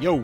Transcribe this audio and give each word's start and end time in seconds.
Yo. 0.00 0.20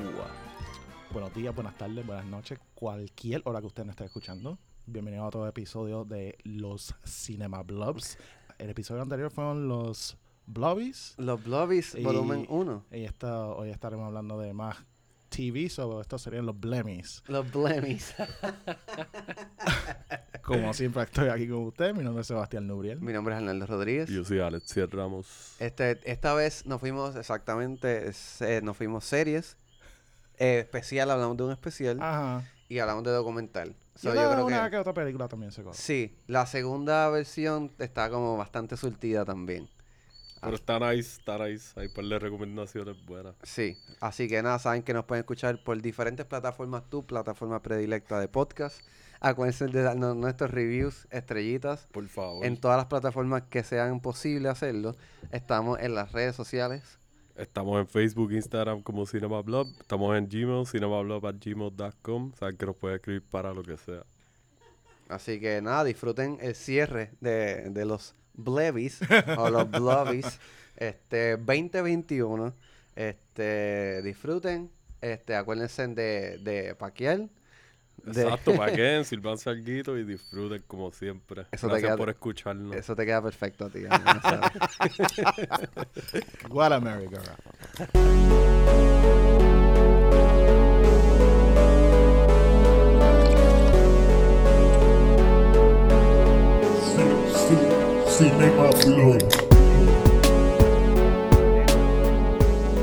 Buenos 1.13 1.35
días, 1.35 1.55
buenas 1.55 1.77
tardes, 1.77 2.07
buenas 2.07 2.27
noches, 2.27 2.59
cualquier 2.75 3.43
hora 3.45 3.61
que 3.61 3.67
usted 3.67 3.85
me 3.85 3.91
esté 3.91 4.05
escuchando. 4.05 4.59
Bienvenido 4.87 5.25
a 5.25 5.27
otro 5.27 5.47
episodio 5.47 6.05
de 6.05 6.39
los 6.45 6.95
Cinema 7.05 7.63
Blobs. 7.63 8.19
El 8.59 8.71
episodio 8.71 9.03
anterior 9.03 9.31
fueron 9.31 9.69
los 9.69 10.17
Blobbies. 10.47 11.15
Los 11.19 11.43
Blobbies, 11.43 11.97
volumen 12.03 12.47
1. 12.49 12.85
Y 12.93 13.05
esta, 13.05 13.47
hoy 13.49 13.71
estaremos 13.71 14.07
hablando 14.07 14.39
de 14.39 14.53
más 14.53 14.77
TV, 15.37 15.69
sobre 15.69 16.01
estos 16.01 16.23
serían 16.23 16.47
los 16.47 16.59
Blemmies. 16.59 17.23
Los 17.27 17.53
Blemmies. 17.53 18.15
Como 20.43 20.75
siempre 20.75 21.03
estoy 21.03 21.29
aquí 21.29 21.49
con 21.49 21.63
usted, 21.65 21.95
mi 21.95 22.05
nombre 22.05 22.21
es 22.21 22.27
Sebastián 22.27 22.67
Nubriel. 22.67 23.01
Mi 23.01 23.13
nombre 23.13 23.35
es 23.35 23.39
Arnaldo 23.39 23.67
Rodríguez. 23.67 24.09
Yo 24.11 24.25
soy 24.25 24.41
Alex 24.41 24.75
Ramos. 24.91 25.55
Este, 25.59 25.99
esta 26.11 26.35
vez 26.35 26.67
nos 26.67 26.81
fuimos 26.81 27.17
exactamente, 27.17 28.13
se- 28.13 28.61
nos 28.61 28.77
fuimos 28.77 29.05
series. 29.05 29.57
Eh, 30.39 30.59
especial, 30.61 31.11
hablamos 31.11 31.37
de 31.39 31.45
un 31.45 31.53
especial. 31.53 31.99
Ajá. 32.01 32.45
Y 32.69 32.79
hablamos 32.79 33.05
de 33.05 33.13
documental. 33.13 33.75
So, 33.95 34.13
y 34.13 34.17
yo 34.17 34.21
una, 34.23 34.33
creo 34.35 34.47
una 34.47 34.65
que... 34.65 34.71
que 34.73 34.77
otra 34.79 34.93
película 34.93 35.29
también 35.29 35.53
se 35.53 35.63
coge. 35.63 35.79
Sí, 35.79 36.19
la 36.27 36.45
segunda 36.47 37.09
versión 37.09 37.73
está 37.79 38.11
como 38.11 38.37
bastante 38.37 38.77
surtida 38.77 39.25
también. 39.25 39.69
Pero 40.45 40.57
está 40.57 40.79
nice, 40.79 41.19
está 41.19 41.39
nice. 41.39 41.79
Hay 41.79 41.89
par 41.89 42.05
de 42.05 42.19
recomendaciones 42.19 42.97
buenas. 43.05 43.35
Sí, 43.43 43.77
así 44.01 44.29
que 44.29 44.43
nada, 44.43 44.59
saben 44.59 44.83
que 44.83 44.93
nos 44.95 45.05
pueden 45.05 45.23
escuchar 45.23 45.63
por 45.65 45.81
diferentes 45.81 46.27
plataformas, 46.27 46.89
tu 46.89 47.05
plataforma 47.07 47.63
predilecta 47.63 48.21
de 48.21 48.29
podcast. 48.29 48.81
Acuérdense 49.21 49.67
de 49.69 49.83
darnos 49.83 50.15
nuestros 50.17 50.51
reviews, 50.51 51.07
estrellitas, 51.11 51.87
Por 51.93 52.07
favor. 52.09 52.45
en 52.45 52.59
todas 52.59 52.77
las 52.77 52.87
plataformas 52.87 53.45
que 53.49 53.63
sean 53.63 54.01
posible 54.01 54.49
hacerlo. 54.51 54.97
Estamos 55.33 55.79
en 55.81 55.95
las 55.95 56.13
redes 56.13 56.37
sociales. 56.37 56.99
Estamos 57.37 57.81
en 57.81 57.89
Facebook, 57.89 58.33
Instagram 58.33 58.83
como 58.83 59.07
CinemaBlob. 59.07 59.67
Estamos 59.81 60.17
en 60.17 60.29
Gmail, 60.29 60.67
cinemablob.gmail.com. 60.67 62.33
Saben 62.39 62.57
que 62.57 62.67
nos 62.67 62.77
pueden 62.77 62.97
escribir 62.97 63.23
para 63.23 63.53
lo 63.53 63.63
que 63.63 63.77
sea. 63.77 64.05
Así 65.09 65.41
que 65.41 65.61
nada, 65.61 65.85
disfruten 65.85 66.39
el 66.41 66.55
cierre 66.55 67.11
de, 67.21 67.71
de 67.71 67.85
los 67.85 68.15
Blevies 68.35 69.01
o 69.37 69.51
los 69.51 69.71
Blobbies 69.71 70.39
este 70.77 71.37
2021. 71.37 72.53
Este, 72.97 74.03
disfruten. 74.03 74.71
Este, 75.01 75.37
acuérdense 75.37 75.87
de, 75.89 76.39
de 76.39 76.75
paquear. 76.75 77.29
de- 78.05 78.23
Exacto, 78.23 78.53
para 78.57 78.73
que 78.73 79.05
sirvanse 79.05 79.51
algo 79.51 79.97
y 79.97 80.05
disfruten 80.05 80.63
como 80.67 80.91
siempre. 80.93 81.43
Eso 81.53 81.67
te 81.67 81.73
Gracias 81.73 81.91
queda- 81.91 81.97
por 81.97 82.09
escucharnos. 82.11 82.75
Eso 82.77 82.95
te 82.97 83.05
queda 83.05 83.23
perfecto. 83.23 83.71
What 86.51 86.73
a 86.73 86.81
merry 86.81 87.09
Cinema. 98.17 98.71
De 98.71 99.17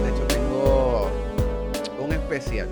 hecho, 0.09 0.27
tengo 0.27 1.09
un 2.01 2.11
especial. 2.11 2.67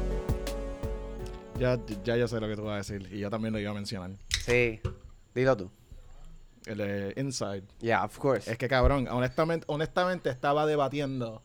Ya, 1.57 1.79
ya 2.03 2.17
yo 2.17 2.27
sé 2.27 2.38
lo 2.41 2.49
que 2.49 2.57
tú 2.57 2.63
vas 2.63 2.73
a 2.73 2.77
decir 2.77 3.07
y 3.13 3.19
yo 3.19 3.29
también 3.29 3.53
lo 3.53 3.59
iba 3.61 3.71
a 3.71 3.73
mencionar. 3.73 4.11
Sí. 4.45 4.81
Dilo 5.33 5.55
tú. 5.55 5.71
El 6.66 6.79
de 6.79 7.13
Inside. 7.16 7.63
Yeah, 7.79 8.03
of 8.03 8.17
course. 8.17 8.51
Es 8.51 8.57
que 8.57 8.67
cabrón, 8.67 9.07
honestamente, 9.09 9.66
honestamente 9.69 10.29
estaba 10.29 10.66
debatiendo. 10.66 11.41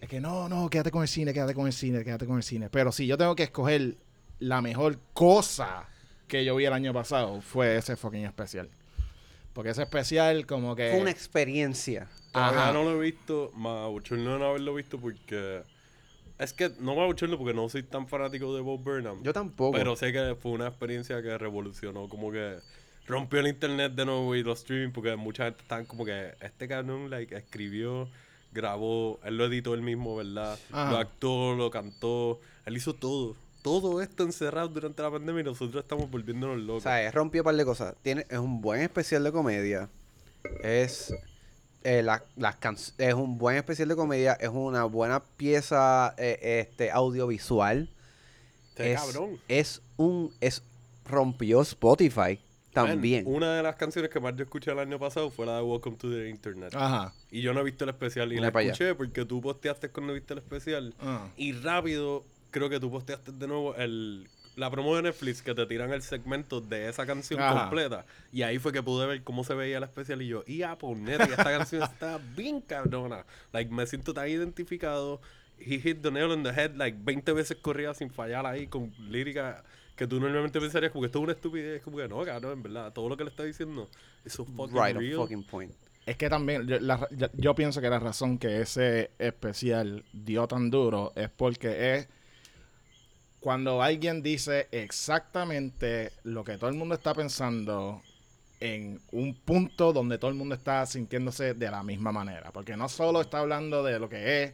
Es 0.00 0.08
que 0.08 0.18
no, 0.18 0.48
no, 0.48 0.70
quédate 0.70 0.90
con 0.90 1.02
el 1.02 1.08
cine, 1.08 1.34
quédate 1.34 1.52
con 1.52 1.66
el 1.66 1.74
cine, 1.74 2.02
quédate 2.04 2.24
con 2.26 2.38
el 2.38 2.42
cine. 2.42 2.70
Pero 2.70 2.90
si 2.90 3.06
yo 3.06 3.18
tengo 3.18 3.36
que 3.36 3.42
escoger 3.42 3.98
la 4.38 4.62
mejor 4.62 4.98
cosa 5.12 5.90
que 6.26 6.42
yo 6.42 6.56
vi 6.56 6.64
el 6.64 6.72
año 6.72 6.94
pasado, 6.94 7.42
fue 7.42 7.76
ese 7.76 7.96
fucking 7.96 8.24
especial. 8.24 8.70
Porque 9.52 9.70
ese 9.70 9.82
especial 9.82 10.46
como 10.46 10.76
que... 10.76 10.90
Fue 10.90 11.00
una 11.00 11.10
experiencia. 11.10 12.08
Ajá. 12.32 12.72
no 12.72 12.84
lo 12.84 13.02
he 13.02 13.10
visto, 13.10 13.50
más 13.54 13.88
bochorno 13.88 14.38
no 14.38 14.46
haberlo 14.46 14.74
visto 14.74 14.98
porque... 14.98 15.62
Es 16.38 16.52
que 16.54 16.70
no 16.78 16.94
me 16.94 17.04
bochorno 17.04 17.36
porque 17.36 17.52
no 17.52 17.68
soy 17.68 17.82
tan 17.82 18.06
fanático 18.08 18.54
de 18.54 18.62
Bob 18.62 18.82
Burnham. 18.82 19.22
Yo 19.22 19.32
tampoco. 19.32 19.76
Pero 19.76 19.94
sé 19.96 20.12
que 20.12 20.34
fue 20.40 20.52
una 20.52 20.68
experiencia 20.68 21.20
que 21.20 21.36
revolucionó, 21.36 22.08
como 22.08 22.32
que 22.32 22.56
rompió 23.06 23.40
el 23.40 23.48
internet 23.48 23.92
de 23.92 24.06
nuevo 24.06 24.34
y 24.34 24.42
los 24.42 24.60
streaming, 24.60 24.92
porque 24.92 25.16
mucha 25.16 25.44
gente 25.44 25.60
están 25.62 25.84
como 25.84 26.04
que 26.04 26.34
este 26.40 26.66
cabrón 26.68 27.10
like, 27.10 27.36
escribió, 27.36 28.08
grabó, 28.52 29.20
él 29.24 29.36
lo 29.36 29.44
editó 29.46 29.74
él 29.74 29.82
mismo, 29.82 30.16
¿verdad? 30.16 30.58
Ajá. 30.72 30.90
Lo 30.92 30.96
actuó, 30.98 31.54
lo 31.54 31.70
cantó, 31.70 32.40
él 32.64 32.76
hizo 32.76 32.94
todo. 32.94 33.36
Todo 33.62 34.00
esto 34.00 34.22
encerrado 34.24 34.68
durante 34.68 35.02
la 35.02 35.10
pandemia 35.10 35.40
y 35.42 35.44
nosotros 35.44 35.82
estamos 35.82 36.10
volviéndonos 36.10 36.56
O 36.56 36.60
locos. 36.60 36.82
sea, 36.84 37.02
es 37.06 37.12
rompió 37.14 37.42
un 37.42 37.44
par 37.44 37.54
de 37.56 37.64
cosas. 37.64 37.94
Tiene, 38.02 38.26
es 38.28 38.38
un 38.38 38.60
buen 38.60 38.80
especial 38.80 39.22
de 39.24 39.32
comedia. 39.32 39.88
Es, 40.62 41.12
eh, 41.84 42.02
la- 42.02 42.24
las 42.36 42.56
can- 42.56 42.76
es 42.98 43.14
un 43.14 43.36
buen 43.38 43.56
especial 43.56 43.88
de 43.88 43.96
comedia. 43.96 44.32
Es 44.34 44.48
una 44.48 44.84
buena 44.84 45.20
pieza 45.20 46.14
eh, 46.16 46.66
este, 46.68 46.90
audiovisual. 46.90 47.88
Este 48.70 48.92
es, 48.94 49.00
cabrón. 49.00 49.38
es 49.48 49.82
un. 49.98 50.32
Es, 50.40 50.62
rompió 51.04 51.60
Spotify 51.60 52.40
también. 52.72 53.24
Man, 53.24 53.34
una 53.34 53.54
de 53.56 53.62
las 53.62 53.74
canciones 53.76 54.10
que 54.10 54.20
más 54.20 54.34
yo 54.36 54.44
escuché 54.44 54.70
el 54.70 54.78
año 54.78 54.98
pasado 54.98 55.28
fue 55.30 55.44
la 55.44 55.56
de 55.56 55.62
Welcome 55.62 55.96
to 55.96 56.08
the 56.08 56.28
Internet. 56.30 56.72
Ajá. 56.74 57.12
Y 57.30 57.42
yo 57.42 57.52
no 57.52 57.60
he 57.60 57.64
visto 57.64 57.84
el 57.84 57.90
especial. 57.90 58.32
Y 58.32 58.36
la 58.40 58.46
allá. 58.48 58.60
escuché 58.72 58.94
porque 58.94 59.24
tú 59.26 59.42
posteaste 59.42 59.90
cuando 59.90 60.14
viste 60.14 60.32
el 60.32 60.38
especial. 60.38 60.94
Ah. 61.00 61.28
Y 61.36 61.52
rápido, 61.52 62.24
creo 62.50 62.68
que 62.68 62.80
tú 62.80 62.90
posteaste 62.90 63.32
de 63.32 63.46
nuevo 63.46 63.74
el, 63.76 64.28
la 64.56 64.70
promo 64.70 64.94
de 64.96 65.02
Netflix 65.02 65.42
que 65.42 65.54
te 65.54 65.64
tiran 65.66 65.92
el 65.92 66.02
segmento 66.02 66.60
de 66.60 66.88
esa 66.88 67.06
canción 67.06 67.40
Ajá. 67.40 67.62
completa. 67.62 68.04
Y 68.32 68.42
ahí 68.42 68.58
fue 68.58 68.72
que 68.72 68.82
pude 68.82 69.06
ver 69.06 69.22
cómo 69.22 69.44
se 69.44 69.54
veía 69.54 69.78
el 69.78 69.84
especial. 69.84 70.20
Y 70.22 70.28
yo, 70.28 70.42
y 70.46 70.62
a 70.62 70.76
poner, 70.76 71.20
y 71.20 71.30
esta 71.32 71.44
canción 71.44 71.82
está 71.82 72.18
bien 72.36 72.60
cabrona. 72.60 73.24
Like, 73.52 73.72
me 73.72 73.86
siento 73.86 74.12
tan 74.14 74.28
identificado. 74.28 75.20
He 75.58 75.78
hit 75.78 76.00
the 76.02 76.10
nail 76.10 76.30
on 76.30 76.42
the 76.42 76.50
head, 76.50 76.74
like, 76.76 76.98
20 77.02 77.32
veces 77.32 77.56
corrida 77.60 77.92
sin 77.94 78.10
fallar 78.10 78.46
ahí 78.46 78.66
con 78.66 78.92
lírica 79.10 79.62
que 79.94 80.06
tú 80.06 80.18
normalmente 80.18 80.58
pensarías 80.58 80.90
como 80.92 81.02
que 81.02 81.06
esto 81.06 81.18
es 81.18 81.24
una 81.24 81.32
estupidez. 81.34 81.82
Como 81.82 81.98
que 81.98 82.08
no, 82.08 82.24
cabrón, 82.24 82.52
en 82.54 82.62
verdad. 82.62 82.92
Todo 82.92 83.08
lo 83.10 83.16
que 83.16 83.24
le 83.24 83.30
está 83.30 83.44
diciendo 83.44 83.88
es 84.24 84.32
so 84.32 84.44
fucking 84.46 84.74
right 84.74 84.96
on 84.96 85.02
real. 85.02 85.16
fucking 85.16 85.44
point. 85.44 85.72
Es 86.06 86.16
que 86.16 86.30
también, 86.30 86.66
yo, 86.66 86.80
la- 86.80 87.06
yo- 87.10 87.28
yo 87.34 87.54
pienso 87.54 87.82
que 87.82 87.90
la 87.90 87.98
razón 87.98 88.38
que 88.38 88.62
ese 88.62 89.10
especial 89.18 90.02
dio 90.14 90.48
tan 90.48 90.70
duro 90.70 91.12
es 91.14 91.28
porque 91.28 91.94
es 91.96 92.08
cuando 93.40 93.82
alguien 93.82 94.22
dice 94.22 94.68
exactamente 94.70 96.12
lo 96.24 96.44
que 96.44 96.58
todo 96.58 96.68
el 96.68 96.76
mundo 96.76 96.94
está 96.94 97.14
pensando 97.14 98.02
en 98.60 99.00
un 99.12 99.34
punto 99.34 99.92
donde 99.92 100.18
todo 100.18 100.30
el 100.30 100.36
mundo 100.36 100.54
está 100.54 100.84
sintiéndose 100.84 101.54
de 101.54 101.70
la 101.70 101.82
misma 101.82 102.12
manera. 102.12 102.50
Porque 102.52 102.76
no 102.76 102.88
solo 102.88 103.22
está 103.22 103.38
hablando 103.38 103.82
de 103.82 103.98
lo 103.98 104.08
que 104.08 104.44
es 104.44 104.52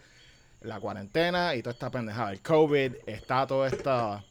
la 0.60 0.78
cuarentena 0.78 1.54
y 1.54 1.62
toda 1.62 1.72
esta 1.72 1.90
pendejada, 1.90 2.32
el 2.32 2.40
COVID, 2.40 2.92
está 3.06 3.46
toda 3.46 3.68
esta 3.68 4.24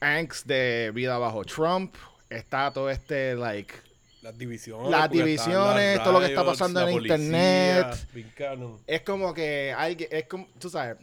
angst 0.00 0.46
de 0.46 0.92
vida 0.94 1.16
bajo 1.18 1.44
Trump, 1.44 1.94
está 2.28 2.70
todo 2.70 2.90
este, 2.90 3.34
like, 3.34 3.74
Las 4.20 4.36
divisiones. 4.36 4.90
Las 4.90 5.10
divisiones, 5.10 6.02
todo 6.02 6.12
lo 6.12 6.20
que 6.20 6.26
está 6.26 6.44
pasando 6.44 6.86
en 6.86 6.94
policía, 6.94 7.16
internet. 7.16 8.82
es 8.86 9.00
como 9.00 9.32
que 9.32 9.74
alguien, 9.76 10.08
es 10.12 10.26
como, 10.26 10.46
tú 10.58 10.68
sabes, 10.68 10.96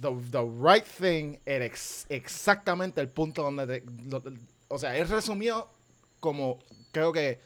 the, 0.00 0.08
the 0.30 0.42
right 0.60 0.84
thing 0.84 1.36
era 1.44 1.64
ex- 1.64 2.06
exactamente 2.08 3.00
el 3.00 3.08
punto 3.08 3.42
donde, 3.42 3.66
te- 3.66 3.84
lo- 4.08 4.22
o 4.68 4.78
sea, 4.78 4.96
él 4.96 5.08
resumió 5.08 5.68
como, 6.20 6.58
creo 6.92 7.12
que, 7.12 7.40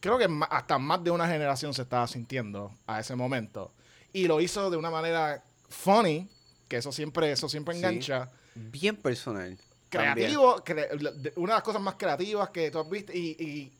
creo 0.00 0.18
que 0.18 0.28
hasta 0.50 0.78
más 0.78 1.02
de 1.02 1.10
una 1.10 1.26
generación 1.26 1.72
se 1.74 1.82
estaba 1.82 2.06
sintiendo 2.06 2.72
a 2.86 3.00
ese 3.00 3.14
momento. 3.16 3.72
Y 4.12 4.26
lo 4.26 4.40
hizo 4.40 4.70
de 4.70 4.76
una 4.76 4.90
manera 4.90 5.42
funny, 5.68 6.28
que 6.68 6.76
eso 6.76 6.92
siempre, 6.92 7.32
eso 7.32 7.48
siempre 7.48 7.74
Sí. 7.74 7.78
engancha. 7.80 8.30
Bien 8.54 8.96
personal. 8.96 9.58
Creativo, 9.88 10.56
cre- 10.64 11.32
una 11.36 11.52
de 11.52 11.56
las 11.56 11.62
cosas 11.62 11.80
más 11.82 11.94
creativas 11.96 12.50
que 12.50 12.70
tú 12.70 12.78
has 12.78 12.88
visto. 12.88 13.12
Y, 13.12 13.30
y 13.40 13.72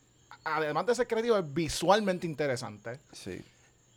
además 0.43 0.85
de 0.85 0.95
ser 0.95 1.07
creativo, 1.07 1.37
es 1.37 1.53
visualmente 1.53 2.25
interesante. 2.27 2.99
Sí. 3.11 3.41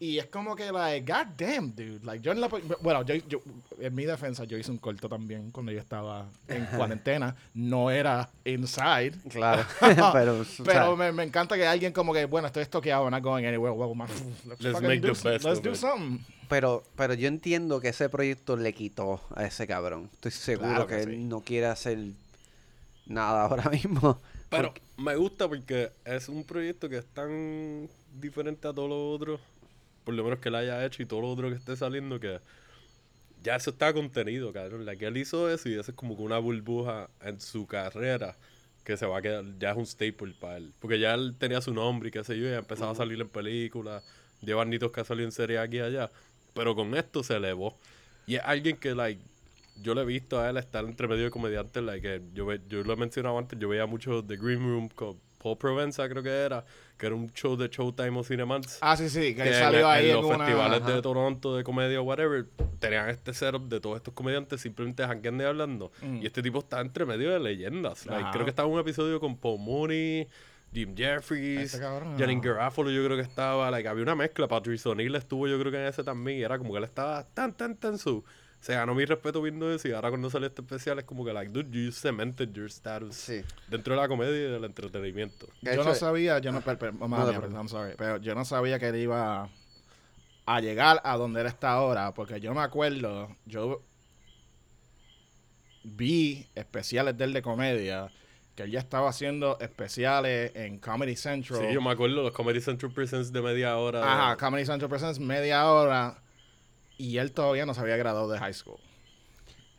Y 0.01 0.19
es 0.19 0.27
como 0.27 0.55
que, 0.55 0.71
like, 0.71 1.11
god 1.13 1.27
damn, 1.37 1.75
dude. 1.75 1.99
Like, 2.05 2.23
yo 2.25 2.31
en 2.31 2.41
la. 2.41 2.47
Bueno, 2.81 3.03
yo, 3.05 3.17
yo- 3.17 3.41
en 3.81 3.93
mi 3.95 4.05
defensa, 4.05 4.45
yo 4.45 4.57
hice 4.57 4.71
un 4.71 4.79
corto 4.79 5.09
también 5.09 5.51
cuando 5.51 5.73
yo 5.73 5.81
estaba 5.81 6.27
en 6.47 6.67
cuarentena. 6.67 7.35
No 7.55 7.91
era 7.91 8.29
inside. 8.45 9.13
Claro. 9.29 9.65
pero, 10.13 10.45
Pero 10.65 10.97
me, 10.97 11.11
me 11.11 11.25
encanta 11.25 11.57
que 11.57 11.67
alguien 11.67 11.93
como 11.93 12.13
que, 12.13 12.27
bueno, 12.27 12.47
estoy 12.47 12.63
estoqueado, 12.63 13.11
not 13.11 13.23
going 13.25 13.45
anywhere. 13.45 13.75
Well, 13.75 13.93
man, 13.97 14.09
let's, 14.47 14.81
make 14.81 15.01
do 15.01 15.09
the 15.09 15.15
some- 15.17 15.33
best 15.33 15.45
Let's 15.45 15.63
do 15.63 15.71
it. 15.71 15.77
something. 15.77 16.25
pero, 16.49 16.85
pero 16.95 17.15
yo 17.15 17.27
entiendo 17.27 17.81
que 17.81 17.89
ese 17.89 18.09
proyecto 18.09 18.57
le 18.57 18.73
quitó 18.73 19.21
a 19.35 19.45
ese 19.47 19.67
cabrón. 19.67 20.09
Estoy 20.13 20.31
seguro 20.31 20.69
Claro 20.69 20.87
que, 20.87 20.97
que 20.97 21.03
él 21.03 21.29
no 21.29 21.41
quiere 21.41 21.67
hacer 21.67 21.99
nada 23.07 23.47
ahora 23.47 23.65
mismo. 23.71 24.21
Pero 24.49 24.73
me 24.97 25.17
gusta 25.17 25.49
porque 25.49 25.91
es 26.05 26.29
un 26.29 26.45
proyecto 26.45 26.89
que 26.89 26.99
es 26.99 27.07
tan 27.07 27.89
diferente 28.21 28.69
a 28.69 28.73
todos 28.73 28.89
los 28.89 29.17
otros. 29.21 29.41
Por 30.09 30.15
lo 30.15 30.25
menos 30.25 30.39
que 30.39 30.49
él 30.49 30.55
haya 30.55 30.87
hecho 30.87 31.03
y 31.03 31.05
todo 31.05 31.21
lo 31.21 31.31
otro 31.31 31.51
que 31.51 31.57
esté 31.57 31.77
saliendo, 31.77 32.19
que 32.19 32.41
ya 33.43 33.57
eso 33.57 33.69
está 33.69 33.93
contenido, 33.93 34.55
cabrón. 34.55 34.87
La 34.87 34.97
que 34.97 35.05
él 35.05 35.19
hizo 35.19 35.51
eso 35.51 35.69
y 35.69 35.75
eso 35.75 35.91
es 35.91 35.95
como 35.95 36.17
que 36.17 36.23
una 36.23 36.39
burbuja 36.39 37.11
en 37.21 37.39
su 37.43 37.67
carrera 37.67 38.35
que 38.85 38.97
se 38.97 39.05
va 39.05 39.19
a 39.19 39.21
quedar, 39.21 39.45
ya 39.59 39.73
es 39.73 39.77
un 39.77 39.85
staple 39.85 40.33
para 40.41 40.57
él. 40.57 40.73
Porque 40.81 40.99
ya 40.99 41.13
él 41.13 41.35
tenía 41.39 41.61
su 41.61 41.75
nombre 41.75 42.09
y 42.09 42.11
qué 42.11 42.25
sé 42.25 42.39
yo, 42.41 42.47
y 42.49 42.53
ha 42.53 42.57
empezado 42.57 42.91
a 42.91 42.95
salir 42.95 43.21
en 43.21 43.29
películas, 43.29 44.03
lleva 44.41 44.65
nitos 44.65 44.93
que 44.93 45.03
ha 45.03 45.05
salido 45.05 45.27
en 45.27 45.33
serie 45.33 45.59
aquí 45.59 45.77
y 45.77 45.81
allá. 45.81 46.11
Pero 46.55 46.75
con 46.75 46.95
esto 46.97 47.23
se 47.23 47.37
elevó. 47.37 47.77
Y 48.25 48.37
es 48.37 48.43
alguien 48.47 48.79
que, 48.79 48.95
like, 48.95 49.21
yo 49.77 49.95
le 49.95 50.01
he 50.01 50.05
visto 50.07 50.41
a 50.41 50.49
él 50.49 50.57
estar 50.57 50.87
entre 50.87 51.07
medio 51.07 51.25
de 51.25 51.31
comediantes, 51.31 51.83
like, 51.83 52.23
yo, 52.33 52.47
ve- 52.47 52.63
yo 52.67 52.83
lo 52.83 52.95
he 52.95 52.97
mencionado 52.97 53.37
antes, 53.37 53.59
yo 53.59 53.69
veía 53.69 53.85
mucho 53.85 54.25
The 54.25 54.39
Green 54.39 54.61
Room 54.61 54.89
con 54.89 55.21
Paul 55.39 55.57
Provenza, 55.57 56.09
creo 56.09 56.23
que 56.23 56.31
era, 56.31 56.65
que 56.97 57.07
era 57.07 57.15
un 57.15 57.33
show 57.33 57.57
de 57.57 57.69
Showtime 57.69 58.19
o 58.19 58.25
Cineman's. 58.25 58.79
Ah, 58.81 58.97
sí, 58.97 59.09
sí, 59.09 59.35
que, 59.35 59.45
que 59.45 59.55
salió 59.55 59.81
en, 59.81 59.87
ahí 59.87 60.11
en 60.11 60.17
los 60.17 60.37
festivales 60.37 60.83
Ajá. 60.83 60.93
de 60.93 61.03
Toronto 61.03 61.57
de 61.57 61.65
comedia 61.65 62.01
o 62.01 62.05
whatever, 62.05 62.47
tenían 62.79 63.09
este 63.09 63.33
setup 63.33 63.69
de 63.69 63.81
todos 63.81 63.97
estos 63.97 64.15
comediantes 64.15 64.61
simplemente 64.61 65.05
jangueando 65.07 65.45
y 65.45 65.47
hablando. 65.47 65.93
Mm. 66.03 66.23
Y 66.23 66.27
este 66.27 66.43
tipo 66.43 66.59
está 66.59 66.81
entre 66.81 67.07
medio 67.07 67.31
de 67.31 67.41
leyendas. 67.41 68.07
Like, 68.07 68.31
creo 68.33 68.45
que 68.45 68.51
estaba 68.51 68.69
en 68.69 68.75
un 68.75 68.81
episodio 68.81 69.21
con 69.21 69.37
Paul 69.37 69.61
Mooney, 69.61 70.27
Jim 70.73 70.95
Jeffries, 70.97 71.81
Janine. 72.19 72.41
Garofalo 72.41 72.91
yo 72.91 73.05
creo 73.05 73.17
que 73.17 73.23
estaba, 73.23 73.71
like, 73.71 73.89
había 73.89 74.03
una 74.03 74.17
mezcla, 74.17 74.49
Patrice 74.49 74.89
O'Neill 74.89 75.15
estuvo 75.15 75.47
yo 75.47 75.59
creo 75.59 75.73
que 75.73 75.79
en 75.79 75.87
ese 75.87 76.05
también, 76.05 76.39
y 76.39 76.43
era 76.43 76.59
como 76.59 76.73
que 76.73 76.79
él 76.79 76.85
estaba 76.85 77.25
tan, 77.25 77.57
tan, 77.57 77.77
tan 77.77 77.97
su... 77.99 78.25
Se 78.61 78.75
ganó 78.75 78.95
mi 78.95 79.05
respeto 79.05 79.41
viendo 79.41 79.73
eso 79.73 79.87
y 79.89 79.93
ahora 79.93 80.09
cuando 80.11 80.29
salió 80.31 80.49
este 80.49 80.63
especial 80.63 80.99
es 80.99 81.05
como 81.05 81.25
que, 81.25 81.33
like, 81.33 81.51
dude, 81.53 81.71
you 81.71 81.93
cemented 81.93 82.49
your 82.53 82.67
status 82.67 83.15
Sí. 83.15 83.43
dentro 83.69 83.95
de 83.95 84.01
la 84.01 84.09
comedia 84.09 84.37
y 84.37 84.51
del 84.51 84.65
entretenimiento. 84.65 85.47
Yo 85.63 85.73
hecho, 85.73 85.85
no 85.85 85.95
sabía, 85.95 86.39
yo 86.41 86.51
no, 86.51 86.61
per- 86.61 86.77
per- 86.79 86.91
te 86.99 87.07
mía, 87.09 87.25
preocupes. 87.25 87.53
I'm 87.53 87.69
sorry, 87.69 87.95
pero 87.97 88.17
yo 88.19 88.35
no 88.35 88.45
sabía 88.45 88.79
que 88.81 88.89
él 88.89 88.97
iba 88.97 89.49
a 90.47 90.61
llegar 90.61 91.01
a 91.05 91.17
donde 91.17 91.41
él 91.43 91.47
está 91.47 91.71
ahora, 91.73 92.13
porque 92.15 92.41
yo 92.41 92.53
me 92.53 92.61
acuerdo, 92.61 93.29
yo 93.47 93.83
vi 95.85 96.47
especiales 96.55 97.17
de 97.17 97.25
él 97.25 97.33
de 97.33 97.43
comedia, 97.43 98.11
que 98.55 98.65
él 98.65 98.71
ya 98.73 98.81
estaba 98.81 99.09
haciendo 99.09 99.57
especiales 99.61 100.53
en 100.57 100.79
Comedy 100.79 101.17
Central. 101.17 101.61
Sí, 101.61 101.73
yo 101.73 101.81
me 101.81 101.91
acuerdo 101.91 102.23
los 102.23 102.33
Comedy 102.33 102.61
Central 102.61 102.93
Presents 102.93 103.33
de 103.33 103.41
media 103.41 103.77
hora. 103.77 104.01
de- 104.01 104.05
Ajá, 104.07 104.37
Comedy 104.37 104.67
Central 104.67 104.89
Presents 104.91 105.21
media 105.21 105.65
hora, 105.71 106.21
y 106.99 107.17
él 107.19 107.33
todavía 107.33 107.65
no 107.65 107.73
se 107.75 107.81
había 107.81 107.97
graduado 107.97 108.29
de 108.31 108.39
high 108.39 108.53
school. 108.55 108.79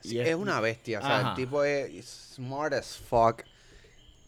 Sí, 0.01 0.15
Y 0.15 0.19
es, 0.21 0.33
una 0.35 0.59
bestia. 0.61 0.99
O 0.99 1.01
sea, 1.01 1.19
Ajá. 1.19 1.29
el 1.31 1.35
tipo 1.35 1.63
es 1.63 2.33
smart 2.35 2.73
as 2.73 2.97
fuck. 2.97 3.41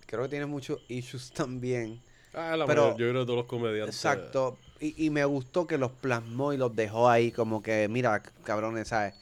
Creo 0.05 0.23
que 0.23 0.29
tiene 0.29 0.45
muchos 0.45 0.79
issues 0.89 1.31
también. 1.33 2.01
Ah, 2.33 2.55
la 2.57 2.65
Pero- 2.65 2.83
mayor- 2.91 2.99
yo 2.99 3.09
creo 3.09 3.21
que 3.21 3.25
todos 3.25 3.37
los 3.39 3.45
comediantes. 3.47 3.95
Exacto. 3.95 4.57
Y, 4.79 5.05
y 5.05 5.09
me 5.09 5.23
gustó 5.25 5.67
que 5.67 5.77
los 5.77 5.91
plasmó 5.91 6.53
y 6.53 6.57
los 6.57 6.75
dejó 6.75 7.09
ahí 7.09 7.31
como 7.31 7.61
que, 7.63 7.87
mira, 7.89 8.21
cabrones, 8.43 8.89
¿sabes? 8.89 9.13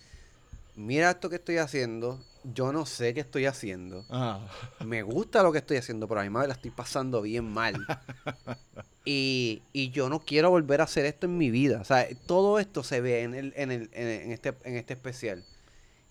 Mira 0.75 1.11
esto 1.11 1.29
que 1.29 1.35
estoy 1.35 1.57
haciendo. 1.57 2.19
Yo 2.43 2.71
no 2.71 2.85
sé 2.85 3.13
qué 3.13 3.19
estoy 3.19 3.45
haciendo. 3.45 4.05
Ajá. 4.09 4.47
Me 4.85 5.01
gusta 5.03 5.43
lo 5.43 5.51
que 5.51 5.57
estoy 5.57 5.77
haciendo, 5.77 6.07
pero 6.07 6.21
a 6.21 6.23
mi 6.23 6.29
madre 6.29 6.47
la 6.47 6.53
estoy 6.53 6.71
pasando 6.71 7.21
bien 7.21 7.45
mal. 7.51 7.75
y, 9.05 9.61
y 9.73 9.89
yo 9.91 10.09
no 10.09 10.19
quiero 10.19 10.49
volver 10.49 10.81
a 10.81 10.85
hacer 10.85 11.05
esto 11.05 11.25
en 11.25 11.37
mi 11.37 11.51
vida. 11.51 11.79
O 11.81 11.83
sea, 11.83 12.07
todo 12.27 12.59
esto 12.59 12.83
se 12.83 13.01
ve 13.01 13.23
en, 13.23 13.33
el, 13.35 13.53
en, 13.55 13.71
el, 13.71 13.89
en, 13.93 14.07
en 14.07 14.31
este, 14.31 14.55
en 14.63 14.75
este 14.77 14.93
especial. 14.93 15.43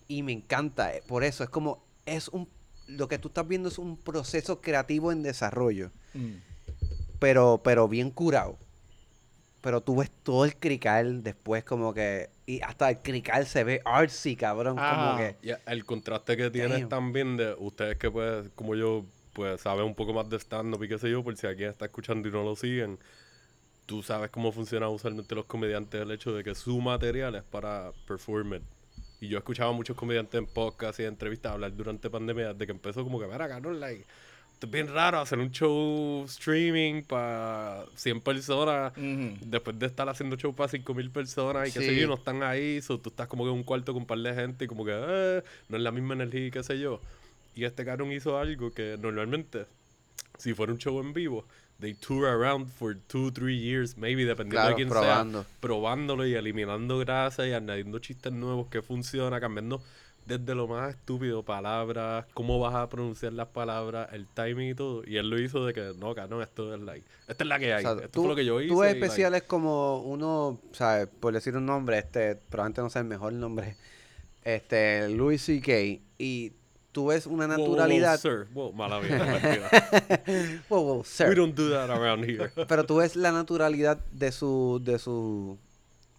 Y 0.07 0.23
me 0.23 0.31
encanta. 0.31 0.93
eh, 0.93 1.03
Por 1.07 1.23
eso 1.23 1.43
es 1.43 1.49
como, 1.49 1.83
es 2.05 2.27
un, 2.29 2.47
lo 2.87 3.07
que 3.07 3.17
tú 3.17 3.29
estás 3.29 3.47
viendo 3.47 3.69
es 3.69 3.77
un 3.79 3.97
proceso 3.97 4.61
creativo 4.61 5.11
en 5.11 5.23
desarrollo. 5.23 5.91
Mm. 6.13 6.33
Pero, 7.19 7.61
pero 7.63 7.87
bien 7.87 8.11
curado. 8.11 8.57
Pero 9.61 9.81
tú 9.81 9.97
ves 9.97 10.09
todo 10.23 10.45
el 10.45 10.55
crical 10.55 11.23
después 11.23 11.63
como 11.63 11.93
que... 11.93 12.29
Y 12.49 12.61
hasta 12.63 12.89
el 12.89 12.97
crical 12.97 13.45
se 13.45 13.63
ve 13.63 13.79
artsy, 13.85 14.35
cabrón. 14.35 14.79
Ajá. 14.79 15.11
Como 15.11 15.17
que... 15.17 15.35
Y 15.47 15.51
el 15.67 15.85
contraste 15.85 16.35
que 16.35 16.49
tienes 16.49 16.79
Damn. 16.79 16.89
también 16.89 17.37
de 17.37 17.53
ustedes 17.53 17.95
que 17.97 18.09
pues, 18.09 18.49
como 18.55 18.73
yo, 18.73 19.05
pues 19.33 19.61
saben 19.61 19.85
un 19.85 19.93
poco 19.93 20.13
más 20.13 20.27
de 20.31 20.39
stand-up 20.39 20.83
y 20.83 20.87
qué 20.87 20.97
sé 20.97 21.11
yo, 21.11 21.23
por 21.23 21.37
si 21.37 21.45
alguien 21.45 21.69
está 21.69 21.85
escuchando 21.85 22.27
y 22.27 22.31
no 22.31 22.43
lo 22.43 22.55
siguen, 22.55 22.97
tú 23.85 24.01
sabes 24.01 24.31
cómo 24.31 24.51
funcionan 24.51 24.89
usualmente 24.89 25.35
los 25.35 25.45
comediantes, 25.45 26.01
el 26.01 26.09
hecho 26.09 26.33
de 26.33 26.43
que 26.43 26.55
su 26.55 26.81
material 26.81 27.35
es 27.35 27.43
para 27.43 27.91
performer. 28.07 28.63
Y 29.21 29.27
yo 29.27 29.37
escuchaba 29.37 29.69
a 29.69 29.73
muchos 29.73 29.95
comediantes 29.95 30.39
en 30.39 30.47
podcast 30.47 30.99
y 30.99 31.03
en 31.03 31.09
entrevistas 31.09 31.51
hablar 31.51 31.75
durante 31.75 32.09
pandemia 32.09 32.55
de 32.55 32.65
que 32.65 32.71
empezó 32.71 33.03
como 33.03 33.19
que, 33.19 33.27
mira, 33.27 33.47
cabrón, 33.47 33.79
like, 33.79 34.07
es 34.65 34.71
bien 34.71 34.87
raro 34.93 35.19
hacer 35.19 35.39
un 35.39 35.51
show 35.51 36.23
streaming 36.25 37.03
para 37.03 37.85
100 37.95 38.21
personas 38.21 38.93
después 39.41 39.77
de 39.79 39.85
estar 39.85 40.07
haciendo 40.09 40.35
show 40.35 40.53
para 40.55 40.69
5000 40.69 41.09
personas 41.11 41.69
y 41.69 41.71
que 41.71 41.79
sé 41.79 41.89
Sí. 41.89 41.95
yo, 41.97 42.03
y 42.03 42.07
no 42.07 42.15
están 42.15 42.43
ahí, 42.43 42.81
so, 42.81 42.99
tú 42.99 43.09
estás 43.09 43.27
como 43.27 43.43
que 43.45 43.49
en 43.51 43.55
un 43.55 43.63
cuarto 43.63 43.93
con 43.93 44.01
un 44.03 44.07
par 44.07 44.17
de 44.19 44.33
gente 44.33 44.65
y 44.65 44.67
como 44.67 44.83
que 44.85 44.91
eh, 44.93 45.43
no 45.69 45.77
es 45.77 45.83
la 45.83 45.91
misma 45.91 46.13
energía 46.15 46.47
y 46.47 46.51
qué 46.51 46.63
sé 46.63 46.79
yo. 46.79 46.99
Y 47.55 47.63
este 47.65 47.83
cabrón 47.85 48.11
hizo 48.11 48.37
algo 48.37 48.71
que 48.71 48.97
normalmente, 48.99 49.65
si 50.37 50.53
fuera 50.53 50.71
un 50.71 50.77
show 50.79 50.99
en 50.99 51.13
vivo, 51.13 51.45
they 51.79 51.93
tour 51.93 52.25
around 52.27 52.67
for 52.69 52.95
two, 53.07 53.31
three 53.31 53.57
years, 53.59 53.97
maybe, 53.97 54.25
dependiendo 54.25 54.55
Claro, 54.61 54.69
de 54.69 54.75
quién 54.75 54.89
probando. 54.89 55.43
sea, 55.43 55.51
probándolo 55.61 56.27
y 56.27 56.33
eliminando 56.35 56.99
grasa 56.99 57.47
y 57.47 57.53
añadiendo 57.53 57.99
chistes 57.99 58.31
nuevos 58.33 58.67
que 58.67 58.81
funciona, 58.81 59.39
cambiando 59.39 59.81
desde 60.29 60.53
lo 60.53 60.67
más 60.67 60.91
estúpido, 60.95 61.41
palabras, 61.43 62.25
cómo 62.35 62.59
vas 62.59 62.75
a 62.75 62.87
pronunciar 62.87 63.33
las 63.33 63.47
palabras, 63.47 64.09
el 64.13 64.27
timing 64.27 64.69
y 64.69 64.75
todo. 64.75 65.01
Y 65.05 65.17
él 65.17 65.29
lo 65.29 65.39
hizo 65.41 65.65
de 65.65 65.73
que, 65.73 65.93
no, 65.97 66.13
cabrón, 66.13 66.43
esto 66.43 66.73
es 66.73 66.79
like, 66.79 67.05
esta 67.27 67.43
es 67.43 67.47
la 67.47 67.57
que 67.57 67.73
hay. 67.73 67.83
O 67.83 67.95
sea, 67.95 68.05
esto 68.05 68.11
tú, 68.11 68.21
fue 68.21 68.29
lo 68.29 68.35
que 68.35 68.45
yo 68.45 68.61
hice. 68.61 68.69
tú 68.69 68.79
ves 68.79 68.91
y, 68.91 68.93
like, 68.93 69.05
especiales 69.05 69.43
como 69.43 70.01
uno, 70.03 70.59
¿sabes? 70.71 71.07
Por 71.07 71.33
decir 71.33 71.57
un 71.57 71.65
nombre, 71.65 71.97
este, 71.97 72.35
probablemente 72.35 72.81
no 72.81 72.89
sea 72.91 73.01
el 73.01 73.07
mejor 73.07 73.33
nombre, 73.33 73.75
este, 74.43 75.09
Louis 75.09 75.41
C.K. 75.41 75.99
Y 76.19 76.53
tú 76.91 77.07
ves 77.07 77.25
una 77.25 77.47
Whoa, 77.47 77.55
whoa, 77.57 77.67
naturalidad. 77.67 78.19
sir. 78.19 78.47
Whoa, 78.53 78.71
mala 78.71 79.01
tranquila. 79.01 79.69
Wow, 80.69 80.83
wow, 80.83 81.03
sir. 81.03 81.29
We 81.29 81.35
don't 81.35 81.55
do 81.55 81.71
that 81.71 81.89
around 81.89 82.23
here. 82.23 82.51
Pero 82.67 82.85
tú 82.85 82.97
ves 82.97 83.15
la 83.15 83.31
naturalidad 83.31 83.97
de 84.11 84.31
su, 84.31 84.79
de 84.83 84.99
su, 84.99 85.57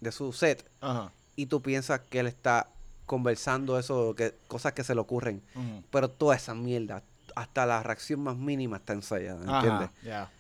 de 0.00 0.10
su 0.10 0.32
set 0.32 0.64
Ajá. 0.80 1.12
y 1.36 1.46
tú 1.46 1.62
piensas 1.62 2.00
que 2.00 2.18
él 2.18 2.26
está 2.26 2.68
conversando 3.10 3.76
eso, 3.76 4.14
que 4.14 4.34
cosas 4.46 4.72
que 4.72 4.84
se 4.84 4.94
le 4.94 5.00
ocurren. 5.00 5.42
Pero 5.90 6.08
toda 6.08 6.36
esa 6.36 6.54
mierda, 6.54 7.02
hasta 7.34 7.66
la 7.66 7.82
reacción 7.82 8.20
más 8.20 8.36
mínima 8.36 8.76
está 8.76 8.92
ensayada, 8.92 9.40
Ajá, 9.42 9.56
¿entiendes? 9.56 9.90
ya. 10.04 10.30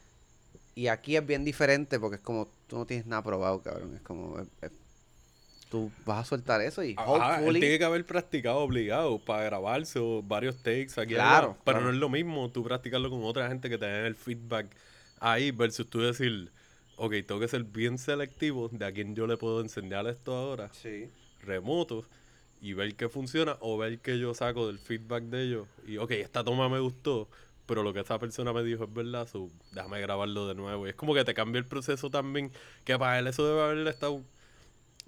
Y 0.76 0.86
aquí 0.86 1.16
es 1.16 1.26
bien 1.26 1.44
diferente 1.44 1.98
porque 1.98 2.16
es 2.16 2.22
como, 2.22 2.46
tú 2.68 2.78
no 2.78 2.86
tienes 2.86 3.06
nada 3.06 3.22
probado, 3.22 3.60
cabrón. 3.60 3.96
Es 3.96 4.02
como, 4.02 4.38
eh, 4.38 4.44
eh, 4.62 4.70
tú 5.68 5.90
vas 6.06 6.20
a 6.20 6.24
soltar 6.24 6.60
eso 6.60 6.84
y 6.84 6.94
Ajá, 6.96 7.44
él 7.44 7.54
tiene 7.58 7.76
que 7.76 7.84
haber 7.84 8.06
practicado 8.06 8.58
obligado 8.58 9.18
para 9.18 9.42
grabarse 9.42 9.98
o 9.98 10.22
varios 10.22 10.56
takes 10.62 10.92
aquí 10.96 11.14
Claro, 11.14 11.48
allá. 11.48 11.58
Pero 11.64 11.78
claro. 11.78 11.86
no 11.86 11.90
es 11.92 11.96
lo 11.98 12.08
mismo 12.08 12.50
tú 12.52 12.62
practicarlo 12.62 13.10
con 13.10 13.24
otra 13.24 13.48
gente 13.48 13.68
que 13.68 13.78
te 13.78 13.86
den 13.86 14.04
el 14.06 14.14
feedback 14.14 14.68
ahí 15.18 15.50
versus 15.50 15.90
tú 15.90 16.00
decir, 16.00 16.52
ok, 16.96 17.14
tengo 17.26 17.40
que 17.40 17.48
ser 17.48 17.64
bien 17.64 17.98
selectivo 17.98 18.68
de 18.70 18.86
a 18.86 18.92
quién 18.92 19.16
yo 19.16 19.26
le 19.26 19.36
puedo 19.36 19.60
enseñar 19.60 20.06
esto 20.06 20.34
ahora, 20.36 20.70
Sí. 20.72 21.10
remoto, 21.42 22.04
y 22.60 22.74
ver 22.74 22.94
qué 22.94 23.08
funciona 23.08 23.56
o 23.60 23.78
ver 23.78 23.98
qué 24.00 24.18
yo 24.18 24.34
saco 24.34 24.66
del 24.66 24.78
feedback 24.78 25.24
de 25.24 25.42
ellos. 25.42 25.68
Y, 25.86 25.96
ok, 25.96 26.10
esta 26.12 26.44
toma 26.44 26.68
me 26.68 26.78
gustó, 26.78 27.28
pero 27.66 27.82
lo 27.82 27.92
que 27.92 28.00
esa 28.00 28.18
persona 28.18 28.52
me 28.52 28.62
dijo 28.62 28.84
es 28.84 28.92
verdad, 28.92 29.28
so, 29.28 29.48
déjame 29.72 30.00
grabarlo 30.00 30.46
de 30.46 30.54
nuevo. 30.54 30.86
Y 30.86 30.90
es 30.90 30.96
como 30.96 31.14
que 31.14 31.24
te 31.24 31.34
cambia 31.34 31.58
el 31.58 31.66
proceso 31.66 32.10
también, 32.10 32.52
que 32.84 32.98
para 32.98 33.18
él 33.18 33.26
eso 33.26 33.46
debe 33.46 33.62
haberle 33.62 33.90
estado... 33.90 34.22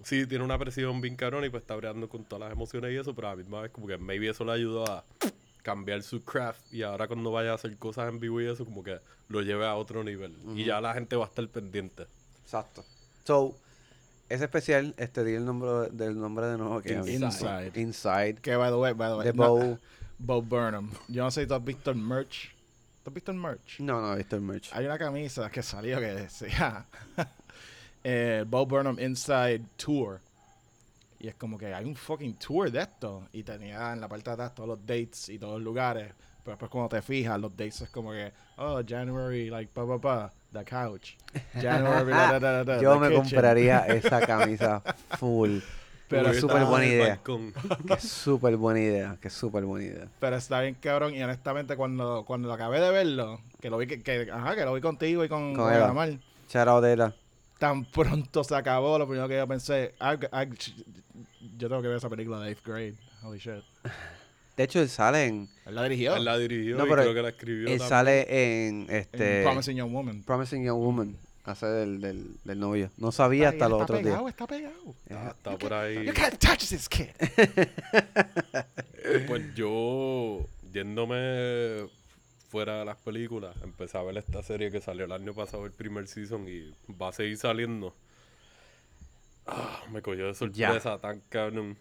Sí, 0.04 0.26
tiene 0.26 0.42
una 0.42 0.58
presión 0.58 1.00
bien 1.00 1.14
cabrón 1.14 1.44
y 1.44 1.50
pues 1.50 1.62
está 1.62 1.76
breando 1.76 2.08
con 2.08 2.24
todas 2.24 2.40
las 2.40 2.52
emociones 2.52 2.92
y 2.92 2.96
eso, 2.96 3.14
pero 3.14 3.28
a 3.28 3.30
la 3.32 3.36
misma 3.36 3.60
vez 3.60 3.70
como 3.70 3.86
que 3.86 3.98
maybe 3.98 4.28
eso 4.28 4.44
le 4.44 4.52
ayudó 4.52 4.84
a 4.90 5.04
cambiar 5.62 6.02
su 6.02 6.24
craft 6.24 6.72
y 6.72 6.82
ahora 6.82 7.06
cuando 7.06 7.30
vaya 7.30 7.52
a 7.52 7.54
hacer 7.54 7.76
cosas 7.76 8.08
en 8.08 8.18
vivo 8.18 8.40
y 8.40 8.46
eso 8.46 8.64
como 8.64 8.82
que 8.82 8.98
lo 9.28 9.42
lleve 9.42 9.64
a 9.64 9.76
otro 9.76 10.02
nivel. 10.02 10.34
Y 10.56 10.64
ya 10.64 10.80
la 10.80 10.94
gente 10.94 11.14
va 11.14 11.26
a 11.26 11.28
estar 11.28 11.46
pendiente. 11.48 12.06
Exacto. 12.42 12.84
So, 13.24 13.56
ese 14.32 14.44
especial, 14.44 14.94
este, 14.96 15.24
di 15.24 15.34
el 15.34 15.44
nombre 15.44 15.90
del 15.90 16.18
nombre 16.18 16.46
de 16.46 16.56
nuevo 16.56 16.80
que 16.80 16.94
Inside. 16.94 17.72
Inside. 17.74 18.36
Que, 18.40 18.56
by 18.56 18.70
the 18.70 18.76
way, 18.76 18.92
by 18.94 19.10
the 19.10 19.16
way. 19.16 19.26
De 19.26 19.32
no- 19.34 19.56
Bo. 19.56 19.78
Bo 20.18 20.40
Burnham. 20.40 20.90
Yo 21.08 21.24
no 21.24 21.30
sé 21.30 21.42
si 21.42 21.46
tú 21.46 21.54
has 21.54 21.64
visto 21.64 21.90
el 21.90 21.96
merch. 21.98 22.54
¿Tú 23.02 23.10
has 23.10 23.14
visto 23.14 23.32
el 23.32 23.38
merch? 23.38 23.80
No, 23.80 24.00
no, 24.00 24.14
he 24.14 24.18
visto 24.18 24.36
el 24.36 24.42
merch. 24.42 24.70
Hay 24.72 24.86
una 24.86 24.96
camisa 24.96 25.50
que 25.50 25.62
salió 25.62 25.98
que 25.98 26.06
decía 26.06 26.86
eh, 28.04 28.44
Bo 28.46 28.64
Burnham 28.64 28.98
Inside 28.98 29.62
Tour. 29.76 30.20
Y 31.18 31.28
es 31.28 31.34
como 31.34 31.58
que 31.58 31.72
hay 31.74 31.84
un 31.84 31.94
fucking 31.94 32.34
tour 32.34 32.70
de 32.70 32.80
esto. 32.82 33.28
Y 33.32 33.42
tenía 33.42 33.92
en 33.92 34.00
la 34.00 34.08
parte 34.08 34.30
de 34.30 34.34
atrás 34.34 34.54
todos 34.54 34.68
los 34.68 34.80
dates 34.80 35.28
y 35.28 35.38
todos 35.38 35.54
los 35.54 35.62
lugares. 35.62 36.12
Pero 36.42 36.52
después 36.52 36.70
cuando 36.70 36.88
te 36.88 37.02
fijas, 37.02 37.38
los 37.40 37.52
dates 37.52 37.82
es 37.82 37.90
como 37.90 38.12
que, 38.12 38.32
oh, 38.56 38.80
January, 38.86 39.50
like, 39.50 39.70
pa, 39.72 39.86
pa, 39.86 40.00
pa, 40.00 40.32
the 40.52 40.64
couch. 40.64 41.16
January, 41.60 42.10
da, 42.12 42.38
da, 42.38 42.64
da, 42.64 42.80
Yo 42.80 42.94
the 42.94 43.00
me 43.00 43.08
kitchen. 43.08 43.22
compraría 43.22 43.78
esa 43.88 44.20
camisa 44.26 44.82
full. 45.18 45.58
Pero 46.08 46.30
es 46.30 46.40
súper 46.40 46.64
buena 46.66 46.84
idea. 46.86 47.18
Que 47.22 47.94
es 47.94 48.02
súper 48.08 48.56
buena 48.58 48.80
idea. 48.80 49.16
Que 49.20 49.28
es 49.28 49.34
súper 49.34 49.64
buena 49.64 49.86
idea. 49.86 50.08
Pero 50.20 50.36
está 50.36 50.60
bien 50.60 50.74
cabrón 50.74 51.14
y 51.14 51.22
honestamente 51.22 51.74
cuando, 51.74 52.24
cuando 52.26 52.52
acabé 52.52 52.80
de 52.80 52.90
verlo, 52.90 53.40
que 53.60 53.70
lo 53.70 53.78
vi 53.78 53.86
que, 53.86 54.02
que- 54.02 54.30
ajá, 54.30 54.54
que 54.54 54.64
lo 54.66 54.74
vi 54.74 54.82
contigo 54.82 55.24
y 55.24 55.28
con, 55.30 55.54
Con. 55.54 55.72
Amar, 55.72 56.10
tan 57.58 57.84
pronto 57.86 58.44
se 58.44 58.54
acabó, 58.54 58.98
lo 58.98 59.06
primero 59.06 59.26
que 59.28 59.36
yo 59.38 59.46
pensé, 59.48 59.94
"Ah, 60.00 60.16
ah, 60.32 60.44
yo 61.56 61.68
tengo 61.68 61.80
que 61.80 61.88
ver 61.88 61.96
esa 61.96 62.10
película 62.10 62.40
de 62.40 62.56
8th 62.56 62.62
grade. 62.66 62.94
Holy 63.22 63.38
shit. 63.38 63.62
De 64.56 64.64
hecho, 64.64 64.80
él 64.80 64.88
sale 64.88 65.26
en. 65.26 65.48
Él 65.66 65.74
la 65.74 65.82
dirigió. 65.84 66.16
Él 66.16 66.24
la 66.24 66.38
dirigió 66.38 66.76
No, 66.76 66.86
y 66.86 66.90
pero 66.90 67.02
creo 67.02 67.14
que 67.14 67.22
la 67.22 67.28
escribió 67.30 67.68
Él 67.68 67.78
también. 67.78 67.88
sale 67.88 68.66
en 68.68 68.86
en 68.90 68.96
este. 68.96 69.42
Promising 69.42 69.76
Young 69.76 69.92
Woman. 69.92 70.22
Promising 70.22 70.64
Young 70.64 70.78
Woman. 70.78 71.16
Hace 71.44 71.66
del, 71.66 72.00
del, 72.00 72.36
del 72.44 72.60
novio. 72.60 72.88
No 72.98 73.10
sabía 73.10 73.48
hasta 73.48 73.68
los 73.68 73.80
está 73.80 73.94
otros 73.94 73.98
días. 74.04 74.12
pegado, 74.14 74.28
Está 74.28 74.46
pegado, 74.46 74.94
Está, 75.08 75.28
está 75.30 75.58
por 75.58 75.72
ahí. 75.74 76.06
You 76.06 76.12
can't 76.12 76.38
touch 76.38 76.68
this 76.68 76.88
kid. 76.88 77.08
Pues 79.26 79.54
yo, 79.56 80.46
yéndome 80.72 81.88
fuera 82.48 82.78
de 82.80 82.84
las 82.84 82.96
películas, 82.98 83.56
empecé 83.64 83.98
a 83.98 84.02
ver 84.02 84.16
esta 84.18 84.42
serie 84.42 84.70
que 84.70 84.80
salió 84.80 85.06
el 85.06 85.12
año 85.12 85.34
pasado, 85.34 85.64
el 85.66 85.72
primer 85.72 86.06
season, 86.06 86.46
y 86.48 86.72
va 86.92 87.08
a 87.08 87.12
seguir 87.12 87.36
saliendo. 87.36 87.94
Ah, 89.46 89.82
me 89.90 90.02
cogió 90.02 90.26
de 90.26 90.34
sorpresa 90.34 90.98
tan 90.98 91.20
cabrón. 91.28 91.76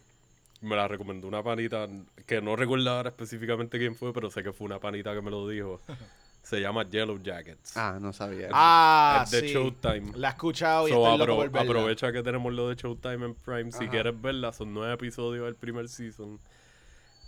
Me 0.61 0.75
la 0.75 0.87
recomendó 0.87 1.27
una 1.27 1.41
panita 1.43 1.87
que 2.25 2.41
no 2.41 2.55
recuerdo 2.55 2.89
ahora 2.91 3.09
específicamente 3.09 3.77
quién 3.79 3.95
fue, 3.95 4.13
pero 4.13 4.29
sé 4.29 4.43
que 4.43 4.53
fue 4.53 4.65
una 4.65 4.79
panita 4.79 5.13
que 5.13 5.21
me 5.21 5.31
lo 5.31 5.47
dijo. 5.47 5.79
Se 6.43 6.59
llama 6.59 6.89
Yellow 6.89 7.19
Jackets. 7.21 7.77
Ah, 7.77 7.99
no 8.01 8.11
sabía. 8.13 8.49
Ah, 8.51 9.21
es 9.25 9.31
de 9.31 9.41
sí. 9.41 9.53
Showtime. 9.53 10.13
La 10.15 10.29
he 10.29 10.31
escuchado 10.31 10.87
y 10.87 10.91
So, 10.91 11.03
estoy 11.03 11.17
loco 11.19 11.31
apro- 11.33 11.35
por 11.35 11.51
verla. 11.51 11.71
aprovecha 11.71 12.11
que 12.11 12.23
tenemos 12.23 12.51
lo 12.53 12.69
de 12.69 12.75
Showtime 12.75 13.25
en 13.27 13.35
Prime. 13.35 13.71
Si 13.71 13.83
Ajá. 13.83 13.91
quieres 13.91 14.19
verla, 14.21 14.51
son 14.51 14.73
nueve 14.73 14.93
episodios 14.95 15.45
del 15.45 15.53
primer 15.55 15.87
season. 15.87 16.39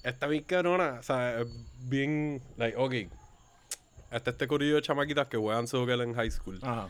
Está 0.04 0.26
bien 0.28 0.44
carona. 0.44 0.98
O 1.00 1.04
sea, 1.04 1.42
es 1.42 1.48
bien. 1.88 2.42
Like, 2.58 2.76
ok. 2.76 2.94
Está 4.12 4.32
este 4.32 4.48
corillo 4.48 4.76
de 4.76 4.82
chamaquitas 4.82 5.28
que 5.28 5.38
juegan 5.38 5.68
soccer 5.68 6.00
en 6.02 6.14
high 6.16 6.32
school. 6.32 6.60
Ajá. 6.64 6.90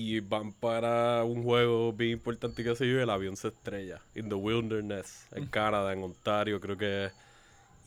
Y 0.00 0.20
van 0.20 0.52
para 0.52 1.24
un 1.24 1.42
juego 1.42 1.92
bien 1.92 2.12
importante 2.12 2.62
que 2.62 2.76
se 2.76 2.86
y 2.86 2.90
el 2.90 3.10
avión 3.10 3.36
se 3.36 3.48
estrella. 3.48 4.00
In 4.14 4.28
the 4.28 4.36
wilderness. 4.36 5.26
En 5.32 5.46
Canadá, 5.46 5.92
en 5.92 6.04
Ontario, 6.04 6.60
creo 6.60 6.76
que 6.78 7.06
es. 7.06 7.12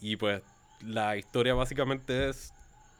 Y 0.01 0.17
pues, 0.17 0.41
la 0.85 1.15
historia 1.15 1.53
básicamente 1.53 2.27
es. 2.27 2.51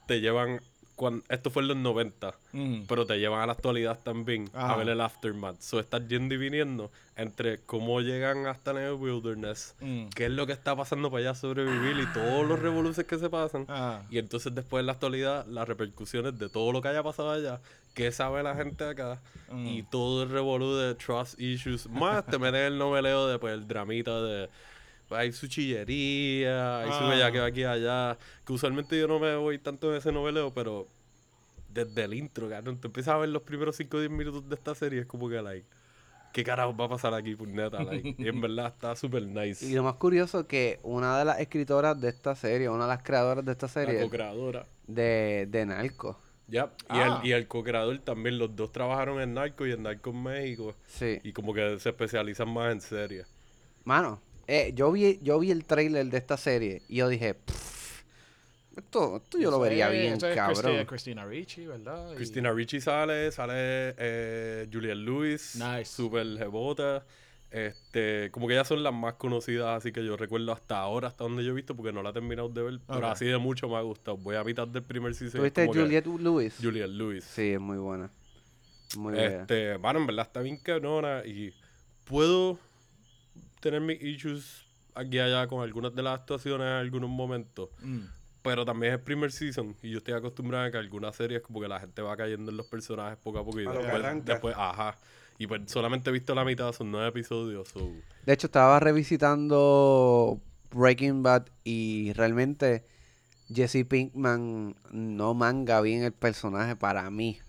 Te 0.08 0.22
llevan. 0.22 0.62
Cuando, 0.96 1.24
esto 1.30 1.50
fue 1.50 1.64
en 1.64 1.70
los 1.70 1.78
90 1.78 2.36
Mm. 2.54 2.84
pero 2.88 3.08
te 3.08 3.18
llevan 3.18 3.40
a 3.42 3.48
la 3.48 3.54
actualidad 3.54 3.98
también 4.04 4.50
Ajá. 4.54 4.74
a 4.74 4.78
ver 4.78 4.90
el 4.90 5.02
aftermath. 5.02 5.60
So 5.62 5.80
estás 5.80 6.08
yendo 6.08 6.36
y 6.36 6.38
viniendo 6.38 6.92
entre 7.16 7.58
cómo 7.60 8.02
llegan 8.02 8.46
hasta 8.46 8.70
el 8.72 8.94
wilderness, 8.94 9.74
Mm. 9.80 10.10
qué 10.10 10.26
es 10.26 10.32
lo 10.32 10.46
que 10.46 10.54
está 10.54 10.76
pasando 10.76 11.10
para 11.10 11.22
allá 11.22 11.34
sobrevivir 11.36 11.98
y 11.98 12.06
todos 12.14 12.46
los 12.48 12.60
revoluciones 12.60 13.08
que 13.08 13.18
se 13.18 13.30
pasan. 13.32 13.66
Ah. 13.68 14.04
Y 14.12 14.20
entonces 14.20 14.54
después 14.54 14.82
en 14.82 14.88
la 14.88 14.92
actualidad, 14.92 15.46
las 15.48 15.68
repercusiones 15.68 16.38
de 16.38 16.50
todo 16.50 16.72
lo 16.72 16.82
que 16.84 16.90
haya 16.90 17.02
pasado 17.02 17.32
allá, 17.32 17.62
qué 17.94 18.12
sabe 18.12 18.42
la 18.44 18.56
gente 18.56 18.84
acá 18.86 19.22
Mm. 19.50 19.68
y 19.68 19.84
todo 19.84 20.24
el 20.24 20.30
revolú 20.30 20.76
de 20.76 20.96
trust 20.96 21.40
issues. 21.40 21.88
Más 21.90 22.26
te 22.26 22.40
meten 22.40 22.62
el 22.62 22.78
noveleo 22.78 23.28
de 23.28 23.38
pues 23.38 23.54
el 23.54 23.68
dramita 23.68 24.22
de 24.22 24.50
hay 25.10 25.34
su 25.34 25.48
chillería, 25.48 26.80
hay 26.82 26.88
su 26.88 27.04
Ah. 27.04 27.10
bella 27.10 27.32
que 27.34 27.40
va 27.40 27.48
aquí 27.48 27.62
y 27.62 27.64
allá. 27.66 28.18
Que 28.46 28.54
usualmente 28.54 28.98
yo 28.98 29.08
no 29.10 29.20
me 29.20 29.36
voy 29.36 29.58
tanto 29.60 29.92
en 29.92 29.98
ese 29.98 30.12
noveleo, 30.12 30.54
pero 30.54 30.88
desde 31.74 32.04
el 32.06 32.14
intro, 32.14 32.50
cabrón, 32.50 32.78
te 32.80 32.88
empiezas 32.88 33.16
a 33.16 33.18
ver 33.18 33.30
los 33.30 33.42
primeros 33.42 33.76
5 33.76 33.98
o 33.98 34.00
10 34.00 34.12
minutos 34.12 34.48
de 34.48 34.56
esta 34.56 34.74
serie, 34.76 35.02
es 35.02 35.06
como 35.06 35.28
que, 35.30 35.42
like, 35.42 35.66
¿qué 36.34 36.44
carajo 36.46 36.76
va 36.76 36.86
a 36.86 36.90
pasar 36.90 37.14
aquí, 37.14 37.36
puñeta? 37.36 37.84
Like, 37.84 38.16
y 38.18 38.28
en 38.28 38.40
verdad 38.40 38.68
está 38.68 38.96
súper 38.96 39.24
nice. 39.24 39.66
Y 39.66 39.74
lo 39.74 39.84
más 39.84 39.96
curioso 39.96 40.48
que 40.48 40.80
una 40.84 41.18
de 41.20 41.26
las 41.26 41.40
escritoras 41.42 42.00
de 42.00 42.08
esta 42.10 42.34
serie, 42.36 42.70
una 42.70 42.86
de 42.86 42.90
las 42.90 43.04
creadoras 43.04 43.44
de 43.44 43.52
esta 43.52 43.66
la 43.68 43.72
serie, 43.74 44.02
co-creadora. 44.02 44.66
de, 44.88 45.46
de 45.50 45.66
Narco. 45.66 46.18
Ya, 46.52 46.66
y, 46.84 46.86
Ah. 46.90 47.20
el, 47.24 47.28
y 47.30 47.32
el 47.32 47.48
co-creador 47.48 47.98
también, 48.00 48.38
los 48.38 48.56
dos 48.56 48.72
trabajaron 48.72 49.22
en 49.22 49.34
Narco 49.34 49.66
y 49.66 49.72
en 49.72 49.84
Narco 49.84 50.10
en 50.12 50.22
México. 50.22 50.76
Sí. 50.88 51.20
Y 51.24 51.32
como 51.32 51.54
que 51.54 51.80
se 51.80 51.90
especializan 51.90 52.50
más 52.50 52.74
en 52.74 52.82
series. 52.82 53.26
Mano, 53.86 54.22
eh, 54.48 54.74
yo 54.76 54.92
vi 54.92 55.18
yo 55.24 55.40
vi 55.40 55.50
el 55.52 55.64
trailer 55.66 56.06
de 56.08 56.18
esta 56.18 56.36
serie 56.38 56.82
y 56.90 56.98
yo 56.98 57.08
dije, 57.08 57.34
"Pff, 57.36 58.02
esto, 58.78 59.18
esto 59.18 59.38
yo 59.38 59.50
lo 59.50 59.60
vería 59.60 59.88
es- 59.88 59.92
bien, 59.94 60.14
es 60.14 60.36
cabrón. 60.36 60.62
Christi- 60.74 60.86
Christina 60.88 61.26
Ricci, 61.26 61.66
¿verdad? 61.68 62.12
Y- 62.12 62.16
Christina 62.16 62.52
Ricci 62.52 62.82
sale, 62.82 63.32
sale 63.32 63.54
eh, 63.98 64.68
Juliette 64.72 64.98
Lewis, 64.98 65.56
Nice. 65.56 65.86
super 65.86 66.26
jebota. 66.38 67.04
Este, 67.52 68.32
como 68.32 68.48
que 68.48 68.54
ellas 68.54 68.68
son 68.68 68.82
las 68.82 68.94
más 68.94 69.16
conocidas, 69.16 69.78
así 69.78 69.92
que 69.92 70.06
yo 70.06 70.16
recuerdo 70.16 70.54
hasta 70.54 70.80
ahora, 70.80 71.10
hasta 71.10 71.26
donde 71.26 71.44
yo 71.44 71.52
he 71.52 71.54
visto, 71.54 71.76
porque 71.76 71.92
no 71.92 72.02
la 72.02 72.12
he 72.12 72.14
terminado 72.14 72.48
de 72.48 72.64
ver, 72.64 72.80
pero 72.88 73.08
así 73.08 73.26
de 73.26 73.38
mucho 73.38 73.68
me 73.68 73.76
ha 73.76 73.82
gustado. 73.82 74.16
Voy 74.16 74.38
a 74.38 74.44
mitad 74.44 74.68
del 74.68 74.84
primer 74.84 75.14
season. 75.14 75.42
¿Tuviste 75.42 75.68
Juliette 75.68 76.08
Lewis? 76.08 76.56
Juliette 76.62 76.90
Lewis. 76.90 77.26
Sí, 77.26 77.52
es 77.52 77.60
muy 77.60 77.78
buena. 77.78 78.10
Muy 78.96 79.14
buena. 79.16 79.42
Este, 79.42 79.76
bueno, 79.78 80.00
en 80.00 80.08
verdad 80.08 80.28
está 80.28 80.42
bien 80.42 80.58
cabrona 80.58 81.26
y 81.26 81.54
puedo 82.06 82.58
tener 83.60 83.82
mis 83.82 84.02
issues 84.02 84.66
aquí 84.96 85.18
y 85.18 85.20
allá 85.20 85.46
con 85.48 85.62
algunas 85.62 85.94
de 85.94 86.04
las 86.04 86.20
actuaciones 86.20 86.66
en 86.66 86.74
algunos 86.74 87.10
momentos. 87.10 87.70
Mm. 87.82 88.06
Pero 88.44 88.66
también 88.66 88.94
es 88.94 89.00
el 89.00 89.04
primer 89.04 89.32
season 89.32 89.76
y 89.84 89.92
yo 89.92 89.98
estoy 89.98 90.14
acostumbrado 90.14 90.66
a 90.66 90.72
que 90.72 90.78
algunas 90.78 91.16
series 91.16 91.42
como 91.42 91.60
que 91.62 91.68
la 91.68 91.80
gente 91.80 92.02
va 92.02 92.16
cayendo 92.16 92.50
en 92.50 92.58
los 92.58 92.66
personajes 92.66 93.20
poco 93.22 93.40
a 93.40 93.46
poco 93.46 93.60
y 93.60 93.68
A 93.68 93.72
después, 93.72 94.26
después, 94.26 94.56
ajá. 94.58 94.98
Y 95.42 95.48
pues 95.48 95.62
solamente 95.66 96.12
he 96.12 96.14
visto 96.14 96.36
la 96.36 96.46
mitad, 96.46 96.72
son 96.72 96.92
nueve 96.92 97.08
episodios. 97.08 97.70
so- 97.70 97.92
De 98.28 98.34
hecho, 98.34 98.46
estaba 98.46 98.80
revisitando 98.80 100.40
Breaking 100.72 101.24
Bad 101.24 101.48
y 101.64 102.14
realmente 102.14 102.86
Jesse 103.52 103.84
Pinkman 103.88 104.76
no 104.92 105.34
manga 105.34 105.82
bien 105.82 106.04
el 106.04 106.12
personaje 106.14 106.76
para 106.76 107.10
mí 107.10 107.40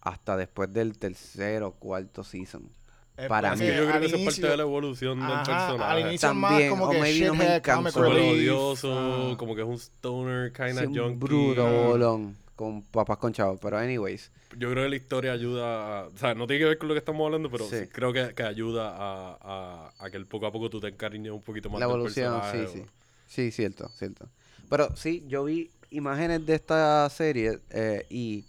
hasta 0.00 0.36
después 0.36 0.72
del 0.72 0.98
tercer 0.98 1.62
o 1.62 1.70
cuarto 1.72 2.24
season. 2.24 2.68
Es 3.16 3.28
Para 3.28 3.50
porque 3.50 3.64
mí. 3.70 3.76
yo 3.76 3.82
creo 3.84 3.94
al 3.94 4.00
que 4.00 4.06
eso 4.06 4.16
es 4.16 4.22
parte 4.24 4.40
inicio- 4.40 4.50
de 4.50 4.56
la 4.56 4.62
evolución 4.64 5.18
del 5.20 5.30
Ajá, 5.32 5.44
personaje. 5.44 5.92
Al 5.92 6.00
inicio 6.08 6.28
es 6.28 6.34
más 6.34 6.50
También, 6.50 6.70
como 6.70 6.84
o 6.86 6.90
que 6.90 7.00
maybe 7.00 7.26
no 7.26 7.34
me 7.34 7.56
encanta. 7.56 8.00
relief. 8.00 8.32
odioso, 8.32 8.98
Ah. 9.32 9.36
como 9.36 9.54
que 9.54 9.62
es 9.62 9.66
un 9.68 9.74
stoner 9.78 10.52
kind 10.52 10.76
Sí, 10.78 10.84
un 10.86 10.96
junkie. 10.96 11.18
bruto 11.18 11.66
Ah. 11.66 11.86
bolón 11.86 12.36
con 12.58 12.82
papás 12.82 13.16
con 13.18 13.32
chavos. 13.32 13.58
Pero 13.62 13.78
anyways, 13.78 14.30
Yo 14.58 14.70
creo 14.72 14.84
que 14.84 14.90
la 14.90 14.96
historia 14.96 15.32
ayuda, 15.32 16.00
a- 16.00 16.06
o 16.08 16.16
sea, 16.18 16.34
no 16.34 16.46
tiene 16.46 16.60
que 16.60 16.68
ver 16.70 16.78
con 16.78 16.88
lo 16.88 16.94
que 16.94 16.98
estamos 16.98 17.24
hablando, 17.24 17.48
pero 17.50 17.64
Sí. 17.70 17.86
creo 17.92 18.12
que, 18.12 18.34
que 18.34 18.42
ayuda 18.42 18.90
a, 18.96 19.38
a, 19.40 20.04
a 20.04 20.10
que 20.10 20.18
poco 20.26 20.46
a 20.46 20.52
poco 20.52 20.68
tú 20.68 20.80
te 20.80 20.88
encariñes 20.88 21.30
un 21.32 21.40
poquito 21.42 21.70
más 21.70 21.78
la 21.78 21.84
evolución, 21.86 22.42
sí, 22.50 22.58
o- 22.64 22.72
sí. 22.72 22.82
Sí, 23.26 23.50
cierto, 23.52 23.88
cierto. 23.96 24.28
Pero 24.68 24.94
sí, 24.96 25.24
yo 25.28 25.44
vi 25.44 25.70
imágenes 25.90 26.44
de 26.44 26.54
esta 26.54 27.08
serie 27.10 27.60
eh, 27.70 28.04
y 28.10 28.44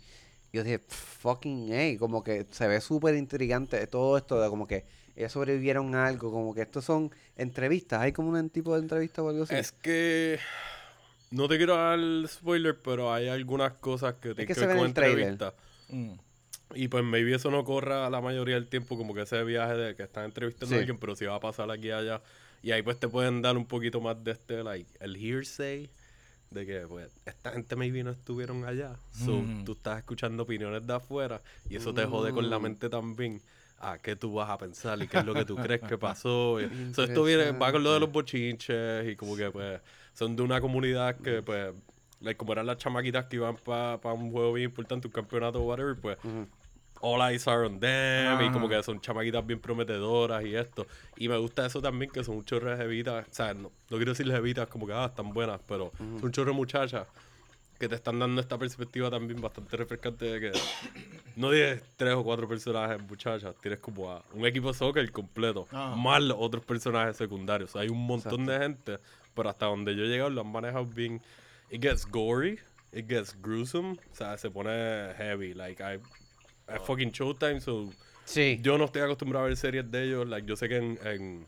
yo 0.51 0.63
dije, 0.63 0.80
fucking 0.88 1.74
A, 1.74 2.00
como 2.00 2.24
que 2.24 2.46
se 2.50 2.68
ve 2.68 2.82
súper 2.82 3.16
intrigante 3.16 3.86
todo 3.88 4.18
esto 4.18 4.42
de 4.42 4.50
como 4.50 4.66
que 4.68 4.86
ellos 5.16 5.32
sobrevivieron 5.34 5.94
a 5.96 6.08
algo, 6.08 6.32
como 6.32 6.54
que 6.56 6.62
estos 6.62 6.86
son 6.86 7.12
entrevistas, 7.36 8.00
hay 8.01 8.13
como 8.13 8.30
un 8.30 8.50
tipo 8.50 8.74
de 8.74 8.80
entrevista 8.82 9.22
o 9.22 9.30
algo 9.30 9.44
así. 9.44 9.54
Es 9.56 9.72
que 9.74 10.39
no 11.32 11.48
te 11.48 11.58
quiero 11.58 11.76
dar 11.76 12.00
spoiler, 12.28 12.80
pero 12.82 13.14
hay 13.14 13.28
algunas 13.28 13.74
cosas 13.74 14.16
que 14.16 14.30
tienen 14.36 14.48
que 14.48 14.48
que, 14.48 14.54
se 14.56 14.62
ver 14.62 14.70
ve 14.70 14.74
en 14.74 14.80
con 14.80 14.88
el 14.88 14.94
trailer. 14.94 15.28
entrevistas. 15.30 15.54
Mm. 15.90 16.14
Y 16.76 16.88
pues 16.88 17.04
maybe 17.04 17.34
eso 17.34 17.50
no 17.50 17.64
corra 17.64 18.10
la 18.10 18.22
mayoría 18.22 18.56
del 18.56 18.68
tiempo, 18.68 18.96
como 18.98 19.14
que 19.14 19.22
ese 19.22 19.44
viaje 19.44 19.74
de 19.76 19.96
que 19.96 20.04
están 20.04 20.26
entrevistando 20.26 20.68
Sí. 20.70 20.76
a 20.76 20.80
alguien, 20.80 20.98
pero 21.00 21.16
si 21.16 21.26
va 21.26 21.36
a 21.36 21.40
pasar 21.40 21.70
aquí 21.72 21.88
y 21.88 21.92
allá. 21.92 22.22
Y 22.62 22.72
ahí 22.72 22.82
pues 22.84 23.00
te 23.00 23.08
pueden 23.08 23.42
dar 23.42 23.58
un 23.58 23.66
poquito 23.66 24.02
más 24.02 24.24
de 24.24 24.32
este, 24.32 24.64
like, 24.64 24.90
el 25.00 25.16
hearsay. 25.18 25.90
De 26.52 26.66
que, 26.66 26.80
pues, 26.88 27.12
esta 27.28 27.52
gente 27.52 27.76
maybe 27.76 28.04
no 28.04 28.10
estuvieron 28.10 28.66
allá. 28.66 28.96
So, 29.12 29.34
Mm. 29.38 29.66
tú 29.66 29.74
estás 29.74 30.00
escuchando 30.00 30.42
opiniones 30.44 30.86
de 30.86 30.94
afuera 30.96 31.42
y 31.70 31.76
eso 31.76 31.94
te 31.94 32.04
jode 32.06 32.32
con 32.34 32.50
la 32.50 32.58
Mm. 32.60 32.64
mente 32.64 32.90
también. 32.90 33.42
a 33.82 33.98
qué 33.98 34.18
tú 34.18 34.34
vas 34.34 34.50
a 34.50 34.58
pensar 34.58 35.02
y 35.02 35.08
qué 35.08 35.20
es 35.20 35.26
lo 35.26 35.34
que 35.34 35.46
tú 35.46 35.56
crees 35.56 35.80
que 35.80 35.98
pasó. 35.98 36.60
Y- 36.60 36.66
so, 36.94 37.02
esto 37.02 37.24
viene, 37.24 37.52
va 37.54 37.72
con 37.72 37.82
lo 37.82 37.94
de 37.94 38.02
los 38.02 38.12
bochinches 38.12 39.08
y 39.08 39.16
como 39.16 39.38
que, 39.38 39.50
pues, 39.52 39.80
son 40.20 40.36
de 40.36 40.44
una 40.44 40.60
comunidad 40.60 41.16
que, 41.22 41.42
pues, 41.42 41.74
like, 42.20 42.38
como 42.38 42.52
eran 42.52 42.66
las 42.66 42.78
chamaquitas 42.78 43.26
que 43.28 43.38
iban 43.38 43.56
para 43.56 43.96
un 44.14 44.32
juego 44.32 44.52
bien 44.54 44.66
importante, 44.70 45.08
un 45.08 45.14
campeonato 45.14 45.62
o 45.62 45.66
whatever, 45.68 45.96
pues, 45.96 46.18
Ujú. 46.26 46.46
all 47.00 47.22
eyes 47.22 47.48
are 47.48 47.66
on 47.66 47.80
them 47.80 48.42
y 48.42 48.44
Ajá. 48.44 48.52
como 48.52 48.68
que 48.68 48.84
son 48.84 49.00
chamaquitas 49.00 49.46
bien 49.48 49.62
prometedoras 49.62 50.44
y 50.44 50.54
esto. 50.56 50.86
Y 51.16 51.30
me 51.30 51.38
gusta 51.38 51.66
eso 51.66 51.82
también, 51.82 52.12
que 52.12 52.22
son 52.26 52.36
un 52.36 52.44
chorro 52.44 52.70
de 52.70 52.76
jevitas, 52.76 53.26
o 53.30 53.34
sea, 53.34 53.54
no, 53.54 53.72
no 53.90 53.96
quiero 53.98 54.12
decir 54.12 54.30
jevitas 54.30 54.68
como 54.68 54.86
que, 54.86 54.92
ah, 54.92 55.06
están 55.06 55.34
buenas, 55.34 55.62
pero 55.66 55.94
son 55.98 56.26
un 56.26 56.32
chorro 56.34 56.52
de 56.52 56.58
muchachas 56.58 57.08
que 57.80 57.88
te 57.88 57.96
están 57.96 58.20
dando 58.20 58.42
esta 58.42 58.58
perspectiva 58.58 59.10
también 59.10 59.40
bastante 59.40 59.78
refrescante 59.78 60.26
de 60.26 60.40
que 60.42 60.52
no 61.38 61.50
tienes 61.52 61.82
tres 61.96 62.14
o 62.16 62.24
cuatro 62.26 62.46
personajes 62.46 63.00
muchachas, 63.02 63.56
tienes 63.62 63.80
como 63.80 64.12
a 64.12 64.22
un 64.34 64.46
equipo 64.46 64.68
de 64.68 64.74
soccer 64.74 65.10
completo, 65.14 65.66
Ajá. 65.72 65.96
más 65.96 66.22
los 66.22 66.36
otros 66.38 66.66
personajes 66.66 67.16
secundarios. 67.16 67.74
hay 67.78 67.88
un 67.88 68.06
montón 68.06 68.46
de 68.46 68.60
gente, 68.60 68.98
pero 69.39 69.50
hasta 69.50 69.67
donde 69.67 69.96
yo 69.96 70.03
he 70.03 70.08
llegado 70.08 70.29
lo 70.29 70.41
han 70.41 70.51
manejado 70.51 70.86
bien. 70.86 71.22
It 71.72 71.81
gets 71.81 72.05
gory, 72.05 72.60
it 72.91 73.08
gets 73.08 73.34
gruesome, 73.41 73.98
o 74.12 74.15
sea, 74.15 74.38
se 74.38 74.50
pone 74.51 74.69
heavy, 75.17 75.53
like, 75.53 75.81
I, 75.81 76.00
es 76.74 76.81
fucking 76.86 77.12
showtime, 77.12 77.62
so 77.62 77.89
Sí. 78.25 78.60
yo 78.62 78.77
no 78.77 78.86
estoy 78.86 79.01
acostumbrado 79.01 79.46
a 79.46 79.48
ver 79.48 79.58
series 79.58 79.89
de 79.89 80.03
ellos, 80.03 80.27
like, 80.27 80.48
yo 80.48 80.55
sé 80.55 80.67
que 80.67 80.77
en, 80.77 81.00
en 81.05 81.48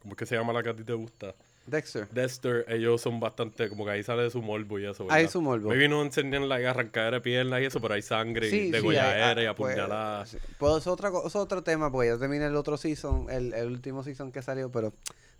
¿cómo 0.00 0.14
es 0.14 0.18
que 0.18 0.26
se 0.26 0.36
llama 0.36 0.52
la 0.52 0.62
que 0.62 0.70
a 0.70 0.74
ti 0.76 0.84
te 0.84 0.94
gusta? 0.94 1.34
Dexter. 1.64 2.08
Dexter, 2.10 2.64
ellos 2.68 3.00
son 3.00 3.20
bastante, 3.20 3.68
como 3.68 3.84
que 3.84 3.92
ahí 3.92 4.02
sale 4.02 4.28
su 4.30 4.42
morbo 4.42 4.80
y 4.80 4.84
eso, 4.86 5.04
Ahí 5.08 5.22
¿verdad? 5.22 5.30
su 5.30 5.40
morbo. 5.42 5.68
Maybe 5.68 5.88
no 5.88 6.02
enseñan 6.02 6.48
la 6.48 6.56
arrancadera 6.56 7.18
de 7.18 7.20
piernas 7.20 7.60
y 7.62 7.66
eso, 7.66 7.80
pero 7.80 7.94
hay 7.94 8.02
sangre 8.02 8.48
y 8.48 8.50
Sí, 8.50 8.70
de 8.72 8.80
sí, 8.80 8.86
hay- 8.88 8.94
y 8.94 8.96
ah, 8.98 9.54
pues, 9.56 9.70
apuñaladas. 9.76 10.28
sí. 10.30 10.38
Pues 10.58 10.78
es, 10.78 10.86
otra, 10.88 11.12
es 11.24 11.36
otro 11.36 11.62
tema, 11.62 11.90
porque 11.92 12.08
ya 12.08 12.18
terminé 12.18 12.46
el 12.46 12.56
otro 12.56 12.76
season, 12.76 13.28
el, 13.30 13.54
el 13.54 13.66
último 13.68 14.02
season 14.02 14.32
que 14.32 14.42
salió, 14.42 14.72
pero 14.72 14.92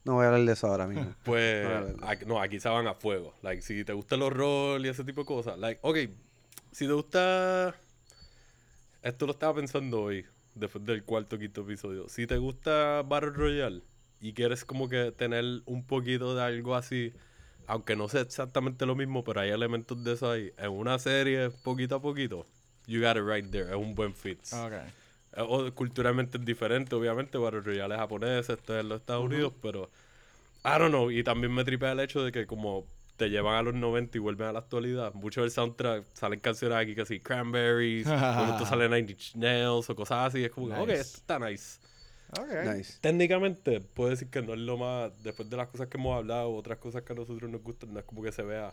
no 0.05 0.15
voy 0.15 0.25
a 0.25 0.29
hablar 0.29 0.45
de 0.45 0.53
eso 0.53 0.67
ahora 0.67 0.87
mismo. 0.87 1.15
Pues, 1.25 1.67
No, 1.97 2.07
aquí, 2.07 2.25
no, 2.27 2.41
aquí 2.41 2.61
se 2.61 2.69
van 2.69 2.87
a 2.87 2.95
fuego. 2.95 3.35
Like, 3.43 3.63
si 3.63 3.85
te 3.85 3.93
gusta 3.93 4.17
el 4.17 4.23
horror 4.23 4.81
y 4.85 4.89
ese 4.89 5.05
tipo 5.05 5.23
de 5.23 5.27
cosas. 5.27 5.59
Like, 5.59 5.81
ok, 5.83 5.99
si 6.73 6.87
te 6.87 6.93
gusta... 6.93 7.75
Esto 9.03 9.27
lo 9.27 9.33
estaba 9.33 9.55
pensando 9.55 10.03
hoy, 10.03 10.25
después 10.55 10.85
del 10.85 11.05
cuarto 11.05 11.39
quinto 11.39 11.63
episodio. 11.63 12.09
Si 12.09 12.27
te 12.27 12.37
gusta 12.37 13.03
Battle 13.03 13.31
Royale 13.31 13.83
y 14.21 14.33
quieres 14.33 14.65
como 14.65 14.89
que 14.89 15.11
tener 15.11 15.45
un 15.67 15.85
poquito 15.85 16.37
de 16.37 16.43
algo 16.43 16.77
así, 16.77 17.13
aunque 17.67 17.97
no 17.97 18.09
sea 18.09 18.21
exactamente 18.21 18.87
lo 18.87 18.95
mismo, 18.95 19.25
pero 19.25 19.41
hay 19.41 19.51
elementos 19.51 20.03
de 20.05 20.13
eso 20.13 20.31
ahí, 20.31 20.53
en 20.57 20.71
una 20.71 20.99
serie, 21.01 21.51
poquito 21.51 21.97
a 21.97 22.03
poquito, 22.03 22.47
you 22.87 23.01
got 23.01 23.17
it 23.17 23.25
right 23.25 23.51
there. 23.51 23.71
Es 23.71 23.77
un 23.77 23.95
buen 23.97 24.15
fit. 24.15 24.39
Ok. 24.53 24.73
Eh, 25.37 25.41
o- 25.47 25.73
culturalmente 25.75 26.39
es 26.39 26.45
diferente, 26.45 26.95
obviamente, 26.95 27.39
Battle 27.39 27.61
Royale 27.61 27.95
es 27.95 28.01
japonés, 28.01 28.49
esto 28.51 28.75
es 28.77 28.81
en 28.83 28.89
los 28.89 29.01
Estados 29.01 29.25
Unidos, 29.25 29.53
pero 29.61 29.91
I 30.65 30.79
don't 30.79 30.91
know, 30.91 31.11
y 31.11 31.25
también 31.25 31.53
me 31.53 31.65
tripea 31.65 31.93
el 31.93 32.01
hecho 32.01 32.23
de 32.23 32.31
que 32.33 32.47
como 32.47 32.87
te 33.17 33.29
llevan 33.31 33.55
a 33.57 33.63
los 33.63 33.75
90 33.75 34.17
y 34.19 34.21
vuelven 34.21 34.49
a 34.49 34.53
la 34.53 34.59
actualidad, 34.61 35.13
mucho 35.15 35.43
del 35.43 35.51
soundtrack 35.51 36.05
salen 36.15 36.41
canciones 36.41 36.77
aquí 36.79 36.95
que 36.95 37.03
así, 37.03 37.21
Cranberries, 37.21 38.07
de 38.09 38.17
momento 38.17 38.67
sale 38.67 38.89
Nine 38.89 39.13
Inch 39.13 39.35
Nails 39.37 39.89
o 39.91 39.97
cosas 39.97 40.29
así, 40.29 40.45
es 40.45 40.51
como, 40.51 40.69
que, 40.69 40.75
ok, 40.75 40.87
Nice. 40.89 41.01
esto 41.01 41.19
está 41.19 41.39
nice. 41.39 41.79
Ok. 42.33 42.49
Nice. 42.65 42.99
Técnicamente, 43.01 43.81
puedo 43.81 44.11
decir 44.11 44.29
que 44.29 44.41
no 44.43 44.55
es 44.55 44.61
lo 44.61 44.77
más, 44.79 45.13
después 45.23 45.49
de 45.51 45.57
las 45.57 45.69
cosas 45.69 45.89
que 45.89 45.99
hemos 45.99 46.17
hablado, 46.17 46.53
otras 46.55 46.79
cosas 46.79 47.03
que 47.03 47.13
a 47.13 47.17
nosotros 47.17 47.51
nos 47.51 47.63
gustan, 47.63 47.93
no 47.93 47.99
es 48.01 48.07
como 48.07 48.23
que 48.23 48.33
se 48.33 48.43
vea, 48.43 48.73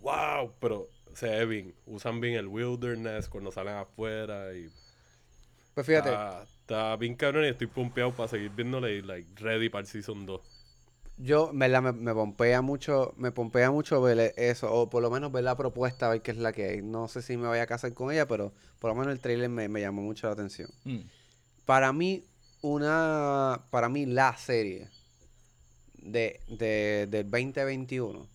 wow, 0.00 0.52
pero 0.60 0.88
se 1.14 1.28
ve 1.28 1.46
bien, 1.46 1.74
usan 1.86 2.20
bien 2.20 2.34
el 2.34 2.46
wilderness 2.46 3.28
cuando 3.28 3.50
salen 3.50 3.74
afuera 3.74 4.54
y 4.54 4.70
Pues 5.80 5.86
fíjate, 5.86 6.10
Está, 6.10 6.42
está 6.42 6.96
bien 6.96 7.14
cabrón 7.14 7.44
y 7.46 7.48
estoy 7.48 7.66
pompeado 7.66 8.14
para 8.14 8.28
seguir 8.28 8.50
viéndole 8.50 8.96
y 8.96 9.00
like 9.02 9.28
ready 9.42 9.70
para 9.70 9.80
el 9.80 9.86
season 9.86 10.26
2. 10.26 10.42
yo 11.16 11.50
en 11.52 11.58
verdad 11.58 11.80
me, 11.82 11.92
me 11.92 12.12
pompea 12.12 12.60
mucho, 12.60 13.14
me 13.16 13.32
pompea 13.32 13.70
mucho 13.70 14.02
ver 14.02 14.34
eso, 14.36 14.70
o 14.72 14.90
por 14.90 15.02
lo 15.02 15.10
menos 15.10 15.32
ver 15.32 15.44
la 15.44 15.56
propuesta, 15.56 16.06
a 16.06 16.10
ver 16.10 16.20
qué 16.22 16.32
es 16.32 16.36
la 16.36 16.52
que 16.52 16.66
hay. 16.68 16.82
No 16.82 17.08
sé 17.08 17.22
si 17.22 17.36
me 17.38 17.48
voy 17.48 17.58
a 17.60 17.66
casar 17.66 17.94
con 17.94 18.12
ella, 18.12 18.28
pero 18.28 18.52
por 18.78 18.90
lo 18.90 18.94
menos 18.94 19.12
el 19.12 19.20
trailer 19.20 19.48
me, 19.48 19.68
me 19.68 19.80
llamó 19.80 20.02
mucho 20.02 20.26
la 20.26 20.34
atención. 20.34 20.68
Mm. 20.84 21.00
Para 21.64 21.92
mí, 21.94 22.24
una, 22.60 23.62
para 23.70 23.88
mí 23.88 24.04
la 24.04 24.36
serie 24.36 24.88
de, 25.94 26.40
de, 26.48 27.06
del 27.10 27.30
2021, 27.30 28.26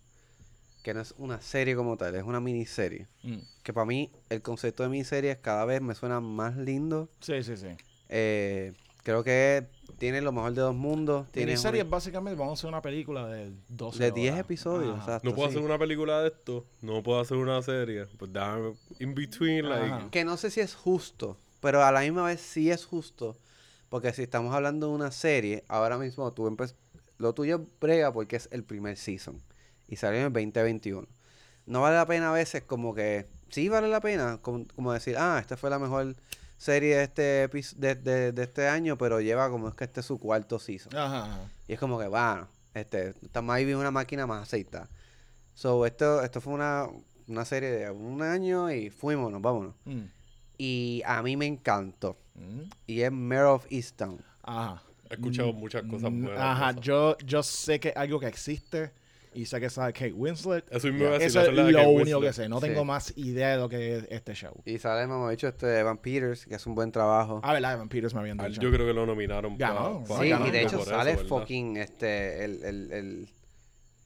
que 0.86 0.94
no 0.94 1.02
es 1.02 1.16
una 1.18 1.42
serie 1.42 1.76
como 1.76 1.98
tal, 1.98 2.14
es 2.14 2.22
una 2.24 2.40
miniserie. 2.40 3.08
Mm. 3.24 3.38
Que 3.64 3.74
para 3.74 3.86
mí 3.88 4.12
el 4.30 4.44
concepto 4.44 4.84
de 4.84 4.90
miniseries 4.90 5.36
cada 5.38 5.66
vez 5.66 5.82
me 5.82 5.96
suena 5.96 6.20
más 6.20 6.56
lindo. 6.58 7.10
Sí, 7.22 7.42
sí, 7.42 7.58
sí. 7.58 7.70
Eh, 8.08 8.72
creo 9.02 9.24
que 9.24 9.66
tiene 9.98 10.22
lo 10.22 10.32
mejor 10.32 10.54
de 10.54 10.62
dos 10.62 10.76
mundos. 10.76 11.26
Tiene 11.32 11.54
Miniseries, 11.54 11.82
una- 11.86 11.90
básicamente, 11.90 12.38
vamos 12.40 12.52
a 12.52 12.62
hacer 12.62 12.68
una 12.68 12.84
película 12.84 13.26
de 13.28 13.52
12 13.70 14.04
de 14.04 14.12
10 14.12 14.34
horas. 14.34 14.46
episodios. 14.46 15.00
Exacto, 15.00 15.28
No 15.28 15.34
puedo 15.34 15.50
sí. 15.50 15.56
hacer 15.56 15.66
una 15.66 15.80
película 15.80 16.22
de 16.22 16.28
esto, 16.28 16.68
no 16.84 17.02
puedo 17.02 17.20
hacer 17.20 17.38
una 17.38 17.60
serie, 17.64 18.06
pues 18.20 18.32
déjame 18.32 18.76
in 19.00 19.16
between, 19.16 19.68
like. 19.68 20.12
Que 20.12 20.24
no 20.24 20.38
sé 20.38 20.52
si 20.52 20.60
es 20.60 20.76
justo, 20.76 21.36
pero 21.62 21.84
a 21.84 21.92
la 21.92 22.02
misma 22.02 22.26
vez 22.28 22.42
sí 22.42 22.70
es 22.70 22.86
justo. 22.86 23.36
Porque 23.90 24.14
si 24.14 24.22
estamos 24.22 24.54
hablando 24.54 24.88
de 24.90 24.94
una 24.94 25.10
serie, 25.12 25.64
ahora 25.68 25.98
mismo 25.98 26.32
tú 26.32 26.56
lo 27.18 27.34
tuyo 27.34 27.66
brega 27.82 28.14
porque 28.14 28.36
es 28.36 28.50
el 28.52 28.64
primer 28.64 28.98
season. 28.98 29.42
Y 29.88 29.96
salió 29.98 30.20
en 30.20 30.26
el 30.28 30.34
2021. 30.34 31.08
No 31.68 31.82
vale 31.82 31.96
la 31.96 32.06
pena 32.06 32.30
a 32.30 32.34
veces 32.34 32.64
como 32.64 32.94
que... 32.94 33.28
Sí 33.50 33.70
vale 33.70 33.88
la 33.88 34.02
pena 34.02 34.40
como, 34.42 34.66
como 34.76 34.92
decir, 34.94 35.16
ah, 35.18 35.38
esta 35.40 35.56
fue 35.58 35.70
la 35.70 35.80
mejor 35.80 36.16
serie 36.58 36.96
de 36.98 37.04
este, 37.04 37.48
de, 37.78 37.96
de- 37.96 38.32
de 38.32 38.44
este 38.44 38.68
año, 38.68 38.98
pero 38.98 39.22
lleva 39.22 39.50
como 39.50 39.68
es 39.70 39.76
que 39.76 39.84
este 39.86 40.00
es 40.02 40.06
su 40.06 40.20
cuarto 40.20 40.58
season. 40.60 40.96
Ajá, 40.96 41.26
ajá. 41.26 41.50
Y 41.68 41.74
es 41.74 41.80
como 41.80 42.00
que, 42.00 42.08
bueno, 42.08 42.48
este, 42.74 43.10
estamos 43.22 43.54
ahí 43.56 43.66
viendo 43.66 43.82
una 43.82 43.92
máquina 43.92 44.26
más 44.28 44.44
aceitada. 44.44 44.90
So, 45.54 45.86
esto, 45.86 46.22
esto 46.24 46.42
fue 46.42 46.54
una, 46.54 46.88
una 47.28 47.46
serie 47.46 47.70
de 47.72 47.90
un 47.92 48.22
año 48.22 48.72
y 48.72 48.90
fuímonos, 48.90 49.42
vámonos. 49.42 49.74
Mm. 49.86 50.02
Y 50.58 51.02
a 51.06 51.22
mí 51.22 51.38
me 51.38 51.46
encantó. 51.46 52.18
Mm. 52.36 52.62
Y 52.88 53.02
es 53.02 53.12
Mayor 53.12 53.46
of 53.48 53.66
Easttown. 53.70 54.22
Ajá. 54.44 54.82
he 55.10 55.14
escuchado 55.14 55.54
muchas 55.54 55.84
cosas 55.84 56.12
Mm, 56.12 56.24
buenas. 56.26 56.42
Ajá, 56.42 56.72
yo, 56.80 57.18
yo 57.20 57.42
sé 57.44 57.80
que 57.80 57.90
es 57.90 57.98
algo 57.98 58.20
que 58.20 58.28
existe 58.28 58.92
y 59.36 59.46
sé 59.46 59.60
que 59.60 59.70
sabe 59.70 59.94
Kate 59.94 60.14
Winslet. 60.14 60.66
Eso 60.72 60.88
es 60.88 60.94
lo 61.54 61.64
Kate 61.66 61.88
único 61.88 62.22
que 62.22 62.34
sé. 62.34 62.48
No 62.50 62.60
Sí. 62.60 62.68
tengo 62.68 62.86
más 62.86 63.14
idea 63.18 63.50
de 63.52 63.58
lo 63.58 63.70
que 63.70 63.98
es 63.98 64.08
este 64.10 64.34
show. 64.34 64.54
Y 64.66 64.78
sale, 64.80 65.06
me 65.08 65.14
dicho, 65.32 65.48
este 65.48 65.80
Evan 65.80 65.98
Peters, 65.98 66.46
que 66.46 66.56
hace 66.56 66.68
un 66.70 66.76
buen 66.76 66.92
trabajo. 66.92 67.42
Ah, 67.44 67.54
¿verdad? 67.54 67.74
Evan 67.74 67.90
Peters 67.90 68.14
me 68.14 68.22
habían 68.22 68.38
dicho. 68.38 68.62
Yo 68.62 68.72
creo 68.72 68.88
que 68.88 68.94
lo 68.94 69.06
nominaron 69.06 69.58
Ganó, 69.58 70.04
pa- 70.08 70.16
pa- 70.16 70.24
sí, 70.24 70.30
ganó 70.30 70.48
y 70.48 70.52
de 70.52 70.62
hecho 70.64 70.78
eso, 70.80 70.90
sale 70.90 71.18
fucking 71.18 71.78
este, 71.78 72.44
el, 72.46 72.64
el, 72.64 72.92
el, 72.92 73.30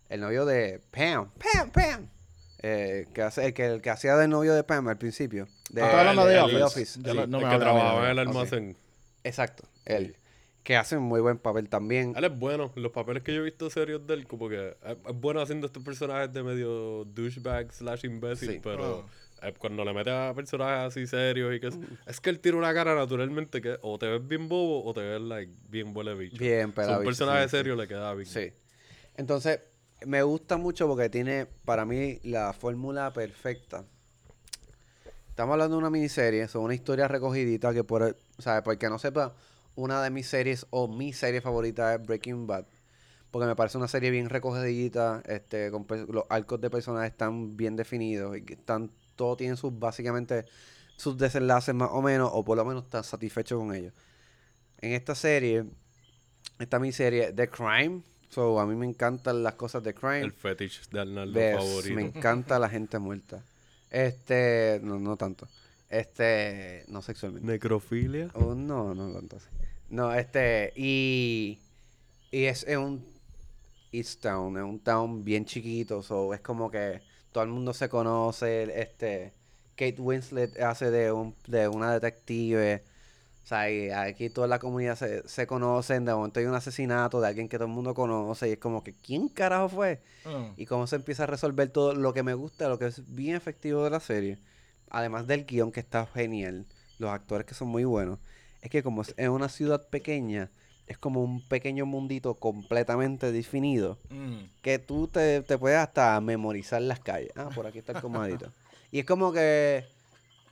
el 0.10 0.22
novio 0.22 0.46
de 0.46 0.82
Pam. 0.92 1.30
Pam, 1.54 1.72
Pam. 1.72 2.10
Eh, 2.62 3.06
que 3.13 3.22
hace, 3.22 3.46
el, 3.46 3.54
que, 3.54 3.65
el 3.68 3.82
que 3.82 3.89
hacía 3.89 4.18
del 4.18 4.30
novio 4.30 4.54
de 4.54 4.63
Pam 4.65 4.88
al 4.89 4.98
principio. 4.98 5.48
De, 5.70 5.82
Ah, 5.82 5.86
¿estás 5.86 6.00
hablando 6.00 6.26
de 6.26 6.36
el- 6.58 6.62
Office? 6.63 6.86
Sí. 6.94 7.02
lo- 7.04 7.28
no 7.28 7.38
el 7.39 7.46
me 7.46 7.52
que 7.52 7.58
trabajaba 7.60 8.04
en 8.12 8.12
el 8.18 8.20
Ok. 8.20 8.28
almacén. 8.36 8.78
Exacto, 9.24 9.63
él. 9.86 10.15
Que 10.63 10.76
hace 10.76 10.98
un 10.98 11.04
muy 11.04 11.22
buen 11.22 11.38
papel 11.38 11.67
también. 11.69 12.13
Él 12.15 12.24
es 12.26 12.38
bueno. 12.38 12.72
Los 12.76 12.91
papeles 12.91 13.24
que 13.24 13.34
yo 13.34 13.41
he 13.41 13.43
visto 13.45 13.69
serios 13.69 14.06
de 14.06 14.13
él, 14.13 14.28
como 14.28 14.50
que 14.50 14.76
es, 14.86 14.98
es 15.08 15.15
bueno 15.15 15.41
haciendo 15.41 15.67
estos 15.67 15.84
personajes 15.84 16.32
de 16.34 16.43
medio 16.43 17.06
douchebag 17.06 17.72
slash 17.72 18.06
imbécil, 18.06 18.50
Sí. 18.54 18.60
pero 18.62 19.06
Ah. 19.41 19.48
eh, 19.48 19.54
cuando 19.58 19.84
le 19.86 19.93
mete 19.93 20.12
a 20.12 20.34
personajes 20.36 20.91
así 20.91 21.08
serios 21.08 21.56
y 21.56 21.60
que 21.60 21.67
es, 21.67 21.80
es 22.06 22.19
que 22.19 22.30
él 22.30 22.39
tiene 22.39 22.58
una 22.58 22.74
cara 22.74 22.93
naturalmente 22.93 23.62
que 23.62 23.78
o 23.82 23.98
te 23.98 24.08
ves 24.08 24.28
bien 24.28 24.48
bobo 24.50 24.84
o 24.86 24.93
te 24.93 25.00
ves 25.02 25.22
like, 25.22 25.52
bien 25.69 25.95
huele 25.95 26.13
bicho. 26.13 26.38
Bien, 26.38 26.72
pero 26.74 27.00
un 27.00 27.06
personaje 27.06 27.48
serio 27.48 27.76
le 27.76 27.88
queda 27.88 28.13
bien. 28.13 28.28
Sí. 28.28 28.52
Entonces, 29.15 29.62
me 30.06 30.22
gusta 30.24 30.58
mucho 30.58 30.88
porque 30.88 31.10
tiene 31.10 31.48
para 31.65 31.86
mí 31.86 32.19
la 32.24 32.54
fórmula 32.54 33.12
perfecta. 33.13 33.86
Estamos 35.30 35.54
hablando 35.54 35.76
de 35.78 35.80
una 35.80 35.89
miniserie, 35.89 36.48
son 36.50 36.63
una 36.63 36.76
historia 36.76 37.08
recogidita 37.08 37.74
que 37.74 37.84
por, 37.86 38.04
o 38.38 38.41
sea, 38.41 38.62
porque 38.62 38.89
no 38.89 39.00
sepa, 39.00 39.34
una 39.80 40.04
de 40.04 40.10
mis 40.10 40.28
series 40.28 40.65
o 40.72 40.88
mi 40.88 41.13
serie 41.13 41.39
favorita 41.42 41.96
es 41.96 42.06
Breaking 42.06 42.46
Bad. 42.46 42.65
Porque 43.32 43.48
me 43.48 43.56
parece 43.56 43.78
una 43.78 43.88
serie 43.88 44.12
bien 44.12 44.30
recogidita, 44.30 45.22
este, 45.26 45.72
con 45.72 45.86
los 46.10 46.26
arcos 46.30 46.60
de 46.60 46.70
personajes 46.70 47.12
están 47.12 47.56
bien 47.56 47.76
definidos 47.76 48.36
y 48.36 48.42
que 48.42 48.56
están, 48.56 48.92
todo 49.15 49.38
tiene 49.38 49.56
sus, 49.56 49.78
básicamente, 49.78 50.46
sus 50.98 51.18
desenlaces 51.18 51.76
más 51.76 51.89
o 51.92 52.02
menos, 52.02 52.30
o 52.34 52.44
por 52.44 52.58
lo 52.58 52.65
menos 52.65 52.86
están 52.86 53.04
satisfechos 53.04 53.60
con 53.60 53.74
ellos. 53.74 53.94
En 54.82 54.94
esta 54.94 55.13
serie, 55.13 55.65
esta 56.58 56.80
miniserie, 56.80 57.32
The 57.34 57.50
Crime, 57.50 58.02
so, 58.30 58.60
a 58.60 58.65
mí 58.65 58.76
me 58.76 58.88
encantan 58.88 59.44
las 59.44 59.54
cosas 59.54 59.84
de 59.84 59.94
Crime. 59.94 60.22
El 60.22 60.32
fetish 60.32 60.89
de 60.89 61.00
Arnaldo 61.00 61.39
Ves, 61.39 61.58
favorito. 61.58 61.96
me 61.96 62.02
encanta 62.18 62.58
la 62.58 62.68
gente 62.68 62.98
muerta. 62.98 63.44
Este, 63.92 64.80
no, 64.84 65.00
no 65.00 65.18
tanto. 65.18 65.48
Este, 65.88 66.84
no 66.88 67.04
sexualmente. 67.04 67.48
Necrofilia. 67.48 68.32
Oh, 68.34 68.56
no, 68.56 68.96
no 68.96 69.13
tanto 69.13 69.38
así. 69.38 69.48
No, 69.89 70.13
este, 70.13 70.71
y, 70.75 71.60
y 72.32 72.45
es, 72.45 72.63
es 72.63 72.78
un 72.78 73.04
East 73.91 74.21
Town, 74.21 74.56
es 74.58 74.63
un 74.63 74.80
town 74.80 75.23
bien 75.23 75.45
chiquito, 75.45 76.04
so, 76.04 76.34
es 76.34 76.41
como 76.41 76.69
que 76.69 77.02
todo 77.32 77.43
el 77.43 77.49
mundo 77.49 77.73
se 77.73 77.89
conoce, 77.89 78.80
este, 78.80 79.34
Kate 79.75 79.99
Winslet 79.99 80.60
hace 80.62 80.91
de, 80.91 81.12
un, 81.12 81.36
de 81.47 81.67
una 81.67 81.93
detective, 81.93 82.84
o 83.43 83.47
sea, 83.47 83.71
y 83.71 83.89
aquí 83.89 84.30
toda 84.30 84.47
la 84.47 84.60
comunidad 84.60 84.95
se, 84.95 85.28
se 85.28 85.47
conocen, 85.47 86.06
de 86.06 86.13
momento 86.13 86.39
hay 86.39 86.45
un 86.45 86.54
asesinato 86.54 87.19
de 87.19 87.28
alguien 87.28 87.49
que 87.49 87.58
todo 87.58 87.67
el 87.67 87.73
mundo 87.73 87.95
conoce, 87.95 88.47
y 88.49 88.52
es 88.54 88.60
como 88.60 88.84
que, 88.84 88.93
¿quién 88.93 89.28
carajo 89.28 89.69
fue? 89.69 90.02
Ah. 90.25 90.54
y 90.56 90.67
cómo 90.67 90.86
se 90.86 90.97
empieza 90.97 91.23
a 91.23 91.28
resolver 91.28 91.69
todo 91.69 91.95
lo 91.95 92.13
que 92.13 92.21
me 92.21 92.36
gusta, 92.36 92.69
lo 92.69 92.78
que 92.78 92.88
es 92.88 93.15
bien 93.15 93.36
efectivo 93.36 93.84
de 93.84 93.89
la 93.89 93.99
serie, 93.99 94.38
además 94.91 95.25
del 95.25 95.45
guion 95.45 95.71
que 95.71 95.80
está 95.80 96.06
genial, 96.06 96.67
los 96.99 97.10
actores 97.10 97.47
que 97.47 97.56
son 97.56 97.69
muy 97.69 97.86
buenos, 97.86 98.19
es 98.62 98.69
que 98.69 98.84
como 98.84 99.02
es 99.04 99.30
una 99.30 99.50
ciudad 99.50 99.88
pequeña, 99.89 100.50
es 100.88 100.98
como 100.98 101.24
un 101.24 101.41
pequeño 101.48 101.86
mundito 101.86 102.34
completamente 102.34 103.32
definido, 103.32 103.98
Mm. 104.10 104.38
que 104.62 104.80
tú 104.80 105.08
te, 105.08 105.41
te 105.43 105.58
puedes 105.58 105.78
hasta 105.78 106.19
memorizar 106.19 106.82
las 106.82 107.00
calles. 107.00 107.32
Ah, 107.36 107.50
por 107.54 107.67
aquí 107.67 107.80
está 107.80 107.93
el 107.93 108.02
comadito. 108.02 108.52
y 108.91 109.00
es 109.00 109.06
como 109.06 109.32
que 109.32 109.86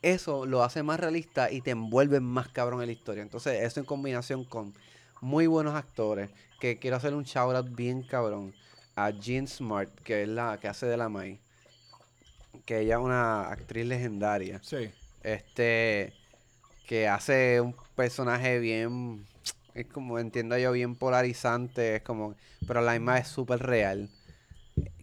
eso 0.04 0.46
lo 0.46 0.63
hace 0.63 0.84
más 0.84 1.00
realista 1.00 1.52
y 1.52 1.62
te 1.62 1.72
envuelve 1.72 2.20
más 2.20 2.48
cabrón 2.50 2.82
en 2.82 2.88
la 2.88 2.93
historia. 2.93 3.24
Entonces, 3.24 3.63
eso 3.63 3.80
en 3.80 3.86
combinación 3.88 4.43
con 4.46 4.74
muy 5.22 5.48
buenos 5.48 5.74
actores, 5.74 6.30
que 6.60 6.78
quiero 6.78 6.98
hacer 6.98 7.13
un 7.15 7.24
shout 7.24 7.56
out 7.56 7.76
bien 7.76 8.04
cabrón 8.04 8.54
a 8.96 9.10
Jean 9.10 9.48
Smart, 9.48 9.89
que 10.02 10.24
es 10.24 10.30
la 10.30 10.60
que 10.60 10.67
hace 10.67 10.86
de 10.86 10.98
la 10.98 11.10
May. 11.10 11.39
Que 12.65 12.82
ella 12.82 12.96
es 12.96 13.02
una 13.02 13.50
actriz 13.50 13.86
legendaria. 13.88 14.60
Sí. 14.63 14.89
Este 15.24 16.13
que 16.88 17.08
hace 17.08 17.62
un 17.62 17.76
personaje 17.95 18.60
bien 18.60 19.26
es 19.76 19.86
como, 19.88 20.17
entiendo 20.19 20.58
yo, 20.58 20.71
bien 20.71 20.95
polarizante, 20.95 21.97
es 21.97 22.02
como, 22.02 22.36
pero 22.67 22.82
la 22.82 22.93
misma 22.93 23.19
es 23.19 23.28
súper 23.28 23.60
real. 23.60 24.10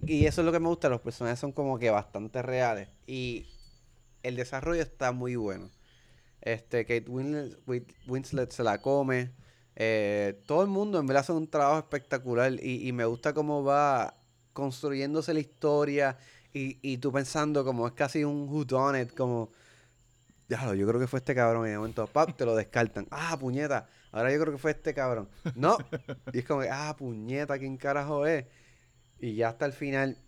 Y 0.07 0.27
eso 0.27 0.41
es 0.43 0.47
lo 0.47 0.53
que 0.53 0.61
me 0.61 0.69
gusta, 0.69 0.89
los 0.89 1.01
personajes 1.01 1.39
son 1.39 1.53
como 1.53 1.79
que 1.79 1.91
bastante 1.91 2.43
reales. 2.43 2.89
Y 3.07 3.47
el 4.23 4.37
desarrollo 4.37 4.83
está 4.83 5.13
muy 5.13 5.37
bueno. 5.37 5.71
Este, 6.41 6.85
Kate 6.85 7.09
Winslet, 7.09 7.59
Win- 7.67 7.87
Winslet 8.07 8.51
se 8.51 8.63
la 8.63 8.81
come. 8.83 9.31
Eh, 9.77 10.43
todo 10.47 10.63
el 10.63 10.69
mundo 10.69 10.99
en 10.99 11.07
verdad 11.07 11.23
hace 11.23 11.33
un 11.33 11.49
trabajo 11.49 11.79
espectacular. 11.79 12.53
Y, 12.63 12.87
y 12.87 12.93
me 12.93 13.05
gusta 13.07 13.33
cómo 13.33 13.65
va 13.65 14.15
construyéndose 14.53 15.33
la 15.35 15.41
historia. 15.41 16.19
Y, 16.53 16.79
y 16.83 16.99
tú 16.99 17.13
pensando 17.13 17.65
como 17.65 17.87
es 17.87 17.95
casi 17.95 18.25
un 18.25 18.49
whodunit, 18.49 19.15
como... 19.15 19.51
Déjalo, 20.49 20.75
yo 20.75 20.87
creo 20.87 21.01
que 21.01 21.07
fue 21.07 21.19
este 21.19 21.35
cabrón. 21.35 21.67
Y 21.67 21.71
de 21.71 21.77
momento, 21.79 22.07
pap, 22.07 22.37
te 22.37 22.45
lo 22.45 22.55
descartan. 22.55 23.07
Ah, 23.11 23.37
puñeta. 23.39 23.89
Ahora 24.13 24.33
yo 24.33 24.41
creo 24.41 24.53
que 24.53 24.59
fue 24.59 24.73
este 24.73 24.95
cabrón. 24.95 25.29
No. 25.55 25.79
Y 26.33 26.39
es 26.39 26.45
como, 26.45 26.63
ah, 26.71 26.95
puñeta, 26.97 27.59
¿quién 27.59 27.77
carajo 27.77 28.27
es? 28.27 28.45
Y 29.19 29.35
ya 29.35 29.49
hasta 29.49 29.67
el 29.67 29.73
final, 29.73 30.19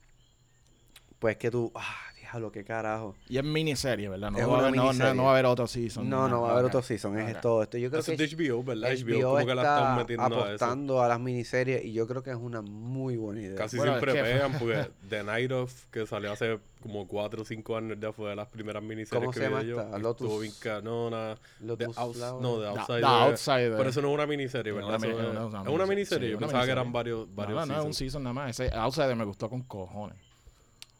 pues 1.19 1.37
que 1.37 1.51
tú, 1.51 1.71
ah, 1.75 1.97
déjalo, 2.37 2.53
qué 2.53 2.65
carajo. 2.65 3.15
Y 3.29 3.39
es 3.39 3.45
miniserie, 3.45 4.09
¿verdad? 4.09 4.31
No, 4.31 4.39
Es 4.39 4.45
va, 4.45 4.47
a 4.47 4.55
una 4.55 4.63
haber, 4.69 4.77
no, 4.77 4.83
no, 4.83 4.89
miniserie. 4.91 5.15
no 5.15 5.23
va 5.25 5.29
a 5.31 5.33
haber 5.33 5.47
otro 5.47 5.67
season. 5.67 6.09
No, 6.09 6.29
no 6.29 6.43
va 6.43 6.49
a 6.51 6.53
haber 6.53 6.65
otro 6.67 6.83
season, 6.83 7.19
es 7.19 7.35
Ok. 7.37 7.41
todo 7.41 7.63
esto. 7.63 7.79
Yo 7.79 7.89
creo 7.89 8.01
Eso 8.01 8.15
que 8.17 8.25
es 8.25 8.31
de 8.37 8.37
HBO, 8.49 8.63
¿verdad? 8.63 8.91
HBO, 8.91 9.19
HBO 9.19 9.31
como 9.35 9.47
que 9.47 9.55
la 9.55 9.63
están 9.63 9.79
está 9.83 9.97
metiendo 9.97 10.25
a 10.25 10.29
eso. 10.29 10.41
apostando 10.45 11.03
a, 11.03 11.09
las 11.09 11.21
miniseries 11.21 11.85
y 11.85 11.93
yo 11.93 12.07
creo 12.07 12.23
que 12.23 12.31
es 12.31 12.37
una 12.37 12.63
muy 12.63 13.17
buena 13.17 13.41
idea. 13.41 13.57
Casi 13.57 13.77
Bueno, 13.77 13.93
siempre 13.95 14.13
es 14.13 14.19
que- 14.19 14.33
pegan 14.35 14.53
porque 14.59 14.91
The 15.09 15.25
Night 15.25 15.53
of, 15.53 15.87
que 15.91 16.07
salió 16.07 16.33
hace 16.33 16.59
como 16.83 17.09
4 17.09 17.43
o 17.43 17.45
5 17.45 17.77
años 17.77 17.97
ya 18.01 18.13
fue 18.13 18.31
de 18.31 18.37
las 18.37 18.47
primeras 18.49 18.83
miniseries 18.83 19.11
¿Cómo 19.11 19.33
que 19.33 19.41
se 19.41 19.47
vi 19.49 19.51
llama 19.53 19.63
yo. 19.65 19.81
esta? 19.81 19.99
Lotus- 19.99 20.27
Estuvo 20.27 20.39
bien 20.41 20.53
canona. 20.61 21.37
Lotus 21.61 21.79
The 21.97 22.01
Outs- 22.01 22.15
Flower. 22.15 22.43
no, 22.43 22.61
The 22.61 22.67
Outsider. 22.69 23.01
The 23.01 23.07
Outsider. 23.07 23.77
Pero 23.77 23.89
eso 23.91 24.03
no 24.03 24.09
es 24.09 24.15
una 24.15 24.27
miniserie, 24.27 24.71
Es 24.73 24.77
¿verdad? 24.77 24.97
es 24.97 25.03
es, 25.03 25.15
una- 25.15 25.83
es 25.83 25.89
miniserie. 25.89 26.31
Yo 26.31 26.39
pensaba 26.39 26.65
que 26.65 26.71
eran 26.71 26.93
varios, 26.93 27.27
No, 27.29 27.35
varios 27.35 27.67
no, 27.67 27.75
no, 27.75 27.81
es 27.81 27.87
un 27.87 27.95
season 27.95 28.23
nada 28.23 28.35
más. 28.35 28.51
Ese 28.61 28.73
Outsider 28.77 29.17
me 29.17 29.25
gustó 29.25 29.49
con 29.49 29.63
cojones. 29.63 30.17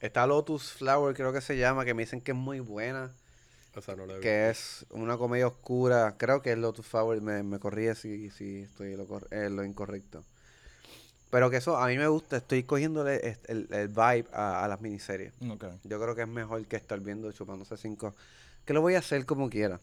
Está 0.07 0.27
Lotus 0.27 0.73
Flower, 0.73 1.15
creo 1.15 1.33
que 1.33 1.41
se 1.41 1.57
llama, 1.57 1.85
que 1.85 1.95
me 1.95 2.03
dicen 2.03 2.21
que 2.21 2.33
es 2.33 2.37
muy 2.37 2.61
buena, 2.61 3.13
O 3.75 3.81
sea, 3.81 3.97
no 3.97 4.07
la 4.07 4.21
que 4.21 4.51
es 4.51 4.87
una 4.91 5.17
comedia 5.17 5.47
oscura. 5.47 6.15
Creo 6.17 6.43
que 6.43 6.53
es 6.53 6.59
Lotus 6.59 6.87
Flower, 6.87 7.21
me, 7.21 7.43
me 7.43 7.59
corrí 7.59 7.95
si, 7.95 8.31
si 8.31 8.63
estoy 8.63 8.97
lo, 8.97 9.07
eh, 9.31 9.51
lo 9.51 9.65
incorrecto. 9.65 10.25
Pero 11.31 11.51
que 11.51 11.57
eso 11.57 11.77
a 11.77 11.89
mí 11.89 11.99
me 11.99 12.07
gusta, 12.07 12.37
estoy 12.37 12.63
cogiéndole 12.63 13.39
el, 13.49 13.69
el 13.71 13.89
vibe 13.89 14.27
a, 14.33 14.65
a 14.65 14.69
las 14.69 14.81
miniseries. 14.81 15.33
Yo 15.85 16.01
creo 16.01 16.15
que 16.15 16.23
es 16.23 16.29
mejor 16.29 16.65
que 16.67 16.77
estar 16.77 17.01
viendo 17.01 17.31
chupándose 17.33 17.77
cinco. 17.77 18.15
Que 18.65 18.73
lo 18.73 18.81
voy 18.81 18.95
a 18.95 19.01
hacer 19.01 19.27
como 19.27 19.51
quiera. 19.51 19.81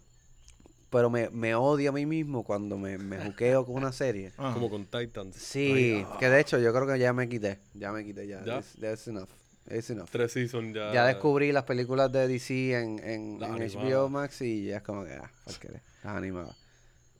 Pero 0.89 1.09
me, 1.09 1.29
me 1.31 1.53
odio 1.55 1.89
a 1.89 1.93
mí 1.93 2.05
mismo 2.05 2.43
cuando 2.43 2.77
me, 2.77 2.97
me 2.97 3.19
juqueo 3.19 3.65
con 3.65 3.75
una 3.75 3.91
serie. 3.91 4.31
Como 4.37 4.69
con 4.69 4.85
Titans. 4.85 5.35
Sí, 5.35 6.05
Ay, 6.07 6.17
que 6.19 6.29
de 6.29 6.39
hecho 6.39 6.59
yo 6.59 6.71
creo 6.71 6.85
que 6.85 6.99
ya 6.99 7.13
me 7.13 7.27
quité. 7.27 7.57
Ya 7.73 7.91
me 7.91 8.05
quité, 8.05 8.27
ya. 8.27 8.43
That's 8.79 9.07
enough. 9.07 9.27
It's 9.69 9.89
enough. 9.89 10.09
Tres 10.09 10.31
seasons 10.33 10.75
ya. 10.75 10.91
Ya 10.93 11.05
descubrí 11.05 11.51
las 11.51 11.63
películas 11.63 12.11
de 12.11 12.27
DC 12.27 12.73
en, 12.73 12.99
en. 12.99 13.39
HBO 13.39 14.09
Max 14.09 14.41
y 14.41 14.65
ya 14.65 14.77
es 14.77 14.83
como 14.83 15.05
que, 15.05 15.13
ah, 15.13 15.31
porquería, 15.45 15.81
las 16.03 16.15
animadas. 16.15 16.55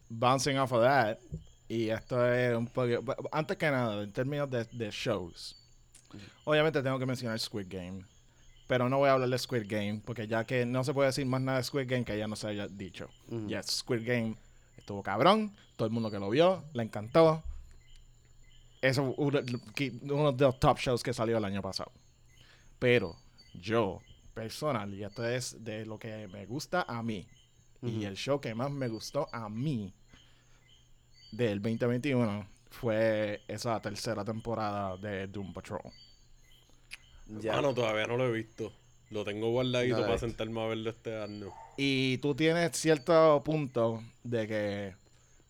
Bouncing 0.10 0.58
off 0.58 0.72
of 0.74 0.84
that. 0.84 1.18
Y 1.68 1.90
esto 1.90 2.26
es 2.32 2.56
un 2.56 2.68
poco. 2.68 2.90
Antes 3.32 3.58
que 3.58 3.72
nada, 3.72 4.04
en 4.04 4.12
términos 4.12 4.50
de, 4.50 4.66
de 4.66 4.92
shows. 4.92 5.56
Obviamente 6.44 6.84
tengo 6.84 7.00
que 7.00 7.06
mencionar 7.06 7.40
Squid 7.40 7.68
Game. 7.70 8.06
Pero 8.68 8.90
no 8.90 8.98
voy 8.98 9.10
a 9.10 9.14
hablar 9.14 9.30
de 9.30 9.38
Squid 9.38 9.66
Game. 9.68 10.02
Porque 10.06 10.28
ya 10.28 10.46
que 10.46 10.66
no 10.66 10.84
se 10.84 10.94
puede 10.94 11.08
decir 11.08 11.26
más 11.26 11.42
nada 11.42 11.60
de 11.60 11.64
Squid 11.64 11.90
Game 11.90 12.04
que 12.04 12.18
ya 12.18 12.28
no 12.28 12.36
se 12.36 12.48
haya 12.48 12.68
dicho. 12.68 13.10
Ujú. 13.30 13.48
Yes, 13.48 13.68
Squid 13.68 14.06
Game 14.06 14.36
estuvo 14.78 15.02
cabrón. 15.02 15.56
Todo 15.78 15.88
el 15.88 15.94
mundo 15.94 16.12
que 16.12 16.20
lo 16.20 16.30
vio, 16.30 16.66
le 16.74 16.84
encantó. 16.84 17.42
Eso 18.82 19.10
es 19.10 19.16
uno, 19.18 19.40
uno 20.12 20.32
de 20.34 20.46
los 20.46 20.60
top 20.60 20.78
shows 20.78 21.02
que 21.02 21.14
salió 21.14 21.38
el 21.38 21.46
año 21.46 21.62
pasado. 21.62 21.92
Pero 22.84 23.16
yo, 23.54 24.02
personal, 24.34 24.94
y 24.94 25.06
esto 25.06 25.26
es 25.26 25.64
de 25.64 25.86
lo 25.86 25.98
que 25.98 26.28
me 26.28 26.46
gusta 26.46 26.82
a 26.86 27.02
mí. 27.02 27.26
Y 27.82 28.04
el 28.04 28.18
show 28.18 28.42
que 28.42 28.54
más 28.54 28.72
me 28.72 28.90
gustó 28.90 29.30
a 29.32 29.48
mí 29.48 29.94
del 31.32 31.62
2021 31.62 32.46
fue 32.72 33.42
esa 33.48 33.82
tercera 33.82 34.26
temporada 34.26 34.98
de 34.98 35.28
Doom 35.28 35.54
Patrol. 35.54 35.80
Ya. 37.40 37.54
Mano, 37.56 37.74
todavía 37.74 38.06
no 38.06 38.18
lo 38.18 38.28
he 38.28 38.32
visto. 38.34 38.74
Lo 39.12 39.24
tengo 39.24 39.50
guardadito 39.52 40.02
para 40.02 40.18
sentarme 40.18 40.62
a 40.62 40.68
verlo 40.68 40.90
este 40.90 41.22
año. 41.22 41.54
Y 41.78 42.18
tú 42.18 42.36
tienes 42.36 42.76
cierto 42.76 43.42
punto 43.46 44.04
de 44.26 44.46
que, 44.46 44.96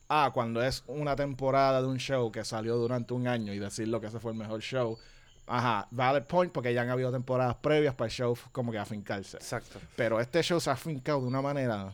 ah, 0.07 0.29
cuando 0.31 0.61
es 0.61 0.83
una 0.85 1.15
temporada 1.15 1.81
de 1.81 1.87
un 1.87 1.97
show 1.97 2.31
que 2.31 2.45
salió 2.45 2.75
durante 2.75 3.15
un 3.15 3.27
año 3.27 3.53
y 3.53 3.57
decirlo 3.57 3.99
que 3.99 4.05
ese 4.05 4.19
fue 4.19 4.33
el 4.33 4.37
mejor 4.37 4.61
show, 4.61 4.99
ajá, 5.47 5.87
valid 5.91 6.23
point 6.23 6.51
porque 6.51 6.73
ya 6.73 6.81
han 6.81 6.89
habido 6.89 7.11
temporadas 7.11 7.55
previas 7.55 7.93
para 7.95 8.07
el 8.07 8.11
show 8.11 8.37
como 8.51 8.71
que 8.71 8.77
afincarse. 8.77 9.37
Exacto. 9.37 9.79
Pero 9.95 10.19
este 10.19 10.41
show 10.43 10.59
se 10.59 10.69
ha 10.69 10.73
afincado 10.73 11.21
de 11.21 11.27
una 11.27 11.41
manera 11.41 11.93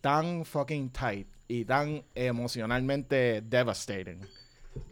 tan 0.00 0.44
fucking 0.44 0.90
tight 0.90 1.26
y 1.48 1.64
tan 1.64 2.02
emocionalmente 2.14 3.40
devastating 3.42 4.20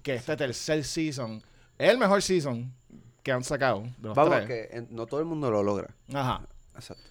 que 0.02 0.14
este 0.14 0.36
tercer 0.36 0.84
season 0.84 1.42
es 1.78 1.88
el 1.90 1.98
mejor 1.98 2.22
season 2.22 2.72
que 3.22 3.32
han 3.32 3.42
sacado 3.44 3.82
de 3.98 4.08
los 4.08 4.14
Vamos, 4.16 4.34
tres. 4.44 4.46
que 4.70 4.76
en- 4.76 4.88
no 4.90 5.06
todo 5.06 5.20
el 5.20 5.26
mundo 5.26 5.50
lo 5.50 5.62
logra. 5.62 5.88
Ajá. 6.12 6.42
Exacto. 6.74 7.02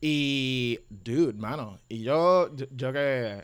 Y, 0.00 0.78
dude, 0.90 1.32
mano, 1.34 1.78
y 1.88 2.02
yo, 2.02 2.54
yo, 2.54 2.66
yo 2.70 2.92
que, 2.92 3.42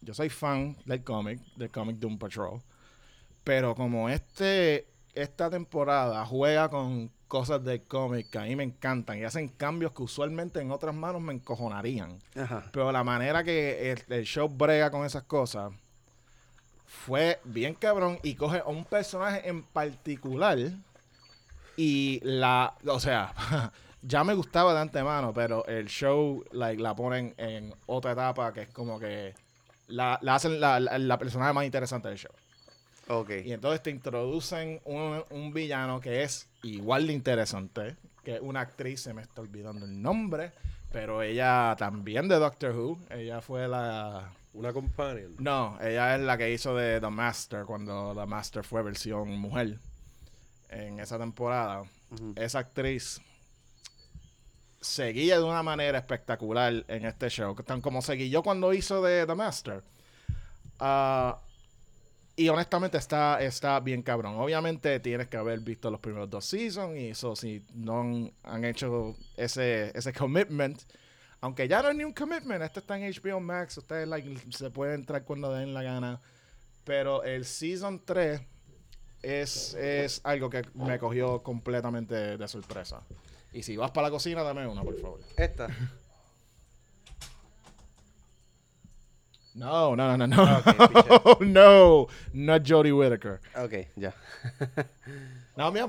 yo 0.00 0.12
soy 0.12 0.28
fan 0.28 0.76
del 0.84 1.02
cómic, 1.04 1.40
del 1.56 1.70
cómic 1.70 1.96
Doom 1.98 2.18
Patrol, 2.18 2.60
pero 3.44 3.74
como 3.74 4.08
este, 4.08 4.88
esta 5.22 5.50
temporada 5.50 6.24
juega 6.26 6.68
con 6.68 7.10
cosas 7.26 7.62
del 7.62 7.82
cómic 7.82 8.30
que 8.30 8.38
a 8.38 8.42
mí 8.42 8.56
me 8.56 8.64
encantan 8.64 9.18
y 9.18 9.24
hacen 9.24 9.48
cambios 9.48 9.92
que 9.92 10.02
usualmente 10.02 10.60
en 10.60 10.70
otras 10.70 10.94
manos 10.94 11.20
me 11.20 11.34
encojonarían, 11.34 12.18
Ajá. 12.36 12.64
pero 12.72 12.90
la 12.90 13.04
manera 13.04 13.44
que 13.44 13.92
el, 13.92 14.02
el 14.08 14.24
show 14.24 14.48
brega 14.48 14.90
con 14.90 15.04
esas 15.04 15.24
cosas 15.24 15.72
fue 16.86 17.38
bien 17.44 17.74
cabrón 17.74 18.18
y 18.22 18.34
coge 18.34 18.60
a 18.60 18.64
un 18.68 18.84
personaje 18.84 19.46
en 19.48 19.62
particular 19.62 20.58
y 21.76 22.20
la, 22.24 22.74
o 22.86 22.98
sea, 22.98 23.32
ya 24.02 24.24
me 24.24 24.34
gustaba 24.34 24.72
de 24.72 24.80
antemano, 24.80 25.32
pero 25.34 25.66
el 25.66 25.86
show 25.86 26.42
like, 26.52 26.82
la 26.82 26.96
ponen 26.96 27.34
en 27.36 27.74
otra 27.86 28.12
etapa 28.12 28.52
que 28.52 28.62
es 28.62 28.68
como 28.70 28.98
que 28.98 29.34
la, 29.88 30.18
la 30.22 30.34
hacen 30.34 30.60
la, 30.60 30.80
la, 30.80 30.98
la 30.98 31.18
personaje 31.18 31.52
más 31.52 31.64
interesante 31.64 32.08
del 32.08 32.18
show. 32.18 32.32
Ok. 33.08 33.30
Y 33.44 33.52
entonces 33.52 33.82
te 33.82 33.90
introducen 33.90 34.80
un, 34.84 35.24
un 35.30 35.52
villano 35.52 36.00
que 36.00 36.22
es 36.22 36.48
igual 36.62 37.06
de 37.06 37.12
interesante, 37.14 37.96
que 38.22 38.36
es 38.36 38.40
una 38.40 38.60
actriz, 38.60 39.02
se 39.02 39.14
me 39.14 39.22
está 39.22 39.40
olvidando 39.40 39.86
el 39.86 40.02
nombre, 40.02 40.52
pero 40.92 41.22
ella 41.22 41.74
también 41.78 42.28
de 42.28 42.36
Doctor 42.36 42.76
Who, 42.76 42.98
ella 43.10 43.40
fue 43.40 43.66
la... 43.68 44.32
Una 44.54 44.72
companion. 44.72 45.34
No, 45.38 45.78
ella 45.80 46.16
es 46.16 46.22
la 46.22 46.36
que 46.36 46.52
hizo 46.52 46.74
de 46.74 47.00
The 47.00 47.10
Master 47.10 47.64
cuando 47.64 48.14
The 48.14 48.26
Master 48.26 48.64
fue 48.64 48.82
versión 48.82 49.28
mujer 49.38 49.78
en 50.70 50.98
esa 51.00 51.18
temporada. 51.18 51.84
Esa 52.34 52.60
actriz 52.60 53.20
seguía 54.80 55.38
de 55.38 55.44
una 55.44 55.62
manera 55.62 55.98
espectacular 55.98 56.84
en 56.88 57.04
este 57.04 57.28
show, 57.28 57.54
tan 57.56 57.80
como 57.80 58.02
seguí 58.02 58.30
yo 58.30 58.42
cuando 58.42 58.72
hizo 58.72 59.02
de 59.02 59.26
The 59.26 59.34
Master. 59.34 59.82
Ah, 60.80 61.38
y 62.38 62.48
honestamente 62.48 62.96
está, 62.96 63.42
está 63.42 63.80
bien 63.80 64.00
cabrón. 64.00 64.36
Obviamente 64.36 65.00
tienes 65.00 65.26
que 65.26 65.36
haber 65.36 65.58
visto 65.58 65.90
los 65.90 65.98
primeros 65.98 66.30
dos 66.30 66.44
seasons 66.44 66.96
y 66.96 67.08
eso 67.08 67.34
si 67.34 67.66
no 67.74 68.32
han, 68.44 68.64
hecho 68.64 69.16
ese, 69.36 69.90
ese 69.98 70.12
commitment. 70.12 70.80
Aunque 71.40 71.66
ya 71.66 71.82
no 71.82 71.90
es 71.90 71.96
ni 71.96 72.04
un 72.04 72.12
commitment, 72.12 72.62
este 72.62 72.78
está 72.78 72.96
en 72.96 73.12
HBO 73.12 73.40
Max, 73.40 73.78
ustedes 73.78 74.06
like, 74.06 74.38
se 74.50 74.70
pueden 74.70 75.00
entrar 75.00 75.24
cuando 75.24 75.52
den 75.52 75.74
la 75.74 75.82
gana. 75.82 76.20
Pero 76.84 77.24
el 77.24 77.44
Season 77.44 78.00
3 78.04 78.40
es, 79.22 79.74
es 79.74 80.20
algo 80.22 80.48
que 80.48 80.62
me 80.74 80.96
cogió 81.00 81.42
completamente 81.42 82.38
de 82.38 82.48
sorpresa. 82.48 83.02
Y 83.52 83.64
si 83.64 83.76
vas 83.76 83.90
para 83.90 84.06
la 84.06 84.10
cocina, 84.12 84.44
dame 84.44 84.64
una, 84.68 84.84
por 84.84 85.00
favor. 85.00 85.20
Esta. 85.36 85.66
No, 89.58 89.96
no, 89.96 90.16
no, 90.16 90.16
no, 90.16 90.26
no. 90.28 90.42
Ah, 90.46 90.62
ok, 90.64 90.88
piché. 90.88 91.46
no, 91.46 92.06
not 92.32 92.62
Jodie 92.64 92.92
Whittaker. 92.92 93.40
Ok, 93.56 93.88
ya. 93.96 94.14
No, 95.58 95.72
mira, 95.72 95.88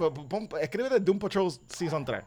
escríbete 0.61 0.99
Doom 0.99 1.19
Patrol 1.19 1.51
Season 1.67 2.03
3. 2.03 2.23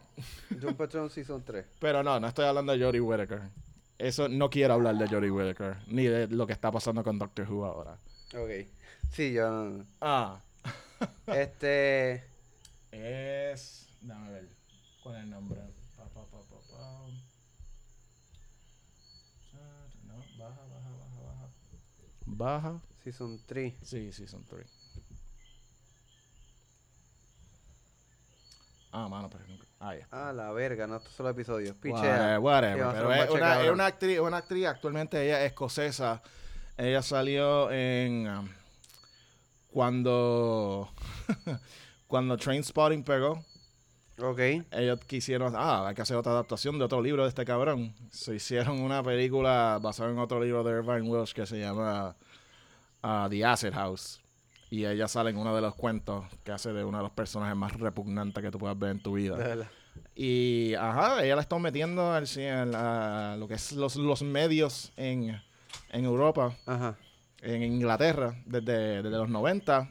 Doom 0.51 0.77
Patrol 0.77 1.11
Season 1.11 1.43
3. 1.43 1.65
Pero 1.81 2.01
no, 2.05 2.21
no 2.21 2.29
estoy 2.29 2.45
hablando 2.45 2.73
de 2.73 2.85
Jodie 2.85 3.01
Whittaker. 3.01 3.43
Eso 3.99 4.29
no 4.29 4.49
quiero 4.49 4.75
hablar 4.75 4.95
de 4.97 5.09
Jodie 5.09 5.31
Whittaker, 5.33 5.79
ni 5.89 6.05
de 6.07 6.29
lo 6.29 6.47
que 6.47 6.53
está 6.53 6.71
pasando 6.71 7.03
con 7.03 7.19
Doctor 7.19 7.51
Who 7.51 7.65
ahora. 7.65 7.99
Ok. 8.37 8.69
Sí, 9.11 9.33
yo. 9.33 9.73
Ah, 10.01 10.41
Este. 11.27 12.23
es. 12.93 13.89
Dame 14.01 14.31
ver. 14.31 14.49
¿Cuál 15.03 15.17
es 15.17 15.23
el 15.25 15.31
nombre? 15.31 15.61
Pa, 15.97 16.05
pa, 16.05 16.25
pa, 16.25 16.39
pa, 16.39 16.57
pa. 16.71 17.07
No, 20.07 20.23
baja. 22.37 22.81
Season 23.03 23.41
3. 23.47 23.75
Sí, 23.83 24.13
Season 24.13 24.45
3. 24.49 24.67
Ah, 28.93 29.09
mano, 29.09 29.31
pero 29.31 29.45
nunca. 29.49 29.67
Ahí 29.81 30.01
está. 30.01 30.29
Ah, 30.29 30.33
la 30.33 30.53
verga, 30.53 30.87
no, 30.87 30.97
estos 30.97 31.13
son 31.15 31.25
los 31.25 31.35
episodios. 31.35 31.75
Whatever, 31.83 32.03
Pichea. 32.03 32.41
whatever, 32.41 32.77
Sí, 32.77 32.83
ser 32.85 32.93
pero 32.93 33.13
es 33.15 33.31
una, 33.31 33.63
es 33.63 33.71
una 33.71 33.87
actriz, 33.87 34.21
una 34.21 34.37
actriz, 34.37 34.67
actualmente 34.67 35.25
ella 35.25 35.41
es 35.45 35.51
escocesa. 35.51 36.23
Ella 36.77 37.03
salió 37.03 37.71
en 37.71 38.29
um, 38.29 38.49
cuando 39.69 40.91
cuando 42.07 42.37
Trainspotting 42.37 43.03
pegó. 43.03 43.45
Ok. 44.21 44.39
Ellos 44.71 45.01
quisieron, 45.07 45.55
ah, 45.57 45.89
hay 45.89 45.95
que 45.95 46.03
hacer 46.03 46.17
otra 46.17 46.33
adaptación 46.33 46.79
de 46.79 46.85
otro 46.85 47.01
libro 47.03 47.23
de 47.23 47.29
este 47.29 47.45
cabrón. 47.45 47.95
Se 48.11 48.35
hicieron 48.35 48.81
una 48.81 49.03
película 49.03 49.79
basada 49.83 50.11
en 50.11 50.19
otro 50.19 50.43
libro 50.43 50.63
de 50.63 50.73
Irvine 50.79 51.03
Welsh 51.09 51.33
que 51.33 51.47
se 51.47 51.59
llama 51.59 52.15
ah, 53.03 53.27
The 53.31 53.45
Acid 53.45 53.73
House. 53.73 54.21
Y 54.71 54.87
ella 54.87 55.07
sale 55.09 55.31
en 55.31 55.37
uno 55.37 55.55
de 55.55 55.61
los 55.61 55.75
cuentos 55.75 56.25
que 56.45 56.53
hace 56.53 56.73
de 56.73 56.83
uno 56.85 56.97
de 56.99 57.03
los 57.05 57.13
personajes 57.13 57.55
más 57.57 57.73
repugnantes 57.79 58.43
que 58.43 58.51
tú 58.51 58.59
puedas 58.59 58.79
ver 58.79 58.91
en 58.93 59.03
tu 59.03 59.15
vida. 59.15 59.37
Y, 60.15 60.73
ajá, 60.75 61.23
ella 61.25 61.37
la 61.37 61.43
está 61.43 61.59
metiendo 61.59 62.13
al, 62.13 62.25
al- 62.27 62.75
a 62.75 63.37
lo 63.39 63.47
que 63.49 63.55
es 63.55 63.73
los, 63.73 63.97
los 63.97 64.23
medios 64.23 64.91
en, 64.97 65.39
en 65.91 66.05
Europa, 66.05 66.57
Ajá. 66.65 66.97
en 67.43 67.63
Inglaterra, 67.63 68.35
desde, 68.47 69.03
desde 69.03 69.11
los 69.19 69.29
90. 69.29 69.91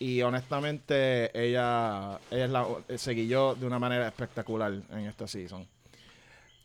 Y 0.00 0.22
honestamente, 0.22 1.30
ella, 1.38 2.18
ella 2.30 2.44
es 2.46 2.50
la, 2.50 3.54
de 3.54 3.66
una 3.66 3.78
manera 3.78 4.08
espectacular 4.08 4.72
en 4.72 5.00
esta 5.00 5.28
season. 5.28 5.68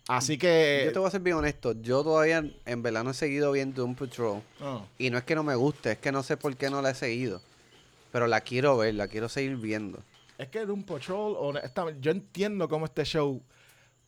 Así 0.07 0.37
que... 0.37 0.83
Yo 0.85 0.93
te 0.93 0.99
voy 0.99 1.07
a 1.09 1.11
ser 1.11 1.19
bien 1.19 1.35
honesto. 1.35 1.73
Yo 1.73 2.01
todavía 2.01 2.49
en 2.65 2.81
verdad 2.81 3.03
no 3.03 3.11
he 3.11 3.13
seguido 3.13 3.51
viendo 3.51 3.81
Doom 3.81 3.95
Patrol. 3.95 4.41
Oh, 4.61 4.85
Y 4.97 5.09
no 5.09 5.17
es 5.17 5.25
que 5.25 5.35
no 5.35 5.43
me 5.43 5.53
guste, 5.55 5.91
es 5.91 5.97
que 5.97 6.13
no 6.13 6.23
sé 6.23 6.37
por 6.37 6.55
qué 6.55 6.69
no 6.69 6.81
la 6.81 6.91
he 6.91 6.95
seguido. 6.95 7.41
Pero 8.13 8.25
la 8.27 8.39
quiero 8.39 8.77
ver, 8.77 8.93
la 8.93 9.09
quiero 9.09 9.27
seguir 9.27 9.57
viendo. 9.57 9.99
es 10.37 10.47
que 10.47 10.65
Doom 10.65 10.83
Patrol, 10.83 11.35
honestamente, 11.37 11.99
yo 12.01 12.11
entiendo 12.11 12.69
cómo 12.69 12.85
este 12.85 13.03
show 13.03 13.41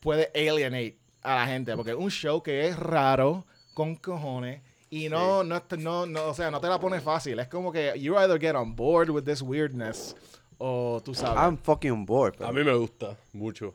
puede 0.00 0.30
alienate 0.34 0.96
a 1.22 1.34
la 1.34 1.46
gente, 1.46 1.76
porque 1.76 1.90
es 1.90 1.98
un 1.98 2.10
show 2.10 2.42
que 2.42 2.66
es 2.66 2.78
raro, 2.78 3.44
con 3.74 3.94
cojones, 3.96 4.62
y 4.90 5.08
no, 5.08 5.44
no, 5.44 5.62
no, 5.78 6.06
no, 6.06 6.26
o 6.28 6.34
sea, 6.34 6.50
no 6.50 6.60
te 6.60 6.68
la 6.68 6.78
pone 6.80 7.00
fácil. 7.00 7.38
Es 7.38 7.48
como 7.48 7.70
que 7.72 7.98
you 8.00 8.16
either 8.18 8.40
get 8.40 8.54
on 8.54 8.74
board 8.74 9.10
with 9.10 9.24
this 9.24 9.42
weirdness, 9.42 10.16
o 10.58 11.00
tú 11.04 11.14
sabes. 11.14 11.38
I'm 11.42 11.56
fucking 11.58 11.90
on 11.92 12.06
board. 12.06 12.36
pero- 12.38 12.48
A 12.48 12.52
mí 12.52 12.64
me 12.64 12.74
gusta 12.74 13.16
mucho. 13.32 13.74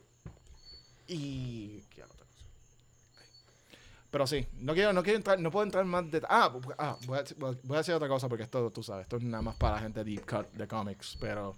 Y. 1.08 1.82
¿qué 1.90 2.04
otra 2.04 2.16
cosa? 2.18 2.44
Pero 4.10 4.28
sí, 4.28 4.46
no 4.60 4.74
quiero, 4.74 4.94
no 4.94 5.04
quiero 5.04 5.18
entrar, 5.18 5.40
no 5.40 5.52
puedo 5.52 5.66
entrar 5.66 5.86
más 5.86 6.10
de. 6.10 6.22
Ah, 6.30 6.50
bu- 6.54 6.76
ah, 6.78 6.96
voy, 7.06 7.20
a, 7.20 7.24
voy 7.64 7.76
a- 7.76 7.78
decir 7.80 7.94
otra 7.94 8.08
cosa 8.08 8.28
porque 8.30 8.44
esto, 8.44 8.72
tú 8.72 8.82
sabes, 8.84 9.04
esto 9.04 9.18
es 9.18 9.24
nada 9.24 9.42
más 9.44 9.56
para 9.56 9.76
la 9.76 9.82
gente 9.82 10.04
deep 10.04 10.26
cut 10.26 10.48
de 10.54 10.68
cómics, 10.68 11.18
pero. 11.20 11.56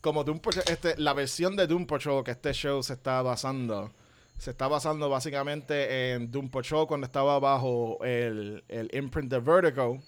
Como 0.00 0.22
Doom 0.22 0.38
Patrol, 0.38 0.64
este, 0.68 0.96
la 0.98 1.14
versión 1.14 1.56
de 1.56 1.66
Doom 1.66 1.86
Patrol 1.86 2.22
que 2.22 2.32
este 2.32 2.52
show 2.52 2.82
se 2.82 2.92
está 2.92 3.22
basando, 3.22 3.90
se 4.38 4.50
está 4.50 4.68
basando 4.68 5.08
básicamente 5.08 6.12
en 6.12 6.30
Doom 6.30 6.48
Patrol 6.48 6.86
cuando 6.86 7.06
estaba 7.06 7.38
bajo 7.38 7.98
el, 8.04 8.62
el 8.68 8.90
imprint 8.92 9.30
de 9.30 9.40
Vertigo. 9.40 9.98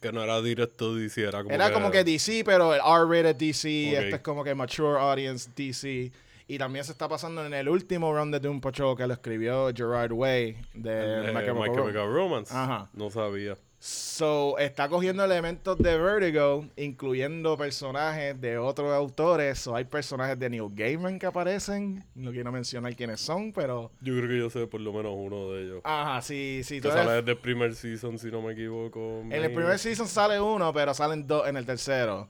Que 0.00 0.12
no 0.12 0.22
era 0.22 0.40
directo 0.42 0.94
DC, 0.94 1.22
era 1.22 1.42
como 1.42 1.54
Era 1.54 1.68
que... 1.68 1.72
como 1.74 1.90
que 1.90 2.04
DC, 2.04 2.42
pero 2.44 2.74
el 2.74 2.80
R-rated 2.80 3.36
DC, 3.36 3.68
Ok. 3.96 4.04
este 4.04 4.16
es 4.16 4.20
como 4.22 4.44
que 4.44 4.54
mature 4.54 4.98
audience 5.00 5.50
DC. 5.54 6.12
Y 6.48 6.58
también 6.58 6.84
se 6.84 6.92
está 6.92 7.08
pasando 7.08 7.44
en 7.44 7.52
el 7.54 7.68
último 7.68 8.12
round 8.14 8.32
de 8.32 8.38
Doom 8.38 8.60
Patrol 8.60 8.96
que 8.96 9.06
lo 9.06 9.14
escribió 9.14 9.68
Gerard 9.74 10.12
Way 10.12 10.56
de 10.74 11.30
eh, 11.32 12.04
Romance. 12.06 12.54
Ajá. 12.54 12.88
No 12.92 13.10
sabía. 13.10 13.58
So, 13.88 14.58
está 14.58 14.88
cogiendo 14.88 15.24
elementos 15.24 15.78
de 15.78 15.96
Vertigo, 15.96 16.66
incluyendo 16.74 17.56
personajes 17.56 18.40
de 18.40 18.58
otros 18.58 18.92
autores. 18.92 19.60
So, 19.60 19.76
hay 19.76 19.84
personajes 19.84 20.36
de 20.36 20.50
Neil 20.50 20.70
Gaiman 20.72 21.20
que 21.20 21.26
aparecen. 21.26 22.04
No 22.16 22.32
quiero 22.32 22.50
mencionar 22.50 22.96
quiénes 22.96 23.20
son, 23.20 23.52
pero... 23.52 23.92
Yo 24.00 24.16
creo 24.16 24.28
que 24.28 24.38
yo 24.38 24.50
sé 24.50 24.66
por 24.66 24.80
lo 24.80 24.92
menos 24.92 25.12
uno 25.14 25.52
de 25.52 25.62
ellos. 25.62 25.80
Ajá, 25.84 26.20
sí, 26.20 26.62
sí. 26.64 26.76
que 26.80 26.88
tú 26.88 26.88
sale 26.88 27.02
eres- 27.12 27.16
desde 27.24 27.30
el 27.30 27.38
primer 27.38 27.76
season, 27.76 28.18
si 28.18 28.28
no 28.28 28.42
me 28.42 28.54
equivoco. 28.54 29.20
En 29.20 29.32
el 29.32 29.52
primer 29.52 29.78
season 29.78 30.08
sale 30.08 30.40
uno, 30.40 30.72
pero 30.72 30.92
salen 30.92 31.24
dos 31.24 31.46
en 31.46 31.56
el 31.56 31.64
tercero. 31.64 32.28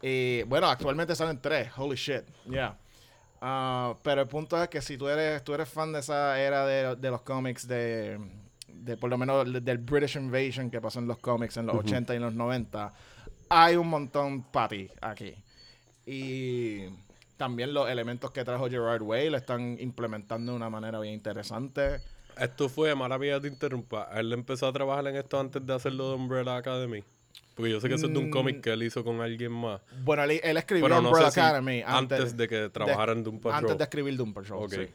Y 0.00 0.42
bueno, 0.44 0.68
actualmente 0.68 1.14
salen 1.14 1.38
tres. 1.38 1.68
Holy 1.76 1.96
shit. 1.96 2.22
Yeah. 2.48 2.78
Ah, 3.42 3.94
pero 4.02 4.22
el 4.22 4.28
punto 4.28 4.62
es 4.62 4.70
que 4.70 4.80
si 4.80 4.96
tú 4.96 5.08
eres, 5.08 5.44
tú 5.44 5.52
eres 5.52 5.68
fan 5.68 5.92
de 5.92 5.98
esa 5.98 6.40
era 6.40 6.64
de, 6.64 6.96
de 6.96 7.10
los 7.10 7.20
cómics 7.20 7.68
de, 7.68 8.18
de 8.74 8.96
por 8.96 9.10
lo 9.10 9.18
menos 9.18 9.50
de- 9.52 9.60
del 9.60 9.78
British 9.78 10.16
Invasion 10.16 10.70
que 10.70 10.80
pasó 10.80 10.98
en 10.98 11.06
los 11.06 11.18
cómics 11.18 11.56
en 11.56 11.66
los 11.66 11.76
80 11.76 12.12
y 12.14 12.16
en 12.16 12.22
los 12.22 12.34
90, 12.34 12.92
hay 13.48 13.76
un 13.76 13.88
montón 13.88 14.42
para 14.44 14.68
ti 14.68 14.88
aquí. 15.00 15.34
Y 16.06 16.84
también 17.36 17.72
los 17.74 17.88
elementos 17.88 18.30
que 18.30 18.44
trajo 18.44 18.68
Gerard 18.68 19.02
Way 19.02 19.30
lo 19.30 19.36
están 19.36 19.76
implementando 19.80 20.52
de 20.52 20.56
una 20.56 20.70
manera 20.70 21.00
bien 21.00 21.14
interesante. 21.14 22.00
Esto 22.38 22.68
fue, 22.68 22.94
maravilla 22.94 23.40
te 23.40 23.48
interrumpa. 23.48 24.08
Él 24.14 24.32
empezó 24.32 24.66
a 24.66 24.72
trabajar 24.72 25.06
en 25.06 25.16
esto 25.16 25.38
antes 25.38 25.64
de 25.64 25.72
hacerlo 25.74 26.10
de 26.10 26.16
Umbrella 26.16 26.56
Academy. 26.56 27.02
Porque 27.54 27.70
yo 27.70 27.80
sé 27.80 27.88
que 27.88 27.94
eso 27.94 28.06
es 28.06 28.12
de 28.12 28.18
un 28.18 28.28
Mm. 28.28 28.32
cómic 28.32 28.60
que 28.60 28.72
él 28.72 28.82
hizo 28.82 29.04
con 29.04 29.20
alguien 29.20 29.52
más. 29.52 29.80
Bueno, 30.02 30.24
él, 30.24 30.40
él 30.42 30.56
escribió 30.56 30.88
no 30.88 30.98
Umbrella 30.98 31.30
sé 31.30 31.34
si 31.34 31.40
Academy 31.40 31.82
antes, 31.86 32.36
de 32.36 32.48
que 32.48 32.68
trabajara 32.70 33.12
en 33.12 33.22
Doom 33.22 33.36
Patrol. 33.40 33.60
Antes 33.60 33.78
de 33.78 33.84
escribir 33.84 34.16
Doom 34.16 34.34
Patrol, 34.34 34.64
Ok. 34.64 34.72
sí. 34.72 34.88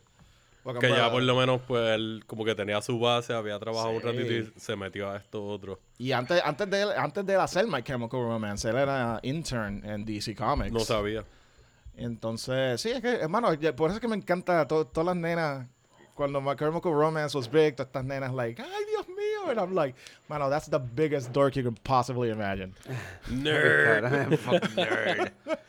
Porque 0.74 0.88
Que 0.88 0.94
ya 0.94 1.12
por 1.12 1.22
lo 1.24 1.36
menos, 1.36 1.62
pues, 1.68 1.96
él 1.96 2.24
como 2.28 2.44
que 2.46 2.56
tenía 2.56 2.82
su 2.82 3.00
base, 3.00 3.34
había 3.34 3.58
trabajado 3.60 3.92
un 3.92 4.02
Sí. 4.02 4.08
ratito 4.08 4.34
y 4.34 4.54
se 4.60 4.76
metió 4.76 5.10
a 5.10 5.18
esto 5.18 5.46
otro. 5.46 5.80
Y 5.98 6.12
antes, 6.12 6.42
antes, 6.44 6.70
de, 6.70 6.82
él- 6.82 6.92
antes 6.98 7.26
de 7.26 7.34
él 7.34 7.40
hacer 7.40 7.66
My 7.68 7.82
Chemical 7.84 8.22
Romance, 8.22 8.70
él 8.70 8.76
era 8.78 9.20
intern 9.24 9.84
en 9.86 10.06
DC 10.06 10.36
Comics. 10.36 10.72
No 10.72 10.80
sabía. 10.82 11.24
Entonces, 11.98 12.80
sí, 12.80 12.90
es 12.92 13.02
que, 13.02 13.10
hermano, 13.16 13.50
por 13.76 13.90
eso 13.90 13.96
es 13.96 14.00
que 14.00 14.08
me 14.08 14.16
encanta 14.16 14.68
to- 14.68 14.86
todas 14.88 15.08
las 15.08 15.16
nenas. 15.16 15.68
Cuando 16.16 16.42
My 16.42 16.56
Chemical 16.56 16.92
Romance 16.94 17.36
was 17.38 17.50
big, 17.50 17.76
todas 17.76 17.88
estas 17.88 18.04
nenas, 18.04 18.34
like, 18.34 18.62
ay, 18.62 18.86
Dios 18.90 19.08
mío. 19.08 19.50
And 19.50 19.58
I'm 19.60 19.74
like, 19.74 19.98
mano, 20.28 20.50
that's 20.50 20.70
the 20.70 20.78
biggest 20.80 21.32
dork 21.32 21.54
you 21.56 21.64
can 21.64 21.76
possibly 21.76 22.30
imagine. 22.30 22.74
Nerd. 23.30 24.38
Nerd. 24.76 25.32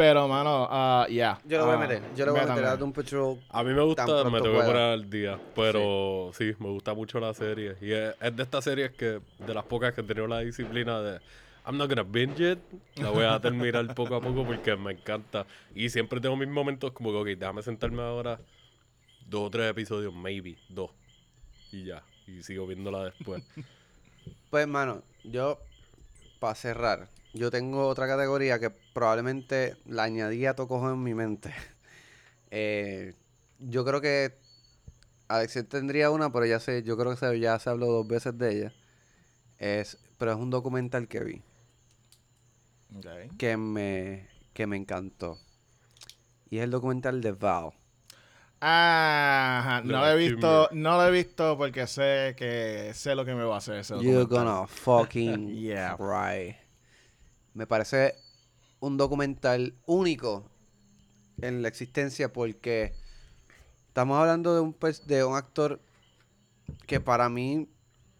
Pero, 0.00 0.26
mano, 0.26 0.64
uh, 0.64 1.06
yeah. 1.10 1.38
Yo 1.44 1.58
lo 1.58 1.66
voy 1.66 1.74
a 1.74 1.76
uh, 1.76 1.80
meter. 1.80 2.02
Yo 2.16 2.24
lo 2.24 2.32
voy 2.32 2.40
a 2.40 2.46
meter 2.46 2.64
a 2.64 2.76
Doom 2.78 2.90
Patrol. 2.90 3.38
A 3.50 3.62
mí 3.62 3.74
me 3.74 3.82
gusta, 3.82 4.06
me 4.06 4.40
tengo 4.40 4.58
que 4.58 4.64
poner 4.64 4.76
al 4.76 5.10
día. 5.10 5.38
Pero 5.54 6.30
sí. 6.32 6.54
me 6.58 6.68
gusta 6.68 6.94
mucho 6.94 7.20
la 7.20 7.34
serie. 7.34 7.76
Y 7.82 7.92
es, 7.92 8.14
es 8.18 8.34
de 8.34 8.42
estas 8.42 8.64
series 8.64 8.92
que, 8.92 9.20
de 9.38 9.54
las 9.54 9.62
pocas 9.66 9.92
que 9.92 10.00
he 10.00 10.04
tenido 10.04 10.26
la 10.26 10.38
disciplina 10.38 11.02
de. 11.02 11.20
I'm 11.66 11.76
not 11.76 11.90
gonna 11.90 12.02
binge 12.02 12.40
it. 12.40 12.58
La 12.96 13.10
voy 13.10 13.24
a 13.24 13.38
terminar 13.40 13.94
poco 13.94 14.14
a 14.14 14.22
poco 14.22 14.42
porque 14.46 14.74
me 14.74 14.92
encanta. 14.92 15.44
Y 15.74 15.90
siempre 15.90 16.18
tengo 16.18 16.34
mis 16.34 16.48
momentos 16.48 16.92
como 16.92 17.10
que, 17.10 17.32
ok, 17.34 17.38
déjame 17.38 17.60
sentarme 17.60 18.00
ahora. 18.00 18.40
Dos 19.26 19.48
o 19.48 19.50
tres 19.50 19.70
episodios, 19.70 20.14
maybe. 20.14 20.56
Dos. 20.70 20.92
Y 21.72 21.84
ya. 21.84 22.02
Y 22.26 22.42
sigo 22.42 22.66
viéndola 22.66 23.04
después. 23.04 23.42
Pues, 24.48 24.62
hermano, 24.62 25.02
yo, 25.24 25.60
para 26.40 26.54
cerrar, 26.56 27.08
yo 27.34 27.50
tengo 27.50 27.86
otra 27.86 28.06
categoría 28.08 28.58
que 28.58 28.70
probablemente 28.70 29.76
la 29.86 30.04
añadí 30.04 30.46
a 30.46 30.54
Tocojo 30.56 30.90
en 30.92 31.02
mi 31.02 31.14
mente. 31.14 31.54
Eh, 32.52 33.14
yo 33.60 33.84
creo 33.84 34.00
que 34.00 34.34
Alexiel 35.28 35.66
tendría 35.66 36.10
una, 36.10 36.32
pero 36.32 36.46
ya 36.46 36.58
sé, 36.60 36.82
yo 36.82 36.96
creo 36.96 37.12
que 37.12 37.16
se- 37.18 37.40
ya 37.40 37.58
se 37.60 37.70
habló 37.70 37.86
dos 37.86 38.08
veces 38.08 38.36
de 38.38 38.52
ella. 38.52 38.72
Es, 39.58 39.98
pero 40.18 40.32
es 40.32 40.38
un 40.38 40.50
documental 40.50 41.08
que 41.08 41.20
vi, 41.20 41.42
que 43.38 43.56
me, 43.56 44.28
que 44.52 44.66
me 44.66 44.76
encantó. 44.76 45.38
Y 46.50 46.58
es 46.58 46.64
el 46.64 46.70
documental 46.70 47.20
de 47.20 47.32
Val. 47.32 47.70
Ajá, 48.60 49.80
De 49.82 49.92
no 49.92 50.00
lo 50.00 50.08
he 50.08 50.16
visto, 50.16 50.68
no 50.72 50.96
lo 50.96 51.06
he 51.06 51.10
visto 51.10 51.56
porque 51.56 51.86
sé 51.86 52.34
que 52.36 52.92
sé 52.94 53.14
lo 53.14 53.24
que 53.24 53.34
me 53.34 53.44
va 53.44 53.54
a 53.54 53.58
hacer 53.58 53.76
ese 53.76 53.94
You're 53.94 54.24
documental. 54.24 54.26
gonna 54.26 54.66
fucking 54.66 55.48
Yeah. 55.54 55.96
cry. 55.96 56.56
Me 57.54 57.66
parece 57.66 58.14
un 58.80 58.96
documental 58.96 59.74
único 59.86 60.44
en 61.40 61.62
la 61.62 61.68
existencia 61.68 62.32
porque 62.32 62.92
estamos 63.88 64.18
hablando 64.18 64.54
de 64.54 64.60
un, 64.60 64.76
de 65.06 65.24
un 65.24 65.36
actor 65.36 65.80
que 66.86 67.00
para 67.00 67.28
mí 67.28 67.68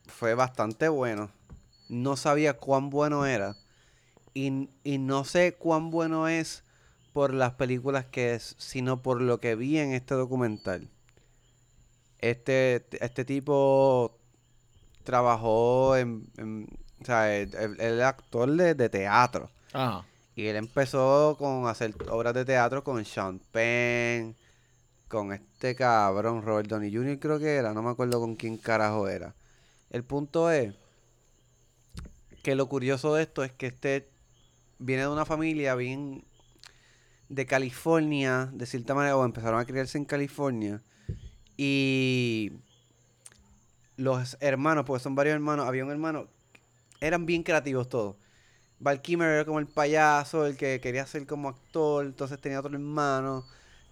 fue 0.07 0.35
bastante 0.35 0.88
bueno. 0.88 1.31
No 1.88 2.16
sabía 2.16 2.55
cuán 2.59 2.90
bueno 2.90 3.26
era. 3.26 3.57
Y, 4.35 4.70
y 4.85 4.98
no 4.98 5.24
sé 5.24 5.55
cuán 5.55 5.90
bueno 5.90 6.29
es 6.29 6.64
por 7.12 7.35
las 7.35 7.53
películas 7.55 8.07
que 8.07 8.35
es, 8.35 8.55
sino 8.59 9.03
por 9.03 9.20
lo 9.20 9.40
que 9.40 9.55
vi 9.57 9.79
en 9.79 9.92
este 9.92 10.14
documental. 10.14 10.88
Este, 12.18 12.85
este 13.05 13.25
tipo 13.25 14.16
trabajó 15.05 15.96
en, 15.96 16.27
en- 16.37 16.68
o 17.01 17.05
sea, 17.05 17.35
él, 17.35 18.03
actor 18.03 18.51
de, 18.51 18.75
de 18.75 18.88
teatro. 18.90 19.51
Ajá. 19.73 20.05
Y 20.37 20.46
él 20.46 20.57
empezó 20.57 21.37
con 21.38 21.66
hacer 21.66 21.94
obras 22.11 22.35
de 22.35 22.44
teatro 22.44 22.85
con 22.85 23.03
Sean 23.05 23.40
Penn, 23.53 24.37
con 25.09 25.33
este 25.33 25.75
cabrón, 25.75 26.42
Robert 26.42 26.68
Downey 26.68 26.94
Jr. 26.94 27.18
creo 27.18 27.38
que 27.38 27.57
era, 27.57 27.73
no 27.73 27.83
me 27.83 27.90
acuerdo 27.90 28.20
con 28.20 28.37
quién 28.37 28.57
carajo 28.59 29.09
era. 29.09 29.35
El 29.90 30.05
punto 30.05 30.51
es 30.51 30.75
que 32.42 32.55
lo 32.55 32.68
curioso 32.68 33.14
de 33.14 33.23
esto 33.23 33.44
es 33.44 33.53
que 33.53 33.66
este 33.66 34.09
viene 34.79 35.03
de 35.03 35.09
una 35.09 35.25
familia 35.27 35.75
bien 35.75 36.25
de 37.31 37.47
California, 37.47 38.51
de 38.53 38.66
cierta 38.66 38.95
manera, 38.95 39.16
o 39.16 39.25
empezaron 39.25 39.59
a 39.59 39.64
criarse 39.64 39.97
en 39.97 40.05
California. 40.05 40.83
Y 41.57 42.53
los 43.97 44.37
hermanos, 44.40 44.85
porque 44.85 45.03
son 45.03 45.14
varios 45.14 45.35
hermanos, 45.35 45.66
había 45.66 45.85
un 45.85 45.90
hermano, 45.90 46.27
eran 47.01 47.25
bien 47.25 47.43
creativos 47.43 47.88
todos. 47.88 48.16
Val 48.81 49.01
Kilmer 49.01 49.29
era 49.29 49.45
como 49.45 49.61
el 49.61 49.66
payaso, 49.66 50.47
el 50.47 50.57
que 50.57 50.81
quería 50.81 51.07
ser 51.07 51.27
como 51.27 51.49
actor, 51.49 52.05
entonces 52.05 52.38
tenía 52.40 52.61
otro 52.61 52.73
hermano 52.73 53.47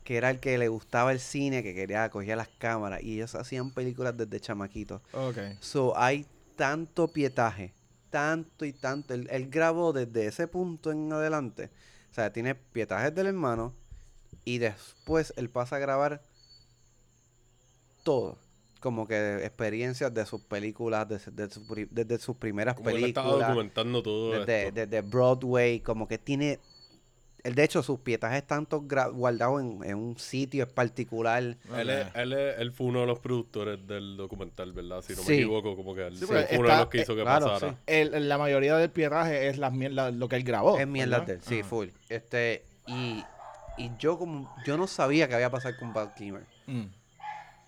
que 0.09 0.17
era 0.17 0.31
el 0.31 0.41
que 0.41 0.57
le 0.57 0.69
gustaba 0.69 1.13
el 1.13 1.21
cine, 1.21 1.63
que 1.63 1.75
quería 1.75 2.09
cogía 2.09 2.35
las 2.35 2.49
cámaras 2.49 3.03
y 3.03 3.17
ellos 3.17 3.35
hacían 3.35 3.71
películas 3.71 4.17
desde 4.17 4.41
chamaquitos. 4.41 5.03
Ok. 5.13 5.37
So, 5.61 5.93
hay 5.99 6.25
tanto 6.57 7.09
pietaje, 7.09 7.75
tanto 8.09 8.65
y 8.65 8.73
tanto. 8.73 9.13
Él, 9.13 9.29
él 9.31 9.51
grabó 9.51 9.93
desde 9.93 10.27
ese 10.27 10.49
punto 10.49 10.93
en 10.93 11.13
adelante. 11.13 11.69
O 12.11 12.15
sea, 12.15 12.33
tiene 12.33 12.55
pietajes 12.55 13.15
del 13.15 13.27
hermano 13.29 13.75
y 14.45 14.59
después 14.59 15.33
él 15.37 15.51
pasa 15.51 15.77
a 15.77 15.79
grabar 15.79 16.23
todo. 18.03 18.39
Como 18.81 19.07
que 19.09 19.45
experiencias 19.45 20.15
de 20.15 20.25
sus 20.25 20.41
películas, 20.43 21.09
de- 21.09 21.19
de 21.33 21.51
su 21.51 21.65
desde 21.91 22.19
sus 22.19 22.37
primeras 22.37 22.77
Como 22.77 22.91
él 22.91 23.05
estaba 23.05 23.27
películas, 23.29 23.49
documentando 23.49 24.03
todo 24.03 24.31
desde, 24.31 24.69
esto. 24.69 24.75
desde 24.87 25.01
Broadway, 25.03 25.81
como 25.81 26.07
que 26.07 26.19
tiene... 26.19 26.61
él, 27.49 27.55
De 27.55 27.65
hecho, 27.65 27.83
sus 27.83 27.99
pietajes 28.01 28.39
están 28.39 28.65
todos 28.67 28.85
guardados 29.13 29.61
en, 29.61 29.83
en 29.85 29.97
un 29.97 30.19
sitio 30.19 30.63
en 30.65 30.71
particular. 30.71 31.43
Él, 31.43 31.91
es- 31.91 32.07
él, 32.15 32.33
es- 32.33 32.59
él 32.59 32.73
fue 32.73 32.87
uno 32.87 33.01
de 33.01 33.07
los 33.07 33.19
productores 33.19 33.85
del 33.87 34.17
documental, 34.17 34.73
¿verdad? 34.73 35.03
Si 35.03 35.15
no 35.15 35.23
Sí. 35.23 35.29
me 35.31 35.35
equivoco, 35.39 35.77
como 35.77 35.95
que 35.95 36.07
él 36.07 36.17
Sí, 36.17 36.25
fue 36.27 36.47
uno 36.59 36.69
de 36.69 36.77
los 36.77 36.87
que 36.89 37.01
hizo 37.03 37.15
que 37.17 37.23
claro, 37.23 37.47
pasara. 37.47 37.73
sí. 37.73 37.79
El- 37.87 38.29
la 38.29 38.39
mayoría 38.39 38.77
del 38.77 38.91
pietaje 38.91 39.49
es 39.49 39.59
las 39.59 39.73
mierdas, 39.73 40.15
lo 40.15 40.29
que 40.29 40.37
él 40.37 40.45
grabó. 40.45 40.79
Es 40.79 40.87
mierda 40.87 41.21
de 41.21 41.33
él, 41.35 41.41
sí, 41.43 41.61
Ajá. 41.61 41.69
full. 41.69 41.89
Este, 42.09 42.65
y, 42.87 43.25
y 43.77 43.91
yo 43.99 44.19
como, 44.19 44.55
yo 44.65 44.77
no 44.77 44.87
sabía 44.87 45.29
que 45.29 45.35
había 45.35 45.51
pasado 45.51 45.75
con 45.79 45.93
Val 45.93 46.15
Kilmer. 46.15 46.45
Mm. 46.67 46.85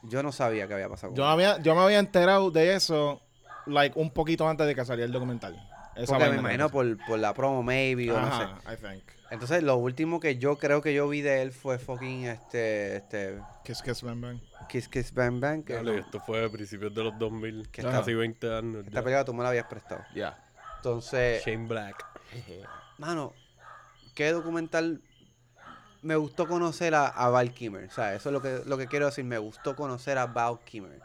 Yo 0.05 0.23
no 0.23 0.33
sabía 0.33 0.67
que 0.67 0.75
había 0.75 0.89
pasado 0.89 1.09
con 1.13 1.17
Yo, 1.19 1.27
había, 1.27 1.61
yo 1.61 1.75
me 1.75 1.83
había 1.83 1.99
enterado 1.99 2.51
de 2.51 2.75
eso, 2.75 3.21
like, 3.67 3.99
un 3.99 4.11
poquito 4.11 4.49
antes 4.49 4.67
de 4.67 4.75
que 4.75 4.85
saliera 4.85 5.07
el 5.07 5.13
documental. 5.13 5.55
Esa 5.95 6.15
Porque 6.17 6.31
me 6.31 6.39
imagino 6.39 6.71
por, 6.71 6.97
por 7.07 7.19
la 7.19 7.35
promo, 7.35 7.63
maybe, 7.63 8.11
o 8.11 8.19
no 8.21 8.39
sé. 8.39 8.45
I 8.73 8.77
think. 8.77 9.03
Entonces, 9.31 9.63
lo 9.63 9.77
último 9.77 10.19
que 10.19 10.39
yo 10.39 10.57
creo 10.59 10.83
que 10.83 10.93
yo 10.93 11.09
vi 11.09 11.21
de 11.21 11.43
él 11.43 11.53
fue 11.53 11.79
fucking, 11.79 12.25
este, 12.25 12.97
este, 12.97 13.41
Kiss 13.65 13.81
Kiss 13.83 14.03
Bang 14.03 14.21
Bang. 14.21 14.41
Kiss 14.69 14.89
Kiss 14.89 15.15
Bang 15.15 15.39
Bang. 15.41 15.65
Que 15.65 15.75
Dale, 15.75 15.93
no- 15.93 15.99
esto 15.99 16.21
fue 16.21 16.45
a 16.45 16.49
principios 16.49 16.93
de 16.95 17.05
los 17.05 17.17
2000, 17.19 17.69
Que 17.71 17.83
casi 17.83 18.11
está- 18.11 18.19
20 18.19 18.55
años. 18.57 18.79
esta 18.87 18.91
ya. 18.91 19.03
película 19.03 19.25
tú 19.25 19.33
me 19.35 19.43
la 19.45 19.51
habías 19.51 19.67
prestado. 19.67 20.03
Ya. 20.15 20.37
Entonces, 20.77 21.45
Shane 21.45 21.69
Black. 21.69 22.05
mano, 22.99 23.33
qué 24.15 24.33
documental 24.33 25.01
me 26.03 26.17
gustó 26.17 26.49
conocer 26.49 26.95
a, 26.95 27.07
a 27.07 27.29
Val 27.29 27.53
Kilmer. 27.53 27.85
O 27.85 27.91
sea, 27.91 28.15
eso 28.15 28.31
es 28.31 28.33
lo 28.33 28.41
que, 28.43 28.63
lo 28.67 28.79
que 28.79 28.87
quiero 28.87 29.07
decir. 29.07 29.25
Me 29.25 29.39
gustó 29.39 29.77
conocer 29.77 30.19
a 30.19 30.27
Val 30.27 30.59
Kilmer. 30.65 31.01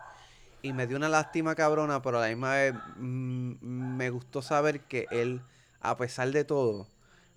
Y 0.61 0.73
me 0.73 0.87
dio 0.87 0.97
una 0.97 1.09
lástima 1.09 1.53
cabrona, 1.53 2.01
pero 2.01 2.17
a 2.17 2.21
la 2.21 2.27
misma 2.29 2.53
vez 2.55 2.73
mm, 2.95 3.53
me 3.61 4.09
gustó 4.09 4.41
saber 4.41 4.79
que 4.81 5.05
él, 5.11 5.41
a 5.81 5.95
pesar 5.97 6.31
de 6.31 6.43
todo, 6.43 6.87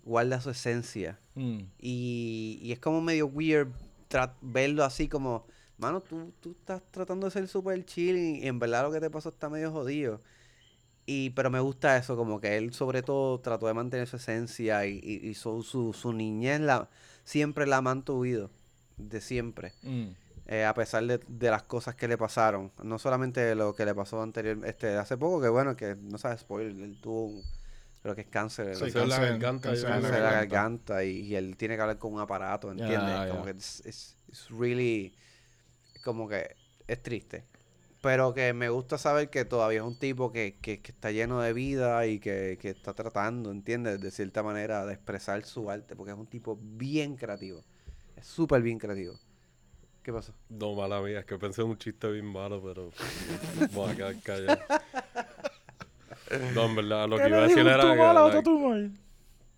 guarda 0.03 0.41
su 0.41 0.49
esencia. 0.49 1.19
Mm. 1.35 1.59
Y, 1.79 2.59
y 2.61 2.71
es 2.71 2.79
como 2.79 3.01
medio 3.01 3.27
weird 3.27 3.69
verlo 4.41 4.83
así 4.83 5.07
como, 5.07 5.45
mano, 5.77 6.01
tú, 6.01 6.33
tú 6.39 6.51
estás 6.51 6.81
tratando 6.91 7.27
de 7.27 7.31
ser 7.31 7.47
super 7.47 7.83
chill 7.85 8.17
y, 8.17 8.47
en 8.47 8.59
verdad 8.59 8.83
lo 8.83 8.91
que 8.91 8.99
te 8.99 9.09
pasó 9.09 9.29
está 9.29 9.49
medio 9.49 9.71
jodido. 9.71 10.21
Y, 11.05 11.31
pero 11.31 11.49
me 11.49 11.59
gusta 11.59 11.97
eso, 11.97 12.15
como 12.15 12.39
que 12.39 12.57
él 12.57 12.73
sobre 12.73 13.01
todo 13.01 13.39
trató 13.39 13.65
de 13.67 13.73
mantener 13.73 14.07
su 14.07 14.17
esencia 14.17 14.85
y, 14.85 14.99
y- 14.99 15.33
su, 15.33 15.63
su, 15.63 15.93
su 15.93 16.13
niñez 16.13 16.59
la, 16.61 16.87
siempre 17.23 17.65
la 17.65 17.77
ha 17.77 17.81
mantuido, 17.81 18.51
de 18.97 19.19
siempre. 19.19 19.73
Mm. 19.81 20.09
eh, 20.45 20.65
a 20.65 20.73
pesar 20.73 21.05
de, 21.05 21.19
de 21.27 21.49
las 21.49 21.63
cosas 21.63 21.95
que 21.95 22.07
le 22.07 22.17
pasaron. 22.17 22.71
No 22.83 22.99
solamente 22.99 23.55
lo 23.55 23.73
que 23.73 23.85
le 23.85 23.95
pasó 23.95 24.21
anterior, 24.21 24.59
este, 24.65 24.97
hace 24.97 25.17
poco, 25.17 25.41
que 25.41 25.49
bueno, 25.49 25.75
que 25.75 25.95
no 25.95 26.17
sabes 26.19 26.41
spoiler, 26.41 26.79
él 26.79 26.99
tuvo 27.01 27.25
un, 27.25 27.43
creo 28.01 28.15
que 28.15 28.21
es 28.21 28.27
cáncer. 28.27 28.75
Sí, 28.75 28.81
Cáncer 28.83 29.07
la 29.07 29.19
garganta, 29.19 29.69
cáncer 29.69 29.89
cáncer 29.89 30.11
la 30.11 30.19
garganta. 30.19 30.55
garganta 30.55 31.03
y, 31.03 31.09
y 31.21 31.35
él 31.35 31.57
tiene 31.57 31.75
que 31.75 31.81
hablar 31.81 31.97
con 31.97 32.13
un 32.13 32.19
aparato, 32.21 32.71
¿entiendes? 32.71 33.15
Como 33.29 33.43
que 33.45 33.51
es 33.51 34.47
really, 34.49 35.15
como 36.03 36.27
que 36.27 36.55
es 36.87 37.01
triste. 37.03 37.45
Pero 38.01 38.33
que 38.33 38.53
me 38.53 38.69
gusta 38.69 38.97
saber 38.97 39.29
que 39.29 39.43
todavía 39.43 39.79
es 39.79 39.85
un 39.85 39.97
tipo 39.99 40.31
que, 40.31 40.57
que- 40.61 40.81
que 40.81 40.91
está 40.93 41.11
lleno 41.11 41.41
de 41.41 41.51
vida 41.51 42.05
y 42.07 42.19
que, 42.19 42.57
que 42.61 42.69
está 42.69 42.93
tratando, 42.93 43.51
¿entiendes? 43.51 43.99
De 43.99 44.09
cierta 44.11 44.41
manera 44.41 44.85
de 44.85 44.93
expresar 44.93 45.43
su 45.43 45.69
arte, 45.69 45.97
porque 45.97 46.13
es 46.13 46.17
un 46.17 46.27
tipo 46.27 46.57
bien 46.61 47.17
creativo. 47.17 47.65
Es 48.15 48.25
súper 48.25 48.61
bien 48.61 48.79
creativo. 48.79 49.19
¿Qué 50.01 50.13
pasó? 50.13 50.33
No, 50.47 50.75
mala 50.75 51.01
mía, 51.01 51.19
es 51.19 51.25
que 51.25 51.37
pensé 51.37 51.61
en 51.61 51.67
un 51.67 51.77
chiste 51.77 52.09
bien 52.09 52.25
malo, 52.25 52.63
pero 52.63 52.89
voy 53.73 53.91
a 53.91 53.95
quedar 53.95 54.19
callado. 54.21 54.59
No, 56.53 56.65
en 56.65 56.75
verdad, 56.75 57.07
lo 57.07 57.17
que 57.17 57.27
iba 57.27 57.37
a 57.37 57.41
decir 57.41 57.59
era 57.59 57.81
que 57.81 57.95
like, 57.95 58.91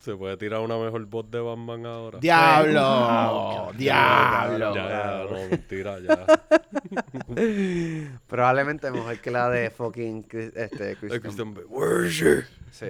se 0.02 0.16
puede 0.16 0.36
tirar 0.36 0.62
una 0.62 0.78
mejor 0.80 1.06
voz 1.06 1.30
de 1.30 1.40
Batman 1.40 1.86
ahora. 1.86 2.18
¡Diablo! 2.20 3.72
¡Diablo! 3.78 4.76
Ya, 4.76 4.90
ya, 4.90 5.26
no, 5.30 5.50
mentira, 5.50 6.00
ya. 6.00 6.26
Probablemente 8.28 8.90
mejor 8.90 9.20
que 9.20 9.30
la 9.30 9.50
de 9.52 9.70
fucking 9.70 10.24
Chris- 10.24 10.54
este, 10.56 10.94
Es 10.94 11.20
Christian 11.20 11.54
Bale. 11.54 11.68
Sí. 12.72 12.88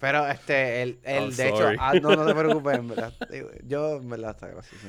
Pero 0.00 0.26
este, 0.26 0.82
el, 0.82 0.98
el 1.04 1.24
Oh, 1.24 1.30
de 1.30 1.48
hecho, 1.48 1.68
ah, 1.78 1.94
no, 2.02 2.16
no 2.16 2.26
te 2.26 2.34
preocupes, 2.34 2.78
en 2.78 2.88
verdad. 2.88 3.12
Yo, 3.68 3.96
en 3.98 4.10
verdad, 4.10 4.30
está 4.32 4.48
gracioso. 4.48 4.88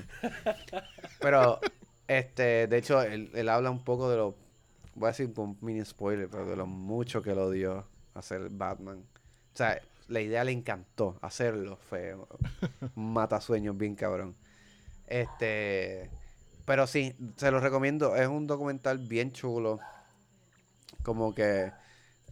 Pero, 1.19 1.59
este, 2.07 2.65
de 2.65 2.77
hecho, 2.77 3.03
él, 3.03 3.29
él 3.35 3.49
habla 3.49 3.69
un 3.69 3.83
poco 3.83 4.09
de 4.09 4.17
lo, 4.17 4.35
voy 4.95 5.07
a 5.07 5.11
decir 5.11 5.31
un 5.37 5.57
mini 5.61 5.85
spoiler, 5.85 6.27
pero 6.27 6.47
de 6.47 6.55
lo 6.55 6.65
mucho 6.65 7.21
que 7.21 7.35
lo 7.35 7.51
dio 7.51 7.85
hacer 8.15 8.49
Batman. 8.49 9.05
O 9.53 9.57
sea, 9.57 9.79
la 10.07 10.21
idea 10.21 10.43
le 10.43 10.51
encantó 10.51 11.17
hacerlo, 11.21 11.77
fue 11.89 12.15
un 12.95 13.13
matasueños 13.13 13.77
bien 13.77 13.95
cabrón. 13.95 14.35
Este, 15.07 16.09
pero 16.65 16.87
sí, 16.87 17.15
se 17.35 17.51
lo 17.51 17.59
recomiendo, 17.59 18.15
es 18.15 18.27
un 18.27 18.47
documental 18.47 18.97
bien 18.97 19.31
chulo. 19.31 19.79
Como 21.03 21.35
que 21.35 21.71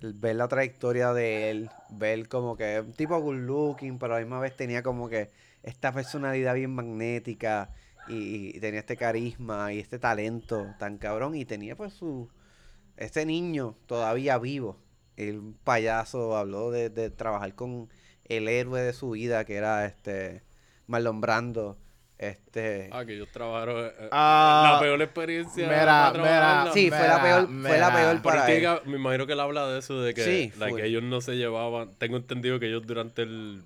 ver 0.02 0.36
la 0.36 0.48
trayectoria 0.48 1.14
de 1.14 1.50
él, 1.52 1.70
ver 1.92 2.28
como 2.28 2.58
que 2.58 2.82
un 2.82 2.94
tipo 2.94 3.20
good 3.20 3.36
looking, 3.36 4.00
pero 4.00 4.16
a 4.16 4.18
la 4.18 4.26
misma 4.26 4.40
vez 4.40 4.56
tenía 4.56 4.84
como 4.84 5.08
que 5.10 5.32
esta 5.62 5.92
personalidad 5.94 6.56
bien 6.56 6.74
magnética 6.74 7.70
y, 8.08 8.58
y 8.58 8.60
tenía 8.60 8.82
este 8.82 8.98
carisma 8.98 9.72
y 9.74 9.80
este 9.80 10.00
talento 10.00 10.68
tan 10.80 10.98
cabrón 10.98 11.36
y 11.36 11.46
tenía 11.46 11.76
pues 11.76 11.94
su 11.94 12.30
este 12.98 13.26
niño 13.26 13.76
todavía 13.88 14.38
vivo, 14.38 14.78
el 15.18 15.54
payaso 15.64 16.36
habló 16.38 16.72
de, 16.72 16.90
de 16.90 17.10
trabajar 17.10 17.56
con 17.56 17.90
el 18.26 18.48
héroe 18.48 18.82
de 18.82 18.94
su 18.94 19.12
vida 19.12 19.46
que 19.46 19.56
era 19.56 19.86
este 19.86 20.44
Marlon 20.88 21.22
Brando, 21.22 21.78
este 22.18 22.90
Ah, 22.92 23.06
que 23.06 23.16
ellos 23.16 23.30
trabajaron. 23.32 23.86
eh, 23.86 23.92
eh, 24.00 24.10
Ah, 24.12 24.72
la 24.74 24.80
peor 24.80 25.02
experiencia. 25.02 25.68
mira, 25.68 26.12
mira. 26.16 26.70
Sí, 26.74 26.90
fue 26.90 27.08
la 27.08 27.22
peor- 27.22 27.48
fue 27.48 27.78
la 27.78 27.94
peor 27.94 28.22
para 28.22 28.46
que 28.46 28.54
él. 28.58 28.62
diga- 28.64 28.82
me 28.86 28.96
imagino 28.98 29.28
que 29.28 29.34
él 29.34 29.40
habla 29.40 29.68
de 29.68 29.80
eso, 29.80 30.02
de 30.02 30.14
que, 30.14 30.24
Sí, 30.24 30.54
like, 30.58 30.72
full. 30.78 30.82
ellos 30.82 31.04
no 31.04 31.22
se 31.22 31.34
llevaban. 31.36 31.94
Tengo 31.98 32.18
entendido 32.18 32.60
que 32.60 32.68
ellos 32.68 32.86
durante 32.88 33.26
la 33.26 33.62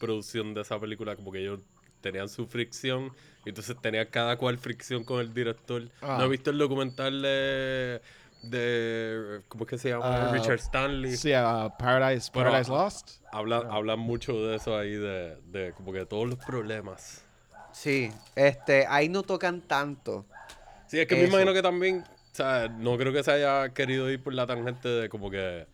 producción 0.00 0.54
de 0.54 0.62
esa 0.62 0.78
película, 0.80 1.14
como 1.16 1.30
que 1.30 1.40
ellos 1.40 1.60
tenían 2.00 2.28
su 2.28 2.46
fricción, 2.46 3.12
y 3.44 3.50
entonces 3.50 3.76
tenían 3.80 4.06
cada 4.10 4.36
cual 4.36 4.58
fricción 4.58 5.04
con 5.04 5.20
el 5.20 5.32
director. 5.32 5.82
Ah. 6.00 6.16
¿No 6.18 6.24
has 6.24 6.30
visto 6.30 6.50
el 6.50 6.58
documental 6.58 7.22
de. 7.22 8.00
De 8.42 9.42
¿Cómo 9.48 9.64
es 9.64 9.70
que 9.70 9.78
se 9.78 9.90
llama? 9.90 10.28
Ah, 10.28 10.32
Richard 10.32 10.58
Stanley. 10.58 11.16
Sí, 11.16 11.32
uh, 11.32 11.70
Paradise, 11.78 12.30
Paradise 12.32 12.70
Lost. 12.70 13.20
Habla, 13.32 13.58
Hablan 13.70 13.98
mucho 13.98 14.34
de 14.46 14.56
eso 14.56 14.76
ahí, 14.76 14.92
de, 14.92 15.36
de 15.46 15.72
como 15.72 15.92
que 15.92 16.04
todos 16.06 16.28
los 16.28 16.38
problemas. 16.44 17.24
sí, 17.72 18.10
este 18.34 18.86
ahí 18.86 19.08
no 19.08 19.22
tocan 19.22 19.60
tanto. 19.62 20.26
Sí, 20.86 21.00
es 21.00 21.06
que 21.06 21.16
me 21.16 21.24
imagino 21.24 21.54
que 21.54 21.62
también, 21.62 22.04
o 22.04 22.34
sea, 22.34 22.68
no 22.68 22.98
creo 22.98 23.12
que 23.12 23.22
se 23.22 23.32
haya 23.32 23.70
querido 23.72 24.10
ir 24.10 24.22
por 24.22 24.34
la 24.34 24.46
tangente 24.46 24.88
de 24.88 25.08
como 25.08 25.30
que 25.30 25.66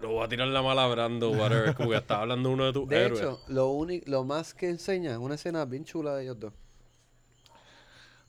lo 0.00 0.10
voy 0.10 0.24
a 0.24 0.28
tirar 0.28 0.48
la 0.48 0.62
mala 0.62 0.86
Brando, 0.88 1.30
whatever. 1.30 1.74
como 1.74 1.90
que 1.90 1.96
está 1.96 2.20
hablando 2.20 2.50
uno 2.50 2.66
de 2.66 2.72
tus 2.72 2.88
De 2.88 3.04
héroes. 3.04 3.20
hecho, 3.20 3.40
lo 3.48 3.68
único, 3.68 4.10
lo 4.10 4.24
más 4.24 4.52
que 4.52 4.68
enseña 4.68 5.12
es 5.12 5.18
una 5.18 5.36
escena 5.36 5.64
bien 5.64 5.84
chula 5.84 6.16
de 6.16 6.24
ellos 6.24 6.40
dos. 6.40 6.52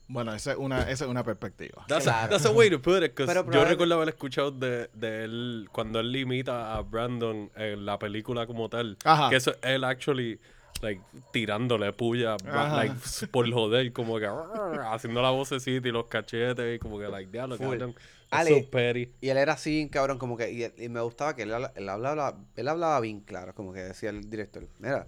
Bueno, 0.08 0.32
esa 0.34 0.52
es 0.52 0.58
una, 0.58 0.82
esa 0.82 1.04
es 1.04 1.10
una 1.10 1.24
perspectiva. 1.24 1.84
That's, 1.88 2.06
a, 2.06 2.12
Claro. 2.12 2.30
that's 2.30 2.46
a 2.46 2.50
way 2.50 2.70
to 2.70 2.80
put 2.80 3.02
it, 3.02 3.12
Pero 3.14 3.50
yo 3.50 3.64
recuerdo 3.64 3.94
haber 3.96 4.10
escuchado 4.10 4.52
de, 4.52 4.88
de 4.94 5.24
él 5.24 5.68
cuando 5.72 5.98
él 5.98 6.12
limita 6.12 6.76
a 6.76 6.82
Brandon 6.82 7.50
en 7.56 7.84
la 7.84 7.98
película 7.98 8.46
como 8.46 8.68
tal. 8.68 8.96
Ajá. 9.04 9.30
Que 9.30 9.36
eso, 9.36 9.54
él 9.62 9.82
actually 9.82 10.38
like, 10.82 11.00
tirándole 11.32 11.92
puya, 11.92 12.36
like, 12.44 12.94
por 13.32 13.50
joder, 13.50 13.92
como 13.92 14.18
que 14.18 14.26
haciendo 14.90 15.22
la 15.22 15.30
vocecita 15.30 15.88
y 15.88 15.90
los 15.90 16.06
cachetes 16.06 16.76
y 16.76 16.78
como 16.78 16.98
que, 16.98 17.08
like, 17.08 17.30
diablo, 17.30 17.58
cabrón. 17.58 17.94
Ale, 18.30 18.62
so 18.64 18.70
petty. 18.70 19.12
Y 19.20 19.28
él 19.28 19.36
era 19.38 19.52
así, 19.52 19.88
cabrón, 19.90 20.18
como 20.18 20.36
que. 20.36 20.72
Y, 20.78 20.88
me 20.88 21.00
gustaba 21.00 21.34
que 21.36 21.42
él, 21.42 21.54
habla- 21.54 21.72
él 21.76 21.88
hablaba, 21.88 22.36
él 22.56 22.68
hablaba 22.68 22.98
bien 23.00 23.20
claro, 23.20 23.54
como 23.54 23.72
que 23.72 23.80
decía 23.80 24.10
el 24.10 24.28
director: 24.28 24.66
Mira, 24.80 25.06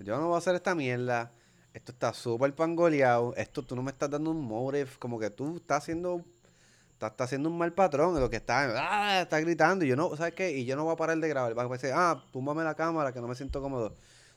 yo 0.00 0.16
no 0.16 0.28
voy 0.28 0.36
a 0.36 0.38
hacer 0.38 0.54
esta 0.54 0.74
mierda. 0.74 1.32
Esto 1.72 1.92
está 1.92 2.12
súper 2.12 2.54
pangoleado. 2.54 3.34
Esto 3.36 3.62
tú 3.62 3.76
no 3.76 3.82
me 3.82 3.90
estás 3.90 4.10
dando 4.10 4.30
un 4.30 4.40
motive. 4.40 4.88
Como 4.98 5.18
que 5.18 5.30
tú 5.30 5.56
estás 5.56 5.78
haciendo. 5.78 6.24
Estás, 6.92 7.12
estás 7.12 7.26
haciendo 7.26 7.48
un 7.48 7.58
mal 7.58 7.72
patrón. 7.72 8.18
Lo 8.18 8.30
que 8.30 8.36
está. 8.36 8.72
¡Ah! 8.76 9.20
Está 9.22 9.40
gritando. 9.40 9.84
Y 9.84 9.88
yo 9.88 9.96
no. 9.96 10.14
¿Sabes 10.16 10.34
qué? 10.34 10.50
Y 10.50 10.64
yo 10.64 10.76
no 10.76 10.84
voy 10.84 10.94
a 10.94 10.96
parar 10.96 11.18
de 11.18 11.28
grabar. 11.28 11.56
Va 11.56 11.62
a 11.62 11.68
decir, 11.68 11.90
ah, 11.94 12.22
túmbame 12.32 12.64
la 12.64 12.74
cámara 12.74 13.12
que 13.12 13.20
no 13.20 13.28
me 13.28 13.34
siento 13.34 13.60
cómodo. 13.60 13.94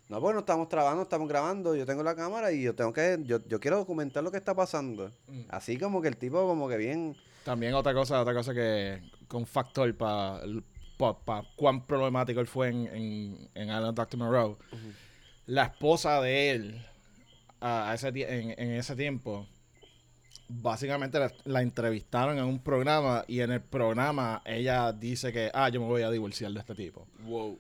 No, 0.09 0.19
pues 0.19 0.33
no 0.33 0.41
estamos 0.41 0.67
trabajando, 0.67 1.03
estamos 1.03 1.29
grabando. 1.29 1.73
Yo 1.73 1.85
tengo 1.85 2.03
la 2.03 2.15
cámara 2.15 2.51
y 2.51 2.61
yo 2.61 2.75
tengo 2.75 2.91
que. 2.91 3.17
Yo, 3.23 3.39
yo 3.47 3.59
quiero 3.59 3.77
documentar 3.77 4.23
lo 4.23 4.29
que 4.29 4.37
está 4.37 4.53
pasando. 4.53 5.09
Mm. 5.27 5.41
Así 5.49 5.77
como 5.77 6.01
que 6.01 6.09
el 6.09 6.17
tipo, 6.17 6.45
como 6.45 6.67
que 6.67 6.75
bien. 6.75 7.15
También 7.45 7.73
otra 7.73 7.93
cosa, 7.93 8.21
otra 8.21 8.33
cosa 8.33 8.53
que 8.53 9.01
con 9.27 9.45
factor 9.45 9.95
para 9.95 10.41
pa, 10.97 11.43
cuán 11.55 11.85
problemático 11.87 12.41
él 12.41 12.47
fue 12.47 12.67
en, 12.67 12.87
en, 12.87 13.49
en 13.55 13.63
Island 13.63 13.95
Dr. 13.95 14.17
Monroe. 14.17 14.57
La 15.45 15.63
esposa 15.63 16.21
de 16.21 16.51
él 16.51 16.85
a, 17.61 17.93
ese, 17.93 18.07
en, 18.09 18.55
en 18.57 18.71
ese 18.73 18.95
tiempo, 18.95 19.47
básicamente 20.47 21.19
la, 21.19 21.31
la 21.45 21.61
entrevistaron 21.61 22.37
en 22.37 22.43
un 22.43 22.59
programa 22.59 23.23
y 23.27 23.39
en 23.41 23.51
el 23.51 23.61
programa 23.61 24.41
ella 24.45 24.91
dice 24.91 25.31
que, 25.31 25.49
ah, 25.53 25.69
yo 25.69 25.79
me 25.79 25.87
voy 25.87 26.01
a 26.01 26.11
divorciar 26.11 26.51
de 26.51 26.59
este 26.59 26.75
tipo. 26.75 27.07
Wow. 27.23 27.59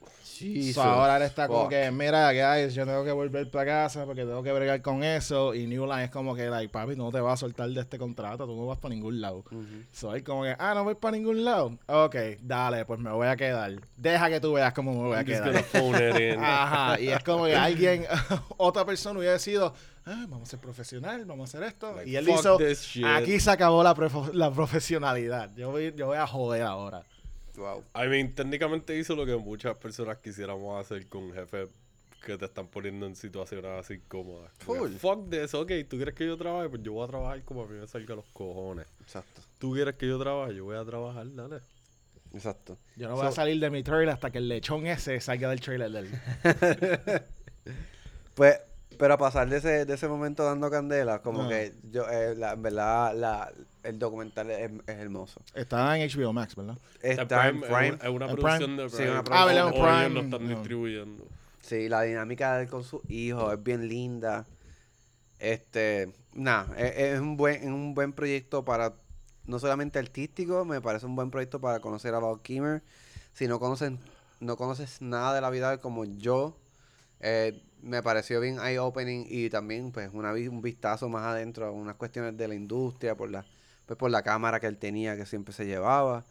So, 0.73 0.81
ahora 0.81 1.17
él 1.17 1.23
está 1.23 1.47
como 1.47 1.63
Fuck. 1.63 1.69
que, 1.69 1.91
mira, 1.91 2.31
guys, 2.31 2.73
yo 2.73 2.85
tengo 2.85 3.03
que 3.03 3.11
volver 3.11 3.49
para 3.51 3.65
casa 3.65 4.05
porque 4.05 4.21
tengo 4.21 4.41
que 4.41 4.51
bregar 4.51 4.81
con 4.81 5.03
eso. 5.03 5.53
Y 5.53 5.67
New 5.67 5.85
Line 5.85 6.05
es 6.05 6.09
como 6.09 6.35
que, 6.35 6.49
like, 6.49 6.71
papi, 6.71 6.95
no 6.95 7.11
te 7.11 7.19
vas 7.19 7.33
a 7.33 7.37
soltar 7.37 7.69
de 7.69 7.79
este 7.79 7.99
contrato, 7.99 8.45
tú 8.47 8.55
no 8.55 8.65
vas 8.65 8.79
para 8.79 8.95
ningún 8.95 9.21
lado. 9.21 9.39
Ujú. 9.51 9.65
Soy 9.91 10.23
como 10.23 10.43
que, 10.43 10.55
ah, 10.57 10.73
no 10.73 10.83
voy 10.83 10.95
para 10.95 11.15
ningún 11.15 11.43
lado. 11.43 11.77
Ok, 11.85 12.15
dale, 12.41 12.85
pues 12.85 12.99
me 12.99 13.11
voy 13.11 13.27
a 13.27 13.35
quedar. 13.35 13.71
Deja 13.95 14.29
que 14.29 14.39
tú 14.39 14.53
veas 14.53 14.73
cómo 14.73 14.93
me 14.93 15.09
voy 15.09 15.15
a 15.15 15.21
I'm 15.21 15.25
quedar. 15.25 16.39
Ajá, 16.39 16.99
y 16.99 17.09
es 17.09 17.23
como 17.23 17.45
que 17.45 17.55
alguien, 17.55 18.05
otra 18.57 18.83
persona 18.83 19.19
hubiera 19.19 19.33
decidido, 19.33 19.75
ah, 20.05 20.25
vamos 20.29 20.47
a 20.47 20.51
ser 20.51 20.59
profesional, 20.59 21.25
vamos 21.25 21.53
a 21.53 21.57
hacer 21.57 21.67
esto. 21.67 21.95
Like, 21.95 22.09
y 22.09 22.15
él 22.15 22.29
hizo, 22.29 22.57
aquí 23.05 23.39
se 23.39 23.51
acabó 23.51 23.83
la, 23.83 23.95
la 24.33 24.51
profesionalidad. 24.51 25.53
Yo 25.55 25.71
voy, 25.71 25.93
yo 25.95 26.07
voy 26.07 26.17
a 26.17 26.27
joder 26.27 26.63
ahora. 26.63 27.03
Wow. 27.55 27.83
I 27.95 28.07
mean, 28.07 28.33
técnicamente 28.33 28.97
hizo 28.97 29.15
lo 29.15 29.25
que 29.25 29.35
muchas 29.35 29.77
personas 29.77 30.17
quisiéramos 30.17 30.79
hacer 30.79 31.07
con 31.07 31.31
jefes 31.33 31.69
que 32.25 32.37
te 32.37 32.45
están 32.45 32.67
poniendo 32.67 33.05
en 33.05 33.15
situaciones 33.15 33.71
así 33.71 33.99
cómodas. 34.07 34.51
Full. 34.59 34.91
Fuck 34.91 35.29
this, 35.29 35.53
ok, 35.53 35.71
¿tú 35.89 35.97
quieres 35.97 36.13
que 36.13 36.25
yo 36.25 36.37
trabaje? 36.37 36.69
Pues 36.69 36.83
yo 36.83 36.93
voy 36.93 37.03
a 37.03 37.07
trabajar 37.07 37.43
como 37.43 37.63
a 37.63 37.67
mí 37.67 37.79
me 37.79 37.87
salga 37.87 38.15
los 38.15 38.25
cojones. 38.27 38.87
Exacto. 39.01 39.41
¿Tú 39.57 39.73
quieres 39.73 39.95
que 39.95 40.07
yo 40.07 40.19
trabaje? 40.19 40.55
Yo 40.55 40.65
voy 40.65 40.77
a 40.77 40.85
trabajar, 40.85 41.25
dale. 41.33 41.59
Exacto. 42.33 42.77
Yo 42.95 43.09
no 43.09 43.15
voy 43.15 43.25
a 43.25 43.31
salir 43.31 43.59
de 43.59 43.69
mi 43.69 43.83
trailer 43.83 44.09
hasta 44.09 44.31
que 44.31 44.37
el 44.37 44.47
lechón 44.47 44.87
ese 44.87 45.19
salga 45.19 45.49
del 45.49 45.59
trailer 45.59 45.91
de 45.91 45.99
él. 45.99 46.09
Pues, 48.33 48.57
pero 49.01 49.15
a 49.15 49.17
pasar 49.17 49.49
de 49.49 49.57
ese, 49.57 49.85
de 49.85 49.93
ese 49.95 50.07
momento 50.07 50.43
dando 50.45 50.69
candela, 50.69 51.23
como 51.23 51.41
Ah. 51.43 51.49
que 51.49 51.73
yo, 51.91 52.07
eh, 52.07 52.35
la, 52.35 52.51
en 52.53 52.61
verdad, 52.61 53.15
la, 53.15 53.51
el 53.81 53.97
documental 53.97 54.51
es, 54.51 54.69
es 54.85 54.95
hermoso. 54.99 55.41
Está 55.55 55.97
en 55.97 56.07
HBO 56.07 56.31
Max, 56.33 56.55
¿verdad? 56.55 56.77
Está 57.01 57.49
en 57.49 57.55
es 57.57 57.63
Prime. 57.63 57.89
una- 57.93 58.03
Es 58.03 58.09
una 58.09 58.25
En 58.27 58.35
producción 58.35 58.59
Prime. 58.75 58.83
de 58.83 58.89
Sí, 58.89 58.95
Prime. 58.97 59.11
una 59.11 59.19
Ah, 59.31 59.45
¿verdad? 59.45 59.67
Ellos 59.69 59.71
Prime. 59.87 60.09
lo 60.09 60.21
están 60.21 60.43
no. 60.43 60.49
distribuyendo. 60.49 61.27
Sí, 61.61 61.89
la 61.89 62.03
dinámica 62.03 62.55
de 62.57 62.63
él 62.63 62.69
con 62.69 62.83
su 62.83 63.01
hijo 63.09 63.51
es 63.51 63.63
bien 63.63 63.87
linda. 63.89 64.45
Este, 65.39 66.13
nada, 66.33 66.67
es, 66.77 66.93
es 67.15 67.19
un 67.19 67.35
buen, 67.37 67.55
es 67.55 67.65
un 67.69 67.95
buen 67.95 68.13
proyecto 68.13 68.63
para, 68.63 68.93
no 69.45 69.57
solamente 69.57 69.97
artístico, 69.97 70.63
me 70.65 70.79
parece 70.81 71.07
un 71.07 71.15
buen 71.15 71.31
proyecto 71.31 71.59
para 71.59 71.79
conocer 71.79 72.13
a 72.13 72.19
Val 72.19 72.39
Kimmer. 72.43 72.83
Si 73.33 73.47
no 73.47 73.59
conoces, 73.59 73.93
no 74.39 74.57
conoces 74.57 75.01
nada 75.01 75.33
de 75.33 75.41
la 75.41 75.49
vida 75.49 75.79
como 75.79 76.05
yo, 76.05 76.55
eh, 77.19 77.63
me 77.81 78.01
pareció 78.03 78.39
bien 78.39 78.57
eye-opening 78.59 79.25
y 79.29 79.49
también 79.49 79.91
pues 79.91 80.09
una, 80.13 80.31
vi- 80.33 80.47
un 80.47 80.61
vistazo 80.61 81.09
más 81.09 81.23
adentro 81.23 81.65
a 81.65 81.71
unas 81.71 81.95
cuestiones 81.95 82.37
de 82.37 82.47
la 82.47 82.55
industria, 82.55 83.15
por 83.15 83.29
la, 83.31 83.45
pues, 83.85 83.97
por 83.97 84.11
la 84.11 84.21
cámara 84.23 84.59
que 84.59 84.67
él 84.67 84.77
tenía, 84.77 85.15
que 85.17 85.25
siempre 85.25 85.53
se 85.53 85.65
llevaba. 85.65 86.23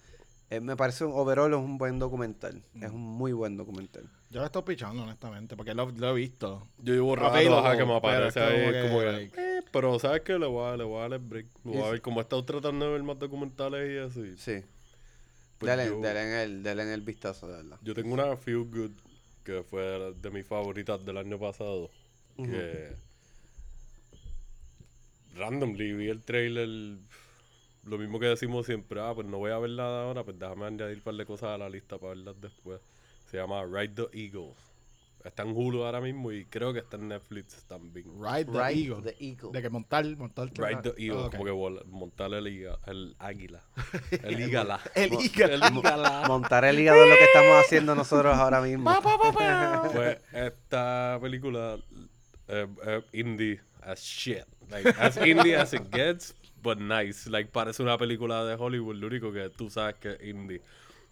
Eh, 0.50 0.60
me 0.60 0.76
parece 0.76 1.04
un 1.04 1.12
overall 1.14 1.52
es 1.52 1.58
un 1.58 1.78
buen 1.78 1.98
documental, 2.00 2.62
es 2.74 2.90
un 2.90 3.00
muy 3.00 3.32
buen 3.32 3.56
documental. 3.56 4.08
Yo 4.30 4.40
lo 4.40 4.46
estoy 4.46 4.62
pichando, 4.62 5.02
honestamente, 5.04 5.56
porque 5.56 5.74
lo, 5.74 5.90
lo 5.90 6.10
he 6.10 6.14
visto. 6.14 6.66
Yo 6.78 6.92
llevo 6.94 7.14
rato 7.16 7.36
ajá, 7.36 7.76
que 7.76 7.84
me 7.84 7.86
pero 7.86 7.96
aparece 7.96 8.40
ahí, 8.40 8.72
que, 8.72 8.82
como 8.82 8.98
que, 9.00 9.06
like- 9.12 9.58
eh, 9.58 9.62
pero 9.72 9.98
¿sabes 10.00 10.22
qué? 10.22 10.38
Le 10.38 10.46
voy 10.46 10.72
a, 10.72 10.76
le 10.76 10.84
voy 10.84 10.98
a 10.98 11.02
dar 11.02 11.12
el 11.14 11.18
break. 11.20 11.46
Voy 11.62 11.80
a 11.82 11.90
ver, 11.90 12.00
como 12.00 12.20
he 12.20 12.22
estado 12.22 12.44
tratando 12.44 12.86
de 12.86 12.92
ver 12.92 13.02
más 13.04 13.18
documentales 13.18 13.90
y 13.90 13.98
así. 13.98 14.36
Sí. 14.38 14.64
Pues 15.58 15.68
dale, 15.68 15.86
yo- 15.86 16.00
dale 16.00 16.22
en 16.22 16.28
el, 16.40 16.62
dale 16.62 16.82
en 16.84 16.88
el 16.90 17.02
vistazo, 17.02 17.46
de 17.48 17.56
verdad. 17.62 17.78
Yo 17.82 17.94
tengo 17.94 18.14
una 18.14 18.36
Feel 18.36 18.64
Good 18.64 18.92
que 19.44 19.62
fue 19.62 20.14
de- 20.14 20.30
mis 20.30 20.46
favoritas 20.46 21.04
del 21.04 21.16
año 21.18 21.38
pasado. 21.38 21.90
Que 22.36 22.92
randomly 25.36 25.92
vi 25.92 26.08
el 26.08 26.22
trailer. 26.22 26.98
Lo 27.84 27.96
mismo 27.98 28.20
que 28.20 28.26
decimos 28.26 28.66
siempre, 28.66 29.00
ah, 29.00 29.12
pues 29.14 29.26
no 29.26 29.38
voy 29.38 29.52
a 29.52 29.58
ver 29.58 29.70
nada 29.70 30.04
ahora, 30.04 30.22
pues 30.24 30.38
déjame 30.38 30.66
añadir 30.66 30.98
un 30.98 31.02
par 31.02 31.14
de 31.14 31.24
cosas 31.26 31.50
a 31.50 31.58
la 31.58 31.68
lista 31.70 31.98
para 31.98 32.10
verlas 32.14 32.40
después. 32.40 32.80
Se 33.30 33.38
llama 33.38 33.64
Ride 33.64 33.94
the 33.94 34.18
Eagle. 34.18 34.52
Está 35.24 35.42
en 35.42 35.50
Hulu 35.54 35.84
ahora 35.84 36.00
mismo 36.00 36.32
y 36.32 36.46
creo 36.46 36.72
que 36.72 36.78
está 36.78 36.96
en 36.96 37.08
Netflix 37.08 37.64
también. 37.66 38.06
Ride 38.18 38.46
the 38.46 38.52
Ride 38.52 38.80
Eagle. 38.80 39.02
the 39.12 39.16
Eagle. 39.24 39.50
De 39.52 39.60
que 39.62 39.68
montar, 39.68 40.04
montar. 40.16 40.48
Ride 40.56 40.82
the 40.92 40.94
Eagle, 41.02 41.24
ok. 41.24 41.30
como 41.32 41.44
que 41.44 41.50
vola- 41.50 41.82
montar 41.86 42.32
el, 42.32 42.46
higa- 42.46 42.78
el 42.86 43.14
águila. 43.18 43.60
El 44.22 44.40
ígala. 44.40 44.80
El 44.94 45.10
Mo- 45.12 45.20
hígado. 45.20 45.52
El 45.52 45.76
ígala. 45.76 46.24
Montar 46.28 46.64
el 46.64 46.78
hígado 46.78 47.02
es 47.04 47.10
lo 47.10 47.16
que 47.16 47.24
estamos 47.24 47.64
haciendo 47.64 47.94
nosotros 47.94 48.34
ahora 48.36 48.60
mismo. 48.62 48.90
Pues 49.92 50.18
esta 50.32 51.18
película 51.20 51.78
eh, 52.48 52.66
eh, 52.86 53.02
indie 53.12 53.60
as 53.82 54.00
shit. 54.00 54.44
Like, 54.70 54.88
as 54.98 55.16
indie 55.18 55.56
as 55.56 55.72
it 55.74 55.82
gets, 55.92 56.34
but 56.62 56.78
nice. 56.78 57.28
Like, 57.28 57.50
parece 57.50 57.82
una 57.82 57.98
película 57.98 58.44
de 58.44 58.54
Hollywood, 58.54 58.96
lo 58.96 59.06
único 59.08 59.32
que 59.32 59.50
tú 59.50 59.68
sabes 59.70 59.96
que 59.96 60.12
es 60.12 60.22
indie. 60.22 60.62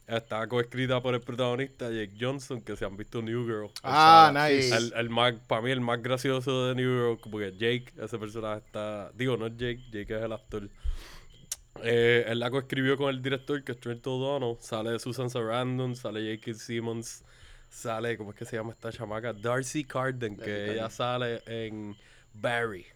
Está 0.09 0.47
coescrita 0.49 1.03
por 1.03 1.15
el 1.15 1.21
protagonista 1.21 1.91
Jake 1.91 2.15
Johnson, 2.19 2.63
que 2.63 2.75
se 2.77 2.85
han 2.87 2.97
visto 2.97 3.21
New 3.21 3.45
Girl. 3.45 3.65
O 3.67 3.73
Ah, 3.83 4.31
sea, 4.33 4.49
nice. 4.49 4.75
El, 4.75 4.93
el 4.97 5.11
más, 5.11 5.35
para 5.47 5.61
mí 5.61 5.71
el 5.71 5.83
más 5.83 6.03
gracioso 6.03 6.67
de 6.69 6.75
New 6.75 7.17
Girl, 7.19 7.31
porque 7.31 7.53
Jake, 7.53 7.93
ese 8.03 8.19
personaje 8.19 8.63
está... 8.65 9.11
Digo, 9.15 9.37
no 9.37 9.47
es 9.49 9.53
Jake, 9.59 9.83
Jake 9.93 10.17
es 10.17 10.23
el 10.23 10.33
actor. 10.33 10.69
Eh, 11.83 12.25
él 12.27 12.39
la 12.39 12.51
coescribió 12.51 12.97
con 12.97 13.11
el 13.11 13.21
director, 13.23 13.63
que 13.63 13.73
es 13.73 13.81
Trent 13.81 14.07
O'Donnell. 14.07 14.57
Sale 14.61 14.99
Susan 14.99 15.29
Sarandon, 15.29 15.95
sale 15.95 16.35
J.K. 16.37 16.55
Simmons, 16.59 17.23
sale, 17.69 18.17
¿cómo 18.17 18.31
es 18.31 18.37
que 18.37 18.45
se 18.47 18.57
llama 18.57 18.73
esta 18.73 18.91
chamaca? 18.91 19.33
Darcy 19.35 19.85
Carden, 19.85 20.37
que 20.39 20.51
Darcy 20.51 20.71
ella 20.73 20.89
Carden. 20.89 20.91
sale 20.91 21.43
en 21.47 21.97
Barry. 22.33 22.87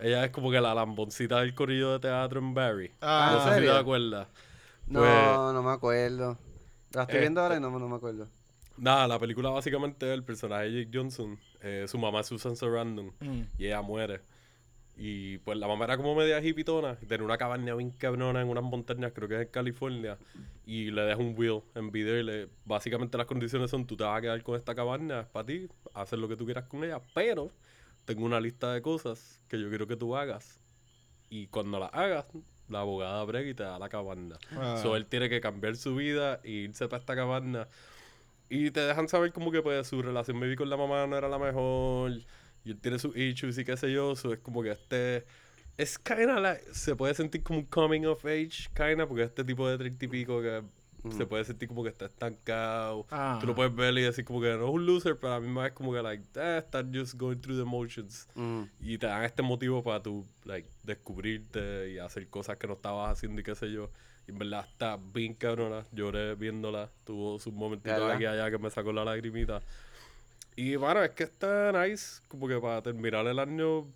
Ella 0.00 0.24
es 0.24 0.32
como 0.32 0.50
que 0.50 0.60
la 0.60 0.74
lamboncita 0.74 1.38
del 1.40 1.54
corrido 1.54 1.92
de 1.92 2.00
teatro 2.00 2.40
en 2.40 2.52
Barry. 2.52 2.90
Ah, 3.00 3.30
no 3.32 3.48
¿en 3.48 3.54
sé 3.54 3.60
si 3.60 3.66
te 3.72 3.78
acuerdas. 3.78 4.26
No, 4.86 5.00
Pues- 5.00 5.54
no 5.54 5.62
me 5.62 5.70
acuerdo. 5.70 6.38
La 6.92 7.02
estoy 7.02 7.20
viendo 7.20 7.40
ahora 7.40 7.56
y 7.56 7.60
no, 7.60 7.70
no 7.78 7.88
me 7.88 7.96
acuerdo. 7.96 8.28
Nada, 8.76 9.06
la 9.08 9.18
película 9.18 9.50
básicamente 9.50 10.12
el 10.12 10.24
personaje 10.24 10.64
de 10.70 10.84
Jake 10.84 10.96
Johnson, 10.98 11.38
eh, 11.60 11.84
su 11.88 11.96
mamá 11.98 12.20
es 12.20 12.26
Susan 12.26 12.56
Sarandon 12.56 13.12
Mm. 13.20 13.42
y 13.58 13.66
ella 13.66 13.82
muere. 13.82 14.20
Y 14.96 15.38
pues 15.38 15.58
la 15.58 15.66
mamá 15.66 15.86
era 15.86 15.96
como 15.96 16.14
media 16.14 16.40
hipitona, 16.40 16.96
tenía 16.96 17.24
una 17.24 17.36
cabaña 17.36 17.74
bien 17.74 17.90
cabrona 17.90 18.40
en 18.40 18.48
unas 18.48 18.62
montañas, 18.62 19.12
creo 19.12 19.28
que 19.28 19.34
es 19.36 19.40
en 19.42 19.48
California, 19.48 20.18
y 20.66 20.90
le 20.92 21.02
deja 21.02 21.18
un 21.20 21.34
will 21.36 21.62
en 21.74 21.90
video 21.90 22.18
y 22.20 22.22
le, 22.22 22.48
básicamente 22.64 23.18
las 23.18 23.26
condiciones 23.26 23.70
son 23.70 23.86
tú 23.86 23.96
te 23.96 24.04
vas 24.04 24.18
a 24.18 24.20
quedar 24.20 24.40
con 24.44 24.54
esta 24.54 24.72
cabaña, 24.74 25.20
es 25.22 25.26
para 25.26 25.46
ti, 25.46 25.68
hacer 25.94 26.20
lo 26.20 26.28
que 26.28 26.36
tú 26.36 26.44
quieras 26.44 26.64
con 26.68 26.84
ella, 26.84 27.00
pero 27.12 27.50
tengo 28.04 28.24
una 28.24 28.40
lista 28.40 28.72
de 28.72 28.82
cosas 28.82 29.40
que 29.48 29.60
yo 29.60 29.68
quiero 29.68 29.86
que 29.88 29.96
tú 29.96 30.14
hagas. 30.16 30.60
Y 31.28 31.48
cuando 31.48 31.80
las 31.80 31.90
hagas, 31.92 32.26
la 32.68 32.80
abogada 32.80 33.22
brega 33.24 33.50
y 33.50 33.54
te 33.54 33.62
da 33.62 33.78
la 33.78 33.88
cabaña. 33.88 34.36
Ah. 34.52 34.78
So 34.82 34.96
él 34.96 35.06
tiene 35.06 35.28
que 35.28 35.40
cambiar 35.40 35.76
su 35.76 35.94
vida 35.96 36.40
e 36.42 36.50
irse 36.50 36.88
para 36.88 37.00
esta 37.00 37.14
cabaña. 37.14 37.68
Y 38.48 38.70
te 38.70 38.80
dejan 38.80 39.08
saber 39.08 39.32
como 39.32 39.50
que 39.50 39.62
pues 39.62 39.86
su 39.86 40.02
relación 40.02 40.38
maybe 40.38 40.56
con 40.56 40.70
la 40.70 40.76
mamá 40.76 41.06
no 41.06 41.16
era 41.16 41.28
la 41.28 41.38
mejor. 41.38 42.12
Y 42.64 42.70
él 42.70 42.80
tiene 42.80 42.98
sus 42.98 43.16
issues 43.16 43.58
y 43.58 43.64
qué 43.64 43.76
sé 43.76 43.92
yo. 43.92 44.16
So 44.16 44.32
es 44.32 44.40
como 44.40 44.62
que 44.62 44.72
este... 44.72 45.24
Es 45.76 45.98
kinda 45.98 46.40
like... 46.40 46.62
Se 46.72 46.94
puede 46.94 47.14
sentir 47.14 47.42
como 47.42 47.58
un 47.60 47.66
coming 47.66 48.04
of 48.06 48.24
age, 48.24 48.68
kinda, 48.74 49.06
porque 49.06 49.24
este 49.24 49.44
tipo 49.44 49.68
de 49.68 49.76
treinta 49.76 50.04
y 50.04 50.08
pico 50.08 50.40
que 50.40 50.62
se 51.10 51.26
puede 51.26 51.44
sentir 51.44 51.68
como 51.68 51.82
que 51.82 51.90
está 51.90 52.06
estancado. 52.06 53.06
Ah. 53.10 53.38
Tú 53.40 53.46
lo 53.46 53.54
puedes 53.54 53.74
ver 53.74 53.96
y 53.98 54.02
decir 54.02 54.24
como 54.24 54.40
que 54.40 54.48
no 54.56 54.64
es 54.64 54.70
un 54.70 54.86
loser, 54.86 55.18
pero 55.18 55.34
a 55.34 55.40
mí 55.40 55.48
me 55.48 55.66
es 55.66 55.72
como 55.72 55.92
que 55.92 56.02
like, 56.02 56.24
eh, 56.34 56.58
estás 56.58 56.86
just 56.92 57.14
going 57.14 57.36
through 57.36 57.58
the 57.58 57.64
motions. 57.64 58.28
Mm. 58.34 58.62
Y 58.80 58.98
te 58.98 59.06
dan 59.06 59.24
este 59.24 59.42
motivo 59.42 59.82
para 59.82 60.02
tú, 60.02 60.26
like, 60.44 60.68
descubrirte 60.82 61.92
y 61.92 61.98
hacer 61.98 62.28
cosas 62.28 62.56
que 62.56 62.66
no 62.66 62.74
estabas 62.74 63.12
haciendo 63.12 63.40
y 63.40 63.44
qué 63.44 63.54
sé 63.54 63.70
yo. 63.70 63.90
Y 64.26 64.30
en 64.30 64.38
verdad 64.38 64.66
está 64.66 64.98
bien 65.12 65.34
cabrona. 65.34 65.84
Lloré 65.92 66.34
viéndola. 66.34 66.90
Tuvo 67.04 67.38
sus 67.38 67.52
momentitos 67.52 67.98
¿Verdad? 67.98 68.12
aquí 68.12 68.24
y 68.24 68.26
allá 68.26 68.50
que 68.50 68.58
me 68.58 68.70
sacó 68.70 68.92
la 68.92 69.04
lagrimita. 69.04 69.60
Y 70.56 70.76
bueno, 70.76 71.02
es 71.02 71.10
que 71.10 71.24
está 71.24 71.72
nice, 71.72 72.22
como 72.28 72.48
que 72.48 72.58
para 72.58 72.80
terminar 72.80 73.26
el 73.26 73.38
año. 73.38 73.78
O 73.78 73.86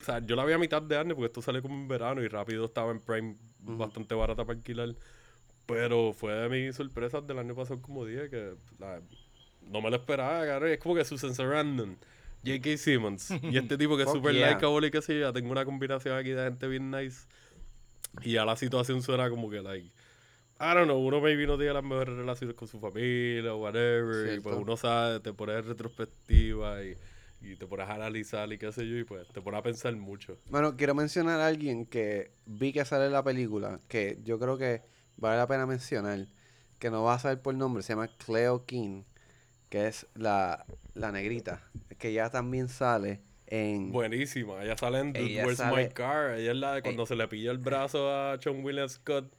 sea, 0.00 0.20
yo 0.20 0.36
la 0.36 0.44
vi 0.44 0.52
a 0.52 0.58
mitad 0.58 0.80
de 0.80 0.96
año 0.96 1.14
porque 1.14 1.26
esto 1.26 1.42
sale 1.42 1.60
como 1.60 1.74
en 1.74 1.88
verano 1.88 2.22
y 2.22 2.28
rápido 2.28 2.66
estaba 2.66 2.90
en 2.92 3.00
Prime 3.00 3.36
bastante 3.58 4.14
barata 4.14 4.44
para 4.44 4.58
alquilar. 4.58 4.94
Pero 5.66 6.12
fue 6.12 6.32
de 6.34 6.48
mis 6.48 6.76
sorpresas 6.76 7.26
del 7.26 7.38
año 7.38 7.54
pasado, 7.54 7.80
como 7.80 8.04
dije, 8.04 8.28
que 8.28 8.54
la- 8.78 9.00
no 9.62 9.80
me 9.80 9.90
lo 9.90 9.96
esperaba, 9.96 10.44
cabrón. 10.46 10.70
Es 10.70 10.78
como 10.78 10.94
que 10.94 11.04
Susan 11.04 11.34
Sarandon, 11.34 11.96
J.K. 12.44 12.76
Simmons 12.76 13.30
y 13.42 13.56
este 13.56 13.78
tipo 13.78 13.96
que 13.96 14.02
es 14.02 14.10
super 14.10 14.34
yeah. 14.34 14.50
likeable 14.52 14.88
y 14.88 14.90
que 14.90 15.00
sé 15.00 15.18
yo, 15.18 15.32
tengo 15.32 15.50
una 15.50 15.64
combinación 15.64 16.16
aquí 16.18 16.30
de 16.30 16.44
gente 16.44 16.68
bien 16.68 16.90
nice. 16.90 17.26
Y 18.22 18.32
ya 18.32 18.44
la 18.44 18.56
situación 18.56 19.02
suena 19.02 19.28
como 19.30 19.48
que, 19.50 19.62
like, 19.62 19.86
I 20.60 20.74
don't 20.74 20.84
know, 20.84 20.98
uno 20.98 21.20
maybe 21.20 21.46
no 21.46 21.56
tiene 21.56 21.72
las 21.72 21.82
mejores 21.82 22.14
relaciones 22.14 22.54
con 22.54 22.68
su 22.68 22.78
familia 22.78 23.54
o 23.54 23.56
whatever. 23.58 24.34
Y 24.34 24.40
pues 24.40 24.54
Cierto. 24.54 24.58
uno 24.60 24.76
sabe, 24.76 25.20
te 25.20 25.32
pones 25.32 25.56
en 25.56 25.64
retrospectiva 25.66 26.84
y, 26.84 26.96
y 27.40 27.56
te 27.56 27.66
pones 27.66 27.88
a 27.88 27.94
analizar 27.94 28.52
y 28.52 28.58
qué 28.58 28.70
sé 28.70 28.86
yo, 28.86 28.96
y 28.98 29.04
pues 29.04 29.26
te 29.28 29.40
pones 29.40 29.58
a 29.58 29.62
pensar 29.62 29.96
mucho. 29.96 30.38
Bueno, 30.50 30.76
quiero 30.76 30.94
mencionar 30.94 31.40
a 31.40 31.46
alguien 31.48 31.86
que 31.86 32.30
vi 32.46 32.72
que 32.72 32.84
sale 32.84 33.06
en 33.06 33.12
la 33.12 33.24
película, 33.24 33.80
que 33.88 34.18
yo 34.22 34.38
creo 34.38 34.56
que 34.56 34.82
vale 35.16 35.36
la 35.38 35.46
pena 35.46 35.66
mencionar, 35.66 36.26
que 36.78 36.90
no 36.90 37.02
va 37.02 37.14
a 37.14 37.18
saber 37.18 37.40
por 37.40 37.54
nombre, 37.54 37.82
se 37.82 37.92
llama 37.92 38.08
Cleo 38.08 38.64
King, 38.66 39.02
que 39.68 39.86
es 39.88 40.06
la, 40.14 40.64
la 40.94 41.12
negrita, 41.12 41.62
que 41.98 42.12
ya 42.12 42.30
también 42.30 42.68
sale 42.68 43.20
en... 43.46 43.92
Buenísima. 43.92 44.62
Ella 44.64 44.76
sale 44.76 44.98
en 45.00 45.12
Dude, 45.12 45.26
Ella 45.26 45.44
Where's 45.44 45.58
sale- 45.58 45.88
My 45.88 45.92
Car. 45.92 46.32
Ella 46.32 46.50
es 46.52 46.56
la 46.56 46.74
de 46.74 46.82
cuando 46.82 47.06
se 47.06 47.14
le 47.16 47.26
pilla 47.28 47.50
el 47.50 47.58
brazo 47.58 48.10
a 48.10 48.38
John 48.42 48.64
William 48.64 48.88
Scott. 48.88 49.32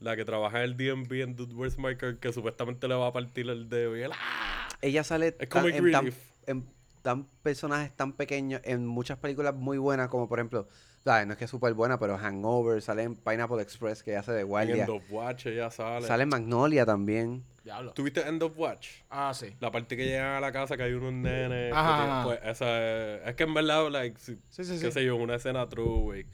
La 0.00 0.16
que 0.16 0.24
trabaja 0.24 0.58
en 0.62 0.64
el 0.64 0.76
DMV 0.76 1.12
en 1.22 1.36
Dude, 1.36 1.54
Where's 1.54 1.78
My 1.78 1.96
Car. 1.96 2.16
Que 2.18 2.32
supuestamente 2.32 2.88
le 2.88 2.94
va 2.94 3.06
a 3.06 3.12
partir 3.12 3.48
el 3.48 3.68
dedo. 3.68 3.96
Y 3.96 4.02
él, 4.02 4.10
¡ah! 4.14 4.68
Ella 4.82 5.04
sale 5.04 5.36
Es 5.38 5.48
tan- 5.48 5.66
en, 5.68 5.92
tan, 5.92 6.10
en 6.46 6.66
tan 7.02 7.24
personajes 7.42 7.94
tan 7.94 8.12
pequeños 8.12 8.60
en 8.64 8.86
muchas 8.86 9.18
películas 9.18 9.54
muy 9.54 9.78
buenas, 9.78 10.08
como 10.08 10.28
por 10.28 10.38
ejemplo, 10.40 10.68
¿sabes? 11.04 11.26
no 11.26 11.32
es 11.34 11.38
que 11.38 11.44
es 11.44 11.50
súper 11.50 11.74
buena, 11.74 11.98
pero 11.98 12.16
Hangover, 12.18 12.80
sale 12.82 13.02
en 13.02 13.14
Pineapple 13.16 13.60
Express, 13.62 14.02
que 14.02 14.16
hace 14.16 14.32
de 14.32 14.40
En 14.42 14.46
guardia. 14.48 14.84
End 14.84 14.88
of 14.90 15.02
Watch 15.10 15.46
ella 15.46 15.70
sale. 15.70 16.06
Sale 16.06 16.22
en 16.24 16.28
Magnolia 16.30 16.86
también. 16.86 17.44
Diablo. 17.62 17.92
¿Tuviste 17.92 18.20
End 18.26 18.42
of 18.42 18.52
Watch? 18.58 18.88
Ah, 19.10 19.32
sí. 19.34 19.54
La 19.60 19.70
parte 19.70 19.96
que 19.96 20.04
llegan 20.06 20.34
a 20.36 20.40
la 20.40 20.52
casa 20.52 20.76
que 20.76 20.82
hay 20.82 20.92
unos 20.92 21.12
nenes. 21.12 21.70
que 21.72 21.76
Ajá, 21.78 21.96
tienen- 21.96 22.10
ajá. 22.12 22.24
Pues 22.24 22.40
esa 22.44 22.82
es, 23.16 23.28
es 23.28 23.34
que 23.36 23.42
en 23.44 23.54
verdad, 23.54 23.90
like, 23.90 24.18
sí, 24.18 24.38
Sí, 24.50 24.64
sí, 24.64 24.72
qué 24.80 24.86
sí. 24.86 24.92
sé 24.92 25.04
yo, 25.04 25.16
una 25.16 25.36
escena 25.36 25.68
true, 25.68 26.00
güey. 26.02 26.26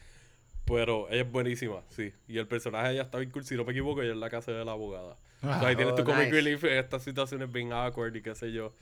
Pero 0.64 1.08
ella 1.10 1.22
es 1.22 1.30
buenísima, 1.32 1.82
sí. 1.88 2.12
Y 2.28 2.38
el 2.38 2.46
personaje 2.46 2.88
de 2.88 2.94
ella 2.94 3.02
está 3.02 3.18
bien 3.18 3.30
cool. 3.30 3.44
Si 3.44 3.56
no 3.56 3.64
me 3.64 3.72
equivoco, 3.72 4.02
ella 4.02 4.12
es 4.12 4.18
la 4.18 4.30
casa 4.30 4.52
de 4.52 4.64
la 4.64 4.72
abogada. 4.72 5.16
Ah, 5.42 5.56
o 5.56 5.60
sea, 5.60 5.68
ahí 5.68 5.76
tienes 5.76 5.94
tu 5.96 6.02
oh, 6.02 6.04
comic 6.04 6.24
nice. 6.26 6.30
relief 6.32 6.64
en 6.64 6.74
estas 6.78 7.02
situaciones 7.02 7.50
bien 7.50 7.72
awkward 7.72 8.14
y 8.14 8.22
qué 8.22 8.34
sé 8.34 8.52
yo. 8.52 8.72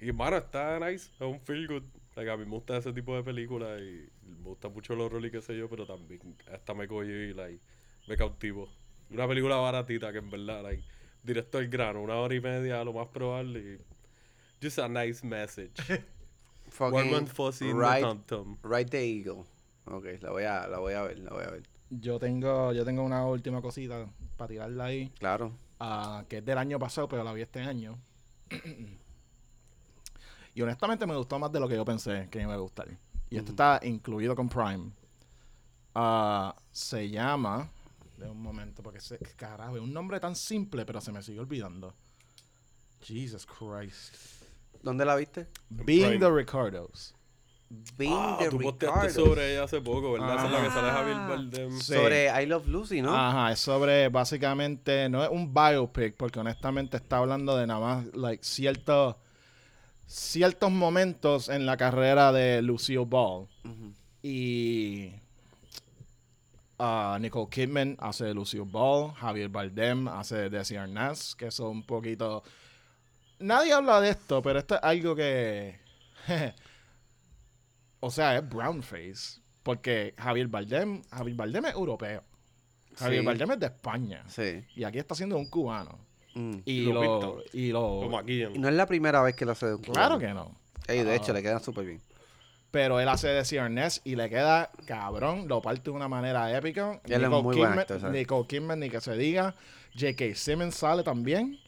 Y, 0.00 0.12
mano, 0.12 0.36
está 0.36 0.78
nice. 0.78 1.10
Es 1.14 1.20
un 1.20 1.40
feel 1.40 1.66
good. 1.66 1.82
Like, 2.16 2.30
a 2.30 2.36
mí 2.36 2.44
me 2.46 2.50
gusta 2.52 2.78
ese 2.78 2.92
tipo 2.94 3.14
de 3.14 3.22
películas 3.22 3.78
y 3.80 4.08
me 4.26 4.48
gusta 4.48 4.68
mucho 4.70 4.94
el 4.94 5.00
horror 5.02 5.24
y 5.24 5.30
qué 5.30 5.42
sé 5.42 5.56
yo, 5.56 5.68
pero 5.68 5.86
también 5.86 6.20
esta 6.50 6.72
me 6.72 6.88
cogió 6.88 7.24
y, 7.28 7.34
like, 7.34 7.60
me 8.08 8.16
cautivo. 8.16 8.68
Una 9.10 9.28
película 9.28 9.56
baratita 9.56 10.10
que 10.12 10.18
en 10.18 10.30
verdad, 10.30 10.62
like, 10.62 10.82
directo 11.22 11.58
al 11.58 11.68
grano, 11.68 12.00
una 12.02 12.16
hora 12.16 12.34
y 12.34 12.40
media, 12.40 12.82
lo 12.84 12.94
más 12.94 13.08
probable. 13.08 13.60
Y 13.60 14.64
just 14.64 14.78
a 14.78 14.88
nice 14.88 15.24
message. 15.26 15.74
Fucking 16.70 16.94
Warman 16.94 17.26
Fuzzy 17.26 17.68
in 17.68 17.78
the 17.78 18.18
Tom. 18.26 18.56
Ride 18.62 18.90
the 18.90 19.04
Eagle. 19.04 19.44
Ok, 19.84 20.06
la 20.20 20.30
voy 20.30 20.44
a, 20.44 20.66
la 20.66 20.78
voy 20.78 20.94
a 20.94 21.02
ver, 21.02 21.18
la 21.18 21.30
voy 21.30 21.44
a 21.44 21.50
ver. 21.50 21.62
Yo 21.90 22.18
tengo, 22.18 22.72
yo 22.72 22.84
tengo 22.84 23.02
una 23.04 23.24
última 23.26 23.60
cosita 23.62 24.08
para 24.36 24.48
tirarla 24.48 24.86
ahí, 24.86 25.10
Claro. 25.18 25.52
ah, 25.78 26.24
que 26.28 26.38
es 26.38 26.44
del 26.44 26.58
año 26.58 26.78
pasado, 26.78 27.08
pero 27.08 27.22
la 27.22 27.32
vi 27.32 27.42
este 27.42 27.60
año. 27.60 27.98
y 30.56 30.62
honestamente 30.62 31.06
me 31.06 31.14
gustó 31.14 31.38
más 31.38 31.52
de 31.52 31.60
lo 31.60 31.68
que 31.68 31.74
yo 31.76 31.84
pensé 31.84 32.28
que 32.30 32.38
me 32.38 32.44
iba 32.44 32.54
a 32.54 32.56
gustar. 32.56 32.88
Y 33.28 33.36
esto 33.36 33.50
está 33.50 33.78
incluido 33.82 34.34
con 34.34 34.48
Prime. 34.48 34.90
Ah, 35.94 36.54
se 36.72 37.08
llama. 37.10 37.70
De 38.16 38.28
un 38.30 38.40
momento, 38.40 38.82
porque 38.82 38.98
se, 39.00 39.18
carajo, 39.36 39.76
es 39.76 39.82
un 39.82 39.92
nombre 39.92 40.18
tan 40.18 40.34
simple, 40.34 40.86
pero 40.86 41.00
se 41.02 41.12
me 41.12 41.22
sigue 41.22 41.40
olvidando. 41.40 41.94
Jesus 43.02 43.44
Christ. 43.46 44.14
¿Dónde 44.82 45.04
la 45.04 45.14
viste? 45.16 45.46
Being 45.68 46.18
Prime. 46.18 46.18
the 46.18 46.30
Ricardos. 46.30 47.14
Being 47.98 48.12
Ah, 48.14 48.36
the 48.38 48.48
tú 48.48 48.58
posteaste 48.58 49.10
sobre 49.10 49.52
ella 49.52 49.64
hace 49.64 49.80
poco, 49.82 50.12
¿verdad? 50.12 50.36
Esa 50.36 50.46
es 50.46 50.52
la 50.52 50.62
que 50.62 50.70
sale 50.70 50.88
Ah. 50.88 50.92
Javier 50.92 51.16
Bardem. 51.16 51.70
Sí. 51.80 51.92
Sobre 51.94 52.42
I 52.42 52.46
Love 52.46 52.66
Lucy, 52.68 53.02
¿no? 53.02 53.14
Ajá, 53.14 53.52
es 53.52 53.58
sobre 53.58 54.08
básicamente, 54.08 55.08
no 55.10 55.22
es 55.22 55.28
un 55.30 55.52
biopic, 55.52 56.16
porque 56.16 56.40
honestamente 56.40 56.96
está 56.96 57.18
hablando 57.18 57.56
de 57.56 57.66
nada 57.66 57.80
más, 57.80 58.06
like, 58.14 58.42
ciertos, 58.44 59.16
ciertos 60.06 60.70
momentos 60.70 61.48
en 61.48 61.66
la 61.66 61.76
carrera 61.76 62.32
de 62.32 62.62
Lucille 62.62 63.04
Ball. 63.04 63.48
Y 64.22 65.12
ah, 66.78 67.18
Nicole 67.20 67.48
Kidman 67.50 67.96
hace 67.98 68.32
Lucille 68.32 68.64
Ball, 68.66 69.12
Javier 69.14 69.48
Bardem 69.48 70.08
hace 70.08 70.36
de 70.36 70.50
Desi 70.50 70.76
Arnaz, 70.76 71.34
que 71.34 71.50
son 71.50 71.68
un 71.68 71.82
poquito... 71.82 72.42
Nadie 73.38 73.72
habla 73.72 74.00
de 74.00 74.10
esto, 74.10 74.40
pero 74.40 74.58
esto 74.58 74.76
es 74.76 74.80
algo 74.82 75.14
que... 75.14 75.78
o 78.00 78.10
sea, 78.10 78.36
es 78.36 78.48
brown 78.48 78.82
face. 78.82 79.40
Porque 79.62 80.14
Javier 80.16 80.46
Bardem, 80.46 81.02
Javier 81.10 81.36
Bardem 81.36 81.64
es 81.66 81.74
europeo. 81.74 82.22
Javier 82.96 83.20
Sí. 83.20 83.26
Bardem 83.26 83.50
es 83.50 83.60
de 83.60 83.66
España. 83.66 84.24
Sí. 84.28 84.64
Y 84.74 84.84
aquí 84.84 84.98
está 84.98 85.14
siendo 85.14 85.36
un 85.36 85.50
cubano. 85.50 86.05
Mm. 86.38 86.58
Y 86.64 86.84
Lo 86.84 87.02
lo... 87.02 87.42
Y 87.52 87.68
lo 87.72 88.02
Lo 88.02 88.08
maquillan. 88.10 88.54
Y 88.54 88.58
no 88.58 88.68
es 88.68 88.74
la 88.74 88.86
primera 88.86 89.22
vez 89.22 89.34
que 89.34 89.44
lo 89.46 89.52
hace 89.52 89.66
de 89.66 89.74
un 89.76 89.82
claro 89.82 90.18
que 90.18 90.28
no. 90.34 90.54
Ey, 90.86 91.02
de 91.02 91.14
hecho, 91.16 91.32
Ah. 91.32 91.34
le 91.34 91.42
queda 91.42 91.58
súper 91.60 91.84
bien. 91.86 92.00
Pero 92.70 93.00
él 93.00 93.08
hace 93.08 93.28
de 93.28 93.44
Ciernes 93.44 94.02
y 94.04 94.16
le 94.16 94.28
queda 94.28 94.70
cabrón, 94.86 95.48
lo 95.48 95.62
parte 95.62 95.84
de 95.84 95.90
una 95.92 96.08
manera 96.08 96.54
épica. 96.56 97.00
Él 97.06 97.24
es 97.24 97.30
muy 97.30 97.40
buen 97.42 97.56
Kidman, 97.58 97.78
actor. 97.78 98.10
Nicole 98.10 98.46
Kidman, 98.46 98.80
ni 98.80 98.90
que 98.90 99.00
se 99.00 99.16
diga. 99.16 99.54
J.K. 99.98 100.34
Simmons 100.34 100.74
sale 100.74 101.02
también. 101.02 101.58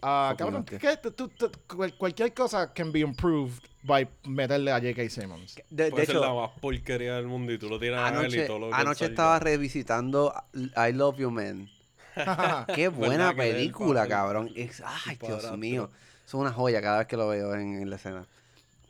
Fucking 0.00 0.36
cabrón, 0.36 0.56
actor. 0.56 0.78
¿qué? 0.78 0.96
Tú- 0.98 1.12
tú- 1.12 1.28
tú- 1.28 1.50
cual- 1.74 1.96
cualquier 1.96 2.34
cosa 2.34 2.70
can 2.74 2.92
be 2.92 3.00
improved 3.00 3.62
by 3.84 4.06
meterle 4.26 4.72
a 4.72 4.78
J.K. 4.80 5.08
Simmons. 5.08 5.54
De, 5.70 5.84
de 5.84 5.90
Puede 5.90 6.06
ser 6.06 6.16
la 6.16 6.26
hecho, 6.26 6.34
más 6.40 6.50
porquería 6.60 7.14
del 7.16 7.28
mundo 7.28 7.52
y 7.52 7.58
tú 7.58 7.68
lo 7.70 7.78
tienes 7.78 7.98
a 8.00 8.08
él 8.08 8.14
y 8.14 8.18
anoche, 8.18 8.46
todo 8.46 8.58
lo 8.58 8.68
que 8.68 8.74
anoche 8.74 9.04
estaba 9.06 9.38
revisitando 9.38 10.34
I 10.54 10.92
Love 10.92 11.18
You 11.18 11.30
Man. 11.30 11.70
Qué 12.74 12.88
buena 12.88 13.28
¿Verdad 13.32 13.34
que 13.36 13.50
él, 13.50 13.56
película, 13.56 14.06
cabrón. 14.08 14.50
Es- 14.54 14.82
ay, 14.84 15.18
Dios 15.20 15.56
mío. 15.58 15.90
Es 16.26 16.34
una 16.34 16.52
joya 16.52 16.80
cada 16.80 16.98
vez 16.98 17.06
que 17.06 17.16
lo 17.16 17.28
veo 17.28 17.54
en, 17.54 17.82
en 17.82 17.90
la 17.90 17.96
escena. 17.96 18.26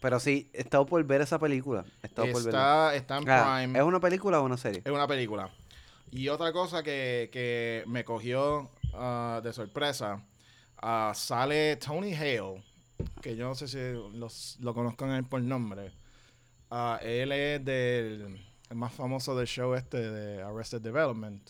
Pero 0.01 0.19
sí, 0.21 0.51
he 0.53 0.63
estado 0.63 0.85
por 0.85 1.03
ver 1.05 1.21
esa 1.21 1.39
película. 1.39 1.85
He 2.03 2.07
estado 2.09 2.31
por 2.33 2.43
verla. 2.45 2.93
Está, 2.95 2.95
está 2.97 3.19
en 3.19 3.25
Ah, 3.29 3.57
Prime. 3.59 3.79
¿Es 3.79 3.85
una 3.85 4.01
película 4.01 4.41
o 4.41 4.45
una 4.45 4.57
serie? 4.57 4.83
Es 4.85 4.93
una 4.93 5.07
película. 5.07 5.49
Y 6.11 6.29
otra 6.29 6.53
cosa 6.53 6.83
que, 6.83 7.31
que 7.33 7.85
me 7.87 8.05
cogió 8.05 8.71
ah, 8.95 9.41
de 9.43 9.53
sorpresa, 9.53 10.23
ah, 10.79 11.13
sale 11.15 11.77
Tony 11.77 12.15
Hale, 12.15 12.63
que 13.23 13.37
yo 13.37 13.47
no 13.49 13.55
sé 13.55 13.69
si 13.69 13.79
los, 14.19 14.59
lo 14.61 14.75
conozcan 14.75 15.11
él 15.13 15.25
por 15.25 15.41
nombre. 15.41 15.93
Él 17.03 17.33
es 17.33 17.65
del 17.65 18.39
el 18.71 18.77
más 18.77 18.93
famoso 18.93 19.37
del 19.37 19.47
show 19.47 19.75
este 19.75 19.99
de 20.11 20.43
Arrested 20.43 20.81
Development. 20.81 21.49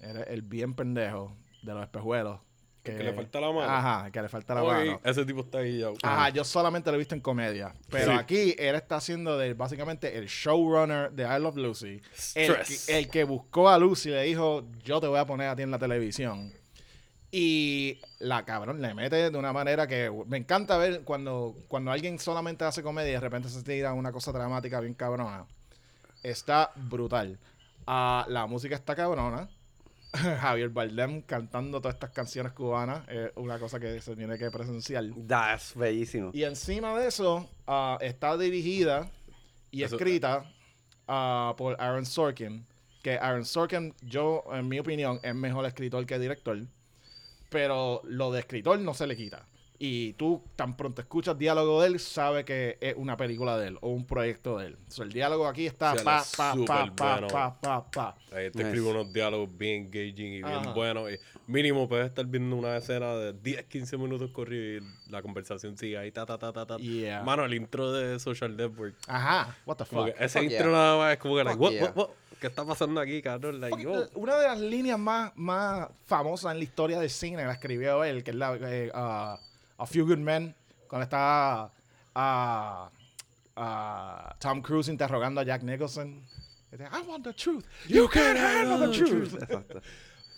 Era 0.00 0.22
el 0.24 0.42
bien 0.42 0.74
pendejo 0.74 1.36
de 1.62 1.72
los 1.74 1.82
espejuelos. 1.82 2.40
El 2.84 2.98
que 2.98 3.02
le 3.04 3.14
falta 3.14 3.40
la 3.40 3.50
mano. 3.50 3.72
Ajá, 3.72 4.10
que 4.10 4.20
le 4.20 4.28
falta 4.28 4.54
la 4.54 4.62
Oye, 4.62 4.84
mano. 4.90 5.00
Ese 5.04 5.24
tipo 5.24 5.40
está 5.40 5.58
ahí 5.58 5.78
ya. 5.78 5.88
Ajá, 6.02 6.28
yo 6.28 6.44
solamente 6.44 6.90
lo 6.90 6.96
he 6.96 6.98
visto 6.98 7.14
en 7.14 7.22
comedia. 7.22 7.72
Pero 7.88 8.12
Sí. 8.12 8.18
aquí 8.18 8.54
él 8.58 8.74
está 8.74 8.96
haciendo 8.96 9.38
de, 9.38 9.54
básicamente 9.54 10.18
el 10.18 10.26
showrunner 10.26 11.10
de 11.12 11.22
I 11.22 11.40
Love 11.40 11.56
Lucy. 11.56 12.02
El 12.34 12.54
que, 12.56 12.98
el 12.98 13.08
que 13.08 13.24
buscó 13.24 13.70
a 13.70 13.78
Lucy 13.78 14.10
le 14.10 14.24
dijo, 14.24 14.64
yo 14.82 15.00
te 15.00 15.06
voy 15.06 15.18
a 15.18 15.24
poner 15.24 15.48
a 15.48 15.56
ti 15.56 15.62
en 15.62 15.70
la 15.70 15.78
televisión. 15.78 16.52
Y 17.30 18.00
la 18.18 18.44
cabrón 18.44 18.82
le 18.82 18.92
mete 18.94 19.30
de 19.30 19.36
una 19.38 19.52
manera 19.54 19.86
que 19.86 20.08
me 20.26 20.36
encanta 20.36 20.76
ver 20.76 21.02
cuando, 21.04 21.54
cuando 21.68 21.90
alguien 21.90 22.18
solamente 22.18 22.64
hace 22.64 22.82
comedia 22.82 23.10
y 23.10 23.14
de 23.14 23.20
repente 23.20 23.48
se 23.48 23.62
tira 23.62 23.92
una 23.94 24.12
cosa 24.12 24.30
dramática 24.30 24.78
bien 24.80 24.94
cabrona. 24.94 25.46
Está 26.22 26.70
brutal. 26.76 27.38
Ah, 27.86 28.26
la 28.28 28.46
música 28.46 28.74
está 28.74 28.94
cabrona. 28.94 29.48
Javier 30.40 30.68
Bardem 30.68 31.22
cantando 31.22 31.80
todas 31.80 31.94
estas 31.94 32.10
canciones 32.10 32.52
cubanas 32.52 33.06
es 33.08 33.30
una 33.36 33.58
cosa 33.58 33.80
que 33.80 34.00
se 34.00 34.14
tiene 34.16 34.38
que 34.38 34.50
presenciar. 34.50 35.04
Das, 35.16 35.74
bellísimo. 35.74 36.30
Y 36.32 36.44
encima 36.44 36.98
de 36.98 37.08
eso, 37.08 37.48
ah, 37.66 37.98
está 38.00 38.36
dirigida 38.36 39.10
y 39.70 39.82
Eso- 39.82 39.96
escrita 39.96 40.44
ah, 41.08 41.54
por 41.56 41.80
Aaron 41.80 42.06
Sorkin. 42.06 42.66
Que 43.02 43.18
Aaron 43.18 43.44
Sorkin, 43.44 43.94
yo, 44.02 44.44
en 44.52 44.66
mi 44.68 44.78
opinión, 44.78 45.20
es 45.22 45.34
mejor 45.34 45.66
escritor 45.66 46.06
que 46.06 46.18
director. 46.18 46.58
Pero 47.50 48.00
lo 48.04 48.32
de 48.32 48.40
escritor 48.40 48.78
no 48.78 48.94
se 48.94 49.06
le 49.06 49.16
quita. 49.16 49.46
Y 49.86 50.14
tú 50.14 50.42
tan 50.56 50.78
pronto 50.78 51.02
escuchas 51.02 51.36
diálogo 51.36 51.82
de 51.82 51.88
él, 51.88 52.00
sabe 52.00 52.42
que 52.42 52.78
es 52.80 52.94
una 52.96 53.18
película 53.18 53.58
de 53.58 53.68
él 53.68 53.78
o 53.82 53.90
un 53.90 54.06
proyecto 54.06 54.56
de 54.56 54.68
él. 54.68 54.78
O 54.88 54.90
sea, 54.90 55.04
el 55.04 55.12
diálogo 55.12 55.46
aquí 55.46 55.66
está 55.66 55.94
pa, 55.96 56.24
pa, 56.34 56.54
pa, 56.66 56.90
pa, 56.96 57.12
bueno. 57.16 57.28
pa, 57.28 57.60
pa, 57.60 57.90
pa. 57.90 58.16
Ahí 58.32 58.50
te 58.50 58.58
Nice. 58.58 58.68
escribe 58.68 58.86
unos 58.88 59.12
diálogos 59.12 59.54
bien 59.58 59.82
engaging 59.84 60.32
y 60.32 60.42
bien 60.42 60.46
Ajá. 60.46 60.72
buenos. 60.72 61.12
Y 61.12 61.18
mínimo 61.46 61.86
puedes 61.86 62.06
estar 62.06 62.24
viendo 62.24 62.56
una 62.56 62.78
escena 62.78 63.14
de 63.14 63.34
10, 63.34 63.64
15 63.64 63.98
minutos 63.98 64.30
corrido 64.30 64.78
y 64.82 65.10
la 65.10 65.20
conversación 65.20 65.76
sigue 65.76 65.98
ahí, 65.98 66.10
ta, 66.10 66.24
ta, 66.24 66.38
ta, 66.38 66.50
ta, 66.50 66.64
ta. 66.64 66.78
Yeah. 66.78 67.22
Mano, 67.22 67.44
el 67.44 67.52
intro 67.52 67.92
de 67.92 68.18
Social 68.18 68.56
Network. 68.56 68.94
Ajá, 69.06 69.54
what 69.66 69.76
the 69.76 69.84
fuck. 69.84 70.08
ese 70.18 70.38
Fuck 70.38 70.50
intro 70.50 70.70
yeah. 70.70 70.78
nada 70.78 70.96
más 70.96 71.12
es 71.12 71.18
como 71.18 71.36
que, 71.36 71.44
like, 71.44 71.58
what, 71.60 71.72
yeah. 71.72 71.82
what, 71.82 71.96
what? 71.96 72.08
¿Qué 72.40 72.48
está 72.48 72.64
pasando 72.64 73.00
aquí, 73.00 73.22
cabrón? 73.22 73.60
Like, 73.60 73.82
yo. 73.82 74.06
Una 74.14 74.36
de 74.38 74.46
las 74.46 74.60
líneas 74.60 74.98
más, 74.98 75.32
más 75.36 75.88
famosas 76.06 76.52
en 76.52 76.58
la 76.58 76.64
historia 76.64 77.00
del 77.00 77.10
cine 77.10 77.44
la 77.44 77.52
escribió 77.52 78.02
él, 78.04 78.22
que 78.24 78.30
es 78.30 78.36
la 78.36 78.54
eh, 78.60 78.90
uh, 78.94 79.38
A 79.78 79.86
Few 79.86 80.06
Good 80.06 80.18
Men, 80.18 80.54
cuando 80.88 81.04
está 81.04 81.70
ah, 82.14 82.90
ah, 83.56 84.36
Tom 84.38 84.62
Cruise 84.62 84.88
interrogando 84.88 85.40
a 85.40 85.44
Jack 85.44 85.62
Nicholson. 85.62 86.22
Dice, 86.70 86.84
I 86.90 87.02
want 87.06 87.24
the 87.24 87.32
truth. 87.32 87.64
You 87.86 88.08
can't 88.08 88.38
handle 88.38 88.78
the 88.78 88.96
truth. 88.96 89.34
Exacto. 89.34 89.80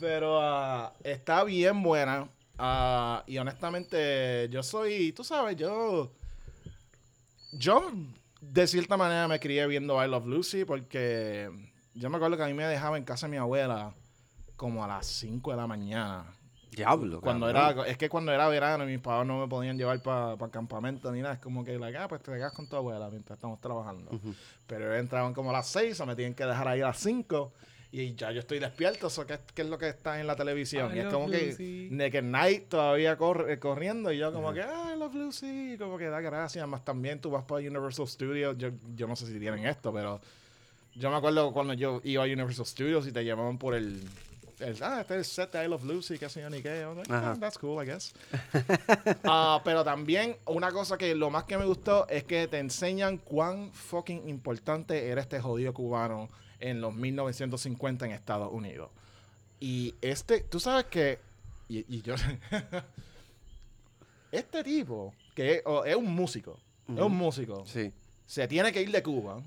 Pero 0.01 0.39
ah, 0.41 0.93
está 1.03 1.45
bien 1.45 1.82
buena. 1.82 2.28
Ah, 2.59 3.22
y 3.26 3.39
honestamente, 3.39 4.49
yo 4.51 4.62
soy, 4.62 5.12
tú 5.12 5.24
sabes, 5.24 5.57
yo. 5.57 6.12
Yo, 7.53 7.91
de 8.41 8.66
cierta 8.66 8.97
manera, 8.97 9.28
me 9.28 9.41
crié 9.41 9.66
viendo 9.66 10.03
I 10.03 10.09
Love 10.09 10.26
Lucy 10.26 10.64
porque 10.64 11.51
yo 11.95 12.11
me 12.11 12.16
acuerdo 12.16 12.37
que 12.37 12.43
a 12.43 12.47
mí 12.47 12.55
me 12.55 12.64
dejaba 12.64 12.99
en 12.99 13.05
casa 13.05 13.26
de 13.26 13.30
mi 13.30 13.37
abuela 13.39 13.95
como 14.57 14.84
a 14.84 14.89
las 14.89 15.07
5 15.07 15.51
de 15.51 15.57
la 15.57 15.66
mañana. 15.66 16.36
Diablo. 16.77 17.20
Cuando 17.20 17.47
cabrón. 17.53 17.79
era, 17.81 17.89
es 17.91 17.97
que 17.99 18.09
cuando 18.09 18.33
era 18.33 18.47
verano 18.49 18.85
y 18.85 18.89
mis 18.93 19.01
papás 19.01 19.27
no 19.27 19.41
me 19.41 19.49
podían 19.49 19.77
llevar 19.77 20.01
para 20.03 20.35
el 20.35 20.51
campamento 20.51 21.11
ni 21.11 21.20
nada, 21.22 21.35
es 21.35 21.41
como 21.41 21.64
que, 21.64 21.79
like, 21.79 21.97
ah, 21.99 22.07
pues 22.07 22.22
te 22.22 22.31
quedas 22.33 22.53
con 22.53 22.68
tu 22.68 22.77
abuela 22.77 23.09
mientras 23.11 23.37
estamos 23.37 23.61
trabajando. 23.61 24.11
Pero 24.66 24.95
entraban 24.95 25.35
como 25.35 25.51
a 25.51 25.55
las 25.55 25.66
6 25.68 25.99
o 26.01 26.07
me 26.07 26.14
tienen 26.14 26.35
que 26.35 26.45
dejar 26.45 26.68
ahí 26.68 26.81
a 26.83 26.87
las 26.89 26.99
5 26.99 27.53
y 27.93 28.14
ya 28.14 28.31
yo 28.33 28.41
estoy 28.41 28.59
despierto, 28.59 29.07
eso 29.07 29.24
que, 29.27 29.39
que 29.55 29.62
es 29.62 29.68
lo 29.68 29.79
que 29.79 29.89
está 29.89 30.20
en 30.20 30.27
la 30.27 30.37
televisión. 30.37 30.93
I 30.93 30.97
y 30.97 31.01
es 31.01 31.07
como 31.07 31.29
Lucy. 31.29 31.89
que 31.89 31.89
Naked 31.93 32.22
Night 32.24 32.68
todavía 32.68 33.16
corre- 33.16 33.53
eh, 33.55 33.59
corriendo 33.59 34.12
y 34.12 34.18
yo 34.18 34.33
como 34.33 34.53
que, 34.53 34.61
ah, 34.61 34.93
I 34.95 34.99
love 34.99 35.14
Lucy, 35.14 35.77
como 35.79 35.97
que 35.97 36.07
da 36.07 36.20
gracias. 36.20 36.68
Más 36.68 36.85
también 36.85 37.20
tú 37.20 37.31
vas 37.31 37.45
para 37.45 37.61
Universal 37.61 38.07
Studios, 38.07 38.59
yo, 38.59 38.68
yo 38.95 39.07
no 39.07 39.16
sé 39.16 39.27
si 39.27 39.39
tienen 39.39 39.64
esto, 39.66 39.93
pero 39.95 40.20
yo 40.95 41.11
me 41.11 41.16
acuerdo 41.16 41.53
cuando 41.53 41.72
yo 41.74 42.01
iba 42.05 42.22
a 42.22 42.27
Universal 42.27 42.66
Studios 42.66 43.07
y 43.07 43.12
te 43.12 43.24
llamaban 43.24 43.57
por 43.57 43.74
el, 43.74 44.03
el 44.61 44.77
ah, 44.83 45.01
este 45.03 45.15
es 45.15 45.19
el 45.19 45.25
set 45.25 45.53
de 45.53 45.65
I 45.65 45.69
Love 45.69 45.85
Lucy, 45.85 46.19
qué 46.19 46.29
sé 46.29 46.41
yo 46.41 46.51
ni 46.51 46.63
qué. 46.63 46.85
Like. 46.97 47.13
"Ah, 47.13 47.37
that's 47.39 47.59
cool, 47.59 47.83
I 47.83 47.87
guess. 47.91 48.13
Ah, 49.25 49.61
pero 49.65 49.85
también 49.85 50.37
una 50.47 50.71
cosa 50.73 50.97
que 50.97 51.15
lo 51.15 51.31
más 51.31 51.45
que 51.45 51.59
me 51.59 51.65
gustó 51.65 52.09
es 52.09 52.25
que 52.25 52.49
te 52.49 52.59
enseñan 52.59 53.19
cuán 53.19 53.71
fucking 53.73 54.29
importante 54.29 55.09
era 55.09 55.21
este 55.21 55.41
jodido 55.41 55.73
cubano 55.75 56.29
en 56.61 56.81
los 56.81 56.95
1950 56.95 58.07
en 58.07 58.13
Estados 58.13 58.51
Unidos. 58.53 58.91
Y 59.61 59.95
este, 60.01 60.41
tú 60.41 60.61
sabes 60.61 60.87
que, 60.87 61.19
y, 61.69 61.85
y 61.97 62.03
yo, 62.03 62.15
este 64.33 64.65
tipo, 64.65 65.15
que 65.35 65.63
es, 65.87 65.97
un 65.97 66.15
músico, 66.15 66.59
es 66.89 67.01
un 67.01 67.17
músico, 67.17 67.65
Sí. 67.67 67.93
se 68.27 68.47
tiene 68.49 68.73
que 68.73 68.83
ir 68.83 68.91
de 68.91 69.03
Cuba, 69.03 69.41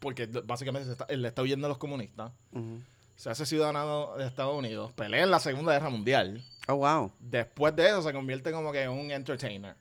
porque 0.00 0.26
básicamente 0.26 0.86
se 0.86 0.92
está, 0.92 1.04
él 1.08 1.22
le 1.22 1.28
está 1.28 1.42
huyendo 1.42 1.66
a 1.66 1.68
los 1.68 1.78
comunistas, 1.78 2.32
Ujú. 2.52 2.80
Se 3.16 3.30
hace 3.30 3.46
ciudadano 3.46 4.16
de 4.16 4.26
Estados 4.26 4.56
Unidos, 4.56 4.92
pelea 4.92 5.22
en 5.24 5.30
la 5.30 5.38
Segunda 5.40 5.72
Guerra 5.72 5.90
Mundial, 5.90 6.42
Oh, 6.66 6.76
wow. 6.76 7.12
Después 7.20 7.76
de 7.76 7.86
eso 7.88 8.00
se 8.00 8.10
convierte 8.14 8.50
como 8.50 8.72
que 8.72 8.82
en 8.84 8.90
un 8.90 9.10
entertainer. 9.10 9.76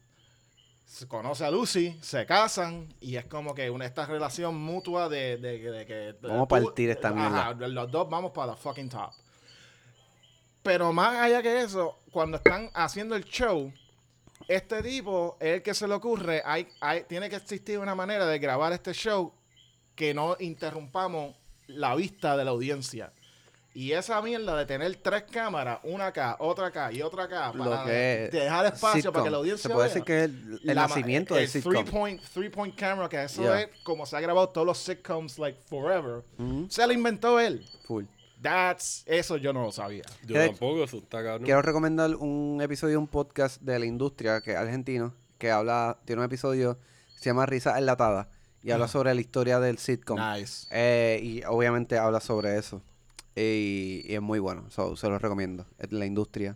Se 0.85 1.07
conoce 1.07 1.45
a 1.45 1.49
Lucy, 1.49 1.97
se 2.01 2.25
casan 2.25 2.93
y 2.99 3.15
es 3.15 3.23
como 3.25 3.55
que 3.55 3.69
una 3.69 3.85
esta 3.85 4.05
relación 4.05 4.55
mutua 4.57 5.07
de, 5.07 5.37
de, 5.37 5.59
de- 5.59 5.71
de 5.71 5.85
que... 5.85 6.15
Vamos 6.21 6.43
a 6.43 6.47
partir 6.49 6.89
esta 6.89 7.07
Ajá, 7.07 7.53
los 7.53 7.89
dos 7.89 8.09
vamos 8.09 8.31
para 8.31 8.47
la 8.47 8.55
fucking 8.57 8.89
top. 8.89 9.11
Pero 10.61 10.91
más 10.91 11.15
allá 11.15 11.41
que 11.41 11.61
eso, 11.61 11.97
cuando 12.11 12.35
están 12.37 12.69
haciendo 12.73 13.15
el 13.15 13.23
show, 13.25 13.71
este 14.49 14.83
tipo 14.83 15.37
es 15.39 15.55
el 15.55 15.61
que 15.61 15.73
se 15.73 15.87
le 15.87 15.93
ocurre, 15.93 16.41
hay, 16.45 16.67
hay, 16.81 17.03
tiene 17.03 17.29
que 17.29 17.37
existir 17.37 17.79
una 17.79 17.95
manera 17.95 18.25
de 18.25 18.39
grabar 18.39 18.73
este 18.73 18.93
show 18.93 19.33
que 19.95 20.13
no 20.13 20.35
interrumpamos 20.39 21.33
la 21.67 21.95
vista 21.95 22.35
de 22.35 22.43
la 22.45 22.51
audiencia. 22.51 23.13
Y 23.75 23.91
esa 23.93 24.21
mierda 24.21 24.55
de 24.55 24.65
tener 24.67 24.95
tres 24.97 25.23
cámaras, 25.31 25.79
una 25.83 26.07
acá, 26.07 26.35
otra 26.39 26.67
acá 26.67 26.91
y 26.91 27.01
otra 27.01 27.23
acá, 27.23 27.51
Lo 27.55 27.63
para 27.65 27.85
dejar 27.85 28.67
espacio 28.67 28.97
sitcom. 29.01 29.13
para 29.13 29.23
que 29.23 29.29
la 29.31 29.37
audiencia 29.37 29.67
Se 29.67 29.73
puede 29.73 29.87
vea. 29.87 29.93
decir 29.95 30.03
que 30.03 30.17
es 30.19 30.23
el, 30.25 30.59
el 30.69 30.75
La 30.75 30.81
ma- 30.83 30.87
nacimiento 30.89 31.33
el 31.35 31.39
del 31.41 31.49
sitcom. 31.49 31.73
Three 31.73 31.83
point, 31.91 32.21
three 32.33 32.49
point 32.49 32.75
camera, 32.75 33.09
que 33.09 33.23
eso 33.23 33.41
Yeah. 33.41 33.61
es 33.61 33.69
como 33.83 34.05
se 34.05 34.15
ha 34.15 34.19
grabado 34.21 34.49
todos 34.49 34.67
los 34.67 34.77
sitcoms, 34.77 35.39
like, 35.39 35.59
forever. 35.65 36.21
Ujú. 36.37 36.67
Se 36.69 36.85
lo 36.85 36.93
inventó 36.93 37.39
él. 37.39 37.65
Full. 37.87 38.05
That's, 38.43 39.03
eso 39.07 39.37
yo 39.37 39.53
no 39.53 39.63
lo 39.63 39.71
sabía. 39.71 40.03
Yo 40.25 40.35
tampoco, 40.35 40.83
eso 40.83 40.97
está 40.97 41.23
cabrón. 41.23 41.43
Quiero 41.43 41.61
recomendar 41.61 42.13
un 42.15 42.59
episodio 42.61 42.91
de 42.91 42.97
un 42.97 43.07
podcast 43.07 43.59
de 43.61 43.79
la 43.79 43.85
industria 43.85 44.41
que 44.41 44.51
es 44.51 44.57
argentino, 44.57 45.15
que 45.39 45.49
habla, 45.49 45.97
tiene 46.05 46.19
un 46.21 46.25
episodio, 46.25 46.77
se 47.15 47.25
llama 47.31 47.45
Risa 47.47 47.77
Enlatada, 47.79 48.29
y 48.61 48.71
habla 48.71 48.87
sobre 48.87 49.15
la 49.15 49.21
historia 49.21 49.59
del 49.59 49.77
sitcom. 49.79 50.19
Nice. 50.19 50.67
Eh, 50.71 51.19
y 51.23 51.43
obviamente 51.45 51.97
habla 51.97 52.19
sobre 52.19 52.57
eso. 52.57 52.81
Y, 53.35 54.03
y 54.05 54.13
es 54.15 54.21
muy 54.21 54.39
bueno, 54.39 54.65
so, 54.69 54.95
se 54.95 55.07
lo 55.09 55.17
recomiendo. 55.19 55.65
Es 55.79 55.91
la 55.91 56.05
industria, 56.05 56.55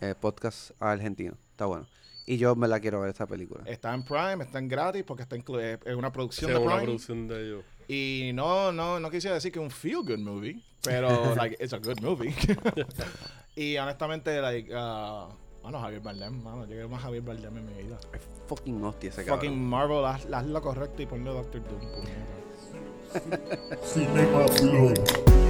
eh, 0.00 0.14
podcast 0.18 0.70
argentino, 0.80 1.34
está 1.50 1.66
bueno. 1.66 1.86
Y 2.26 2.36
yo 2.36 2.54
me 2.56 2.68
la 2.68 2.78
quiero 2.80 3.00
ver 3.00 3.10
esta 3.10 3.26
película. 3.26 3.62
Está 3.66 3.94
en 3.94 4.02
Prime, 4.02 4.44
está 4.44 4.58
en 4.58 4.68
gratis 4.68 5.02
porque 5.06 5.22
está 5.22 5.36
inclu- 5.36 5.78
es 5.84 5.94
una 5.94 6.12
producción 6.12 6.50
Sí, 6.50 6.52
de 6.54 6.58
una 6.62 6.70
Prime. 6.74 6.84
producción 6.84 7.28
de 7.28 7.42
ellos. 7.46 7.64
Y 7.88 8.32
no, 8.34 8.70
no, 8.70 9.00
no 9.00 9.10
quisiera 9.10 9.34
decir 9.34 9.50
que 9.50 9.58
es 9.58 9.62
un 9.64 9.70
feel 9.70 10.02
good 10.04 10.18
movie, 10.18 10.62
pero 10.82 11.08
like 11.36 11.56
it's 11.62 11.72
a 11.72 11.78
good 11.78 12.00
movie. 12.02 12.34
y 13.56 13.76
honestamente, 13.78 14.42
like, 14.42 14.70
uh, 14.70 15.28
mano, 15.64 15.80
Javier 15.80 16.00
Bardem, 16.02 16.42
mano, 16.42 16.62
yo 16.64 16.68
quiero 16.72 16.88
más 16.90 17.00
Javier 17.02 17.22
Bardem 17.22 17.56
en 17.56 17.64
mi 17.66 17.82
vida. 17.82 17.98
Es 18.12 18.20
fucking 18.46 18.84
hostia 18.84 19.08
ese 19.08 19.24
Fucking 19.24 19.50
cabrón. 19.50 19.66
Marvel, 19.68 20.04
haz, 20.04 20.26
haz 20.30 20.46
lo 20.46 20.60
correcto 20.60 21.00
y 21.02 21.06
ponle 21.06 21.30
Doctor 21.30 21.62
Doom. 21.66 22.04
Cinema 23.82 24.44